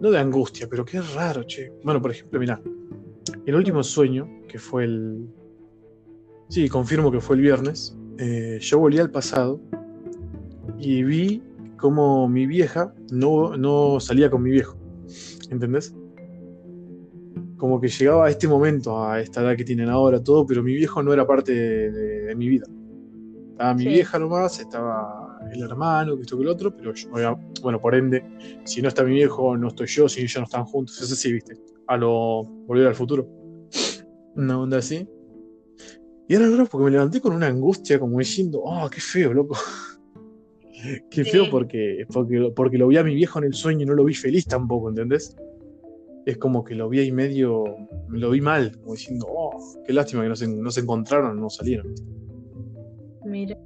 No 0.00 0.10
de 0.10 0.18
angustia, 0.18 0.66
pero 0.68 0.84
qué 0.84 1.00
raro, 1.00 1.42
che. 1.44 1.72
Bueno, 1.84 2.00
por 2.00 2.10
ejemplo, 2.10 2.40
mira, 2.40 2.60
el 3.44 3.54
último 3.54 3.82
sueño, 3.82 4.28
que 4.48 4.58
fue 4.58 4.84
el. 4.84 5.28
Sí, 6.48 6.68
confirmo 6.68 7.10
que 7.10 7.20
fue 7.20 7.36
el 7.36 7.42
viernes. 7.42 7.96
Eh, 8.18 8.58
yo 8.60 8.78
volví 8.78 8.98
al 8.98 9.10
pasado 9.10 9.60
y 10.78 11.02
vi 11.04 11.42
como 11.78 12.28
mi 12.28 12.46
vieja 12.46 12.94
no, 13.10 13.56
no 13.56 14.00
salía 14.00 14.30
con 14.30 14.42
mi 14.42 14.50
viejo. 14.50 14.76
¿Entendés? 15.50 15.94
Como 17.60 17.78
que 17.78 17.88
llegaba 17.88 18.26
a 18.26 18.30
este 18.30 18.48
momento, 18.48 19.04
a 19.04 19.20
esta 19.20 19.42
edad 19.42 19.54
que 19.54 19.64
tienen 19.64 19.90
ahora, 19.90 20.24
todo, 20.24 20.46
pero 20.46 20.62
mi 20.62 20.72
viejo 20.72 21.02
no 21.02 21.12
era 21.12 21.26
parte 21.26 21.52
de, 21.52 22.34
mi 22.34 22.48
vida. 22.48 22.64
Estaba 23.50 23.74
mi 23.74 23.84
vieja 23.84 24.18
nomás, 24.18 24.58
estaba 24.58 25.38
el 25.52 25.62
hermano, 25.62 26.16
que 26.16 26.22
esto 26.22 26.38
que 26.38 26.42
el 26.42 26.48
otro, 26.48 26.74
pero 26.74 26.94
yo, 26.94 27.10
bueno, 27.60 27.78
por 27.78 27.94
ende, 27.94 28.24
si 28.64 28.80
no 28.80 28.88
está 28.88 29.04
mi 29.04 29.12
viejo, 29.12 29.58
no 29.58 29.68
estoy 29.68 29.88
yo, 29.88 30.08
si 30.08 30.22
ellos 30.22 30.38
no 30.38 30.44
están 30.44 30.64
juntos, 30.64 31.02
es 31.02 31.12
así, 31.12 31.34
viste, 31.34 31.58
a 31.86 31.98
lo 31.98 32.44
volver 32.66 32.86
al 32.86 32.94
futuro. 32.94 33.28
Una 34.36 34.58
onda 34.58 34.78
así. 34.78 35.06
Y 36.28 36.34
era 36.34 36.48
raro 36.48 36.64
porque 36.64 36.86
me 36.86 36.90
levanté 36.92 37.20
con 37.20 37.34
una 37.34 37.48
angustia, 37.48 38.00
como 38.00 38.18
diciendo, 38.18 38.62
oh, 38.64 38.88
qué 38.88 39.02
feo, 39.02 39.34
loco. 39.34 39.58
qué 41.10 41.26
feo 41.26 41.50
porque, 41.50 42.06
porque, 42.10 42.52
porque 42.56 42.78
lo 42.78 42.88
vi 42.88 42.96
a 42.96 43.04
mi 43.04 43.14
viejo 43.14 43.38
en 43.38 43.44
el 43.44 43.52
sueño 43.52 43.82
y 43.82 43.86
no 43.86 43.92
lo 43.92 44.04
vi 44.04 44.14
feliz 44.14 44.46
tampoco, 44.46 44.88
¿entendés? 44.88 45.36
Es 46.26 46.36
como 46.36 46.64
que 46.64 46.74
lo 46.74 46.88
vi 46.88 47.00
ahí 47.00 47.12
medio, 47.12 47.64
lo 48.08 48.30
vi 48.30 48.40
mal, 48.40 48.78
como 48.78 48.94
diciendo, 48.94 49.26
oh, 49.28 49.80
qué 49.86 49.92
lástima 49.92 50.22
que 50.22 50.28
no 50.28 50.36
se, 50.36 50.48
no 50.48 50.70
se 50.70 50.80
encontraron, 50.80 51.40
no 51.40 51.48
salieron. 51.48 51.94
Mira. 53.24 53.56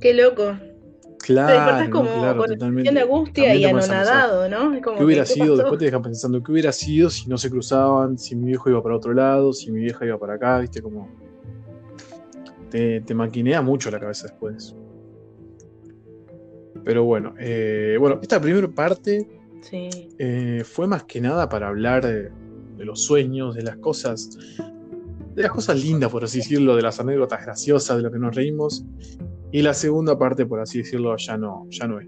Qué 0.00 0.14
loco. 0.14 0.56
Claro, 1.18 1.82
te 1.82 1.90
como 1.90 2.10
claro, 2.18 2.38
con 2.38 2.50
totalmente. 2.50 2.92
de 2.92 3.00
angustia 3.00 3.54
y 3.54 3.64
anonadado, 3.64 4.46
¿no? 4.46 4.78
¿Qué 4.96 5.04
hubiera 5.04 5.24
sido? 5.24 5.56
Después 5.56 5.78
te 5.78 5.86
dejan 5.86 6.02
pensando, 6.02 6.42
¿qué 6.42 6.52
hubiera 6.52 6.70
sido 6.70 7.08
si 7.08 7.30
no 7.30 7.38
se 7.38 7.48
cruzaban? 7.48 8.18
Si 8.18 8.36
mi 8.36 8.48
viejo 8.48 8.68
iba 8.68 8.82
para 8.82 8.96
otro 8.96 9.14
lado, 9.14 9.54
si 9.54 9.70
mi 9.70 9.80
vieja 9.80 10.04
iba 10.04 10.18
para 10.18 10.34
acá, 10.34 10.58
¿viste? 10.58 10.82
Como. 10.82 11.08
Te, 12.68 13.00
te 13.00 13.14
maquinea 13.14 13.62
mucho 13.62 13.90
la 13.90 13.98
cabeza 13.98 14.26
después. 14.26 14.76
Pero 16.82 17.04
bueno, 17.04 17.34
eh, 17.38 17.96
bueno, 17.98 18.18
esta 18.20 18.40
primera 18.40 18.68
parte 18.68 19.28
eh, 20.18 20.62
fue 20.64 20.86
más 20.86 21.04
que 21.04 21.20
nada 21.20 21.48
para 21.48 21.68
hablar 21.68 22.04
de, 22.04 22.30
de 22.76 22.84
los 22.84 23.04
sueños, 23.04 23.54
de 23.54 23.62
las 23.62 23.76
cosas 23.76 24.38
de 25.34 25.42
las 25.42 25.50
cosas 25.50 25.82
lindas, 25.82 26.10
por 26.10 26.24
así 26.24 26.38
decirlo, 26.38 26.76
de 26.76 26.82
las 26.82 27.00
anécdotas 27.00 27.44
graciosas, 27.44 27.96
de 27.96 28.02
lo 28.04 28.12
que 28.12 28.18
nos 28.18 28.34
reímos. 28.34 28.84
Y 29.50 29.62
la 29.62 29.74
segunda 29.74 30.18
parte, 30.18 30.46
por 30.46 30.60
así 30.60 30.78
decirlo, 30.78 31.16
ya 31.16 31.36
no, 31.36 31.66
ya 31.70 31.86
no 31.86 32.00
es 32.00 32.06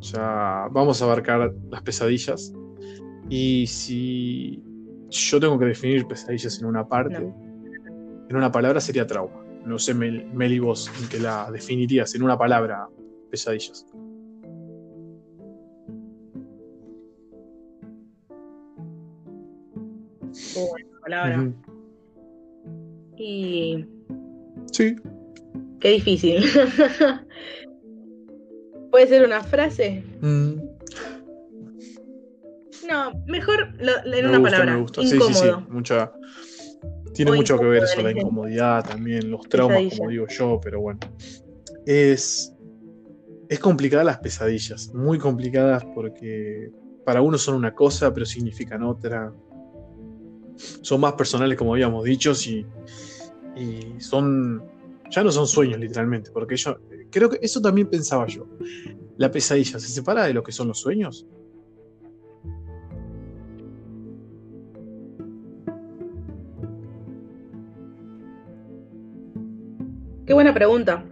Ya 0.00 0.66
vamos 0.70 1.00
a 1.00 1.04
abarcar 1.04 1.52
las 1.70 1.82
pesadillas. 1.82 2.52
Y 3.28 3.66
si 3.66 4.62
yo 5.10 5.40
tengo 5.40 5.58
que 5.58 5.66
definir 5.66 6.06
pesadillas 6.06 6.58
en 6.58 6.66
una 6.66 6.88
parte, 6.88 7.32
en 8.28 8.36
una 8.36 8.50
palabra 8.50 8.80
sería 8.80 9.06
trauma. 9.06 9.44
No 9.66 9.78
sé, 9.78 9.92
Mel, 9.92 10.52
y 10.52 10.58
vos, 10.58 10.90
en 11.02 11.08
que 11.08 11.18
la 11.18 11.50
definirías 11.50 12.14
en 12.14 12.22
una 12.22 12.38
palabra, 12.38 12.88
pesadillas. 13.30 13.86
palabra. 21.10 21.52
Y. 23.16 23.84
Sí. 24.72 24.96
Qué 25.80 25.88
difícil. 25.88 26.44
¿Puede 28.90 29.06
ser 29.06 29.24
una 29.24 29.42
frase? 29.42 30.04
Mm. 30.20 30.54
No, 32.88 33.12
mejor 33.26 33.72
leer 34.04 34.26
una 34.26 34.42
palabra. 34.42 34.74
Me 34.74 34.80
gusta. 34.82 35.02
Sí, 35.02 35.08
sí, 35.20 35.34
sí. 35.34 35.46
Mucha... 35.68 36.12
Tiene 37.14 37.32
mucho 37.32 37.58
que 37.58 37.64
ver 37.66 37.82
eso, 37.82 38.00
la 38.02 38.12
incomodidad 38.12 38.88
también, 38.88 39.30
los 39.30 39.48
traumas, 39.48 39.96
como 39.96 40.10
digo 40.10 40.26
yo, 40.28 40.60
pero 40.62 40.80
bueno. 40.80 41.00
Es. 41.86 42.54
Es 43.50 43.58
complicada 43.58 44.04
las 44.04 44.18
pesadillas, 44.18 44.94
muy 44.94 45.18
complicadas 45.18 45.84
porque 45.94 46.70
para 47.04 47.20
uno 47.20 47.36
son 47.36 47.56
una 47.56 47.74
cosa, 47.74 48.14
pero 48.14 48.24
significan 48.24 48.82
otra. 48.82 49.32
Son 50.82 51.00
más 51.00 51.14
personales, 51.14 51.58
como 51.58 51.74
habíamos 51.74 52.04
dicho, 52.04 52.32
y 52.46 52.64
y 53.56 54.00
son, 54.00 54.62
ya 55.10 55.24
no 55.24 55.30
son 55.32 55.46
sueños 55.46 55.78
literalmente, 55.78 56.30
porque 56.30 56.56
yo 56.56 56.78
creo 57.10 57.28
que 57.28 57.38
eso 57.42 57.60
también 57.60 57.88
pensaba 57.88 58.26
yo. 58.26 58.46
La 59.16 59.30
pesadilla 59.30 59.78
se 59.78 59.88
separa 59.88 60.24
de 60.24 60.32
lo 60.34 60.42
que 60.42 60.52
son 60.52 60.68
los 60.68 60.78
sueños. 60.78 61.26
Qué 70.24 70.32
buena 70.32 70.54
pregunta. 70.54 71.09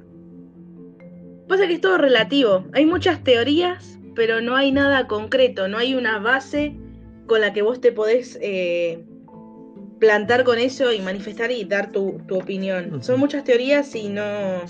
Pasa 1.48 1.66
que 1.66 1.74
es 1.74 1.80
todo 1.80 1.98
relativo. 1.98 2.64
Hay 2.72 2.84
muchas 2.86 3.24
teorías, 3.24 3.98
pero 4.14 4.40
no 4.40 4.54
hay 4.54 4.70
nada 4.70 5.06
concreto. 5.06 5.68
No 5.68 5.78
hay 5.78 5.94
una 5.94 6.18
base 6.18 6.76
con 7.26 7.40
la 7.40 7.52
que 7.52 7.62
vos 7.62 7.80
te 7.80 7.92
podés 7.92 8.38
eh, 8.42 9.04
plantar 9.98 10.44
con 10.44 10.58
eso 10.58 10.92
y 10.92 11.00
manifestar 11.00 11.50
y 11.50 11.64
dar 11.64 11.90
tu, 11.92 12.20
opinión. 12.30 13.02
Son 13.02 13.18
muchas 13.18 13.44
teorías 13.44 13.94
y 13.94 14.08
no. 14.08 14.62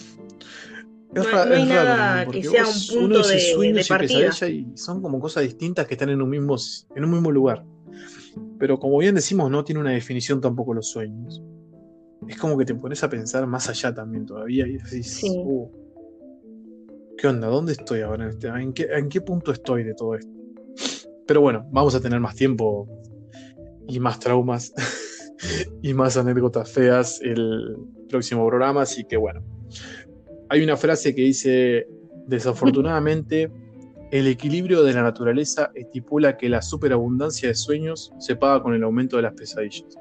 No, 1.11 1.23
hay 1.51 1.65
nada 1.65 2.27
que 2.27 2.45
sea 2.45 2.67
un 2.67 3.01
punto 3.01 3.27
de, 3.27 3.85
partida. 3.89 4.31
Y 4.49 4.67
son 4.75 5.01
como 5.01 5.19
cosas 5.21 5.43
distintas 5.43 5.87
que 5.87 5.95
están 5.95 6.11
en 6.11 6.21
un 6.21 6.29
mismo, 6.29 6.57
en 6.95 7.05
un 7.05 7.11
mismo 7.11 7.33
lugar. 7.33 7.65
Pero 8.59 8.79
como 8.79 8.99
bien 8.99 9.15
decimos, 9.15 9.51
no 9.51 9.65
tiene 9.65 9.81
una 9.81 9.93
definición 9.93 10.41
tampoco 10.41 10.75
los 10.75 10.91
sueños. 10.91 11.43
Es 12.29 12.37
como 12.37 12.59
que 12.59 12.65
te 12.65 12.75
pones 12.75 13.03
a 13.03 13.09
pensar 13.09 13.47
más 13.47 13.69
allá 13.69 13.95
también 13.95 14.27
todavía 14.27 14.67
y 14.67 14.73
decís, 14.73 15.23
uh, 15.25 15.71
¿qué 17.19 17.27
onda? 17.27 17.49
¿Dónde 17.49 17.73
estoy 17.73 18.01
ahora? 18.01 18.25
En, 18.25 18.31
este, 18.31 18.47
¿En, 18.49 18.73
qué, 18.73 18.89
¿En 18.91 19.09
qué 19.09 19.21
punto 19.21 19.53
estoy 19.53 19.83
de 19.83 19.95
todo 19.95 20.15
esto? 20.15 20.33
Pero 21.27 21.43
bueno, 21.43 21.67
vamos 21.71 21.95
a 21.95 22.01
tener 22.01 22.21
más 22.21 22.35
tiempo 22.35 22.89
y 23.87 24.01
más 24.01 24.19
traumas 24.19 24.73
y 25.83 25.93
más 25.93 26.17
anécdotas 26.17 26.71
feas 26.71 27.21
el 27.21 27.77
próximo 28.09 28.47
programa, 28.47 28.83
así 28.83 29.05
que 29.05 29.17
bueno. 29.17 29.43
Hay 30.49 30.63
una 30.63 30.77
frase 30.79 31.15
que 31.15 31.23
dice, 31.23 31.87
desafortunadamente, 32.27 33.51
el 34.11 34.27
equilibrio 34.27 34.83
de 34.83 34.95
la 34.95 35.03
naturaleza 35.03 35.71
estipula 35.75 36.39
que 36.39 36.49
la 36.49 36.63
superabundancia 36.63 37.49
de 37.49 37.55
sueños 37.55 38.13
se 38.19 38.37
paga 38.37 38.63
con 38.63 38.73
el 38.73 38.83
aumento 38.83 39.17
de 39.17 39.25
las 39.25 39.35
pesadillas. 39.35 39.99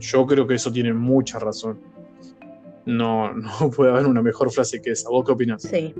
Yo 0.00 0.26
creo 0.26 0.46
que 0.46 0.54
eso 0.54 0.70
tiene 0.70 0.92
mucha 0.92 1.38
razón. 1.38 1.80
No, 2.86 3.32
no 3.32 3.70
puede 3.76 3.90
haber 3.90 4.06
una 4.06 4.22
mejor 4.22 4.50
frase 4.50 4.80
que 4.80 4.90
esa. 4.90 5.08
¿Vos 5.08 5.24
qué 5.24 5.32
opinás? 5.32 5.62
Sí. 5.62 5.94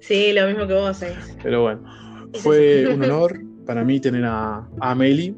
Sí, 0.00 0.32
lo 0.32 0.46
mismo 0.48 0.66
que 0.66 0.74
vos, 0.74 0.96
¿sabes? 0.96 1.36
Pero 1.42 1.62
bueno, 1.62 1.82
fue 2.42 2.88
un 2.92 3.02
honor 3.04 3.40
para 3.64 3.84
mí 3.84 4.00
tener 4.00 4.24
a, 4.24 4.68
a 4.80 4.94
Meli 4.94 5.36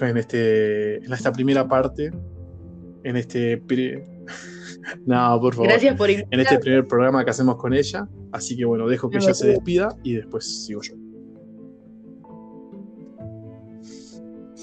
en, 0.00 0.16
este, 0.16 0.96
en 0.96 1.12
esta 1.12 1.32
primera 1.32 1.66
parte, 1.66 2.12
en 3.04 3.16
este... 3.16 3.62
No, 5.06 5.40
por 5.40 5.54
favor. 5.54 5.68
Gracias 5.68 5.96
por 5.96 6.10
En 6.10 6.26
este 6.32 6.58
primer 6.58 6.84
programa 6.88 7.24
que 7.24 7.30
hacemos 7.30 7.54
con 7.54 7.72
ella. 7.72 8.08
Así 8.32 8.56
que 8.56 8.64
bueno, 8.64 8.88
dejo 8.88 9.08
que 9.08 9.18
ella 9.18 9.32
se 9.32 9.46
despida 9.46 9.96
y 10.02 10.14
después 10.14 10.66
sigo 10.66 10.82
yo. 10.82 10.94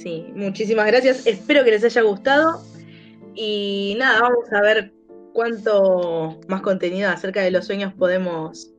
Sí, 0.02 0.26
muchísimas 0.34 0.88
gracias. 0.88 1.28
Espero 1.28 1.64
que 1.66 1.72
les 1.72 1.84
haya 1.84 2.02
gustado. 2.04 2.62
Y 3.36 3.95
nada, 4.00 4.22
vamos 4.22 4.52
a 4.54 4.62
ver 4.62 4.93
cuánto 5.34 6.39
más 6.47 6.62
contenido 6.62 7.10
acerca 7.10 7.41
de 7.41 7.52
los 7.52 7.66
sueños 7.66 7.93
podemos 7.93 8.72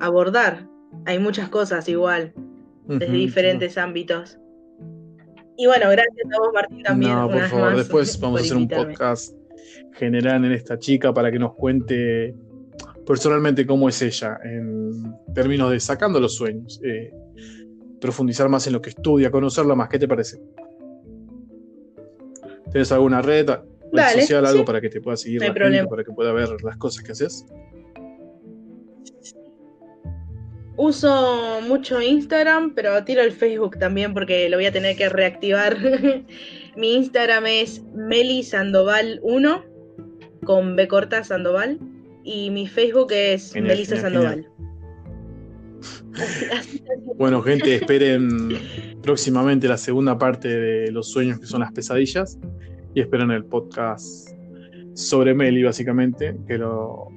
abordar. 0.00 0.66
Hay 1.06 1.20
muchas 1.20 1.48
cosas 1.48 1.88
igual, 1.88 2.32
desde 2.86 3.12
diferentes 3.12 3.78
ámbitos. 3.78 4.38
Y 5.56 5.66
bueno, 5.66 5.88
gracias 5.90 6.26
a 6.34 6.38
vos, 6.40 6.48
Martín, 6.52 6.82
también. 6.82 7.12
No, 7.12 7.30
por 7.30 7.42
favor, 7.42 7.76
después 7.76 8.18
vamos 8.18 8.40
a 8.40 8.44
hacer 8.44 8.56
un 8.56 8.68
podcast 8.68 9.32
general 9.92 10.44
en 10.44 10.52
esta 10.52 10.78
chica 10.78 11.14
para 11.14 11.30
que 11.30 11.38
nos 11.38 11.54
cuente 11.54 12.34
personalmente 13.06 13.66
cómo 13.66 13.88
es 13.88 14.02
ella 14.02 14.38
en 14.42 15.14
términos 15.32 15.70
de 15.70 15.78
sacando 15.78 16.18
los 16.18 16.34
sueños. 16.34 16.80
Eh, 16.82 17.12
profundizar 18.00 18.48
más 18.48 18.66
en 18.66 18.72
lo 18.72 18.82
que 18.82 18.90
estudia, 18.90 19.30
conocerla 19.30 19.74
más. 19.74 19.88
¿Qué 19.88 19.98
te 19.98 20.08
parece? 20.08 20.40
¿Tienes 22.70 22.92
alguna 22.92 23.20
red, 23.20 23.48
social, 24.14 24.46
algo 24.46 24.64
para 24.64 24.80
que 24.80 24.88
te 24.88 25.00
pueda 25.00 25.16
seguir 25.16 25.40
para 25.88 26.04
que 26.04 26.12
pueda 26.12 26.32
ver 26.32 26.48
las 26.62 26.76
cosas 26.76 27.02
que 27.02 27.12
haces? 27.12 27.44
Uso 30.76 31.60
mucho 31.66 32.00
Instagram, 32.00 32.74
pero 32.74 33.04
tiro 33.04 33.20
el 33.22 33.32
Facebook 33.32 33.78
también 33.78 34.14
porque 34.14 34.48
lo 34.48 34.56
voy 34.56 34.66
a 34.66 34.72
tener 34.72 34.96
que 34.96 35.08
reactivar. 35.08 35.76
Mi 36.76 36.94
Instagram 36.94 37.46
es 37.46 37.84
melisandoval1 37.92 39.64
con 40.44 40.76
B 40.76 40.88
corta 40.88 41.22
Sandoval 41.22 41.78
y 42.24 42.50
mi 42.50 42.66
Facebook 42.66 43.12
es 43.12 43.54
Melissa 43.54 43.96
Sandoval. 43.96 44.48
bueno, 47.16 47.42
gente, 47.42 47.76
esperen 47.76 48.58
próximamente 49.02 49.68
la 49.68 49.76
segunda 49.76 50.18
parte 50.18 50.48
de 50.48 50.90
Los 50.90 51.10
sueños 51.10 51.38
que 51.38 51.46
son 51.46 51.60
las 51.60 51.72
pesadillas 51.72 52.38
y 52.94 53.00
esperen 53.00 53.30
el 53.30 53.44
podcast 53.44 54.30
sobre 54.94 55.34
Meli, 55.34 55.62
básicamente, 55.62 56.36
que 56.46 56.58
lo, 56.58 57.08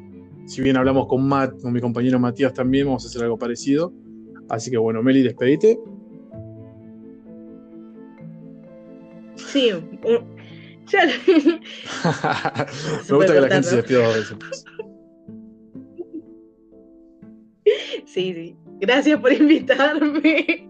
si 0.46 0.62
bien 0.62 0.78
hablamos 0.78 1.08
con 1.08 1.28
Matt, 1.28 1.60
con 1.62 1.74
mi 1.74 1.82
compañero 1.82 2.20
Matías 2.20 2.54
también, 2.54 2.86
vamos 2.86 3.04
a 3.06 3.08
hacer 3.08 3.24
algo 3.24 3.38
parecido. 3.38 3.94
Así 4.50 4.70
que 4.70 4.78
bueno, 4.78 5.02
Meli, 5.02 5.24
despedite. 5.24 5.80
Sí, 9.36 9.72
ya 10.92 11.06
Me 13.10 13.16
gusta 13.16 13.34
que 13.34 13.42
la 13.42 13.50
gente 13.50 13.64
se 13.64 13.76
despida 13.78 14.06
dos 14.06 14.16
veces. 14.16 14.66
Sí, 18.06 18.34
sí. 18.34 18.56
Gracias 18.84 19.18
por 19.22 19.32
invitarme. 19.32 20.70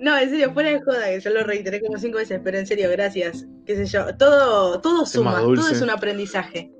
No, 0.00 0.18
en 0.18 0.30
serio, 0.30 0.52
fuera 0.52 0.70
de 0.70 0.82
joda, 0.82 1.06
que 1.06 1.20
yo 1.20 1.30
lo 1.30 1.44
reiteré 1.44 1.80
como 1.80 1.96
cinco 1.96 2.18
veces, 2.18 2.40
pero 2.42 2.58
en 2.58 2.66
serio, 2.66 2.90
gracias. 2.90 3.46
Qué 3.64 3.76
sé 3.76 3.86
yo. 3.86 4.16
Todo, 4.16 4.80
todo 4.80 5.06
suma, 5.06 5.38
todo 5.38 5.68
es 5.68 5.80
un 5.80 5.90
aprendizaje. 5.90 6.72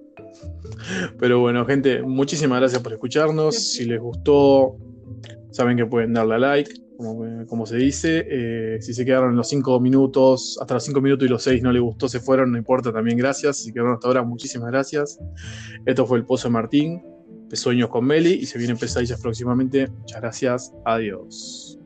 Pero 1.20 1.38
bueno, 1.38 1.64
gente, 1.64 2.02
muchísimas 2.02 2.58
gracias 2.58 2.82
por 2.82 2.92
escucharnos. 2.92 3.56
Si 3.56 3.84
les 3.84 4.00
gustó, 4.00 4.76
saben 5.52 5.76
que 5.76 5.86
pueden 5.86 6.12
darle 6.12 6.34
a 6.34 6.38
like, 6.38 6.72
como, 7.48 7.64
se 7.64 7.76
dice. 7.76 8.26
Eh, 8.28 8.78
si 8.80 8.94
se 8.94 9.04
quedaron 9.04 9.30
en 9.30 9.36
los 9.36 9.48
5 9.48 9.78
minutos, 9.78 10.58
hasta 10.60 10.74
los 10.74 10.84
5 10.84 11.00
minutos 11.00 11.26
y 11.26 11.30
los 11.30 11.44
6 11.44 11.62
no 11.62 11.70
les 11.70 11.82
gustó, 11.82 12.08
se 12.08 12.18
fueron, 12.18 12.50
no 12.50 12.58
importa, 12.58 12.92
también 12.92 13.16
gracias. 13.16 13.58
Si 13.58 13.72
quedaron 13.72 13.94
hasta 13.94 14.08
ahora, 14.08 14.24
muchísimas 14.24 14.72
gracias. 14.72 15.20
Esto 15.86 16.04
fue 16.04 16.18
el 16.18 16.24
Pozo 16.24 16.48
de 16.48 16.52
Martín, 16.52 17.11
Sueños 17.56 17.88
con 17.88 18.04
Meli, 18.04 18.32
y 18.32 18.46
se 18.46 18.58
vienen 18.58 18.78
pesadillas 18.78 19.20
próximamente. 19.20 19.88
Muchas 19.88 20.20
gracias, 20.20 20.72
adiós. 20.84 21.81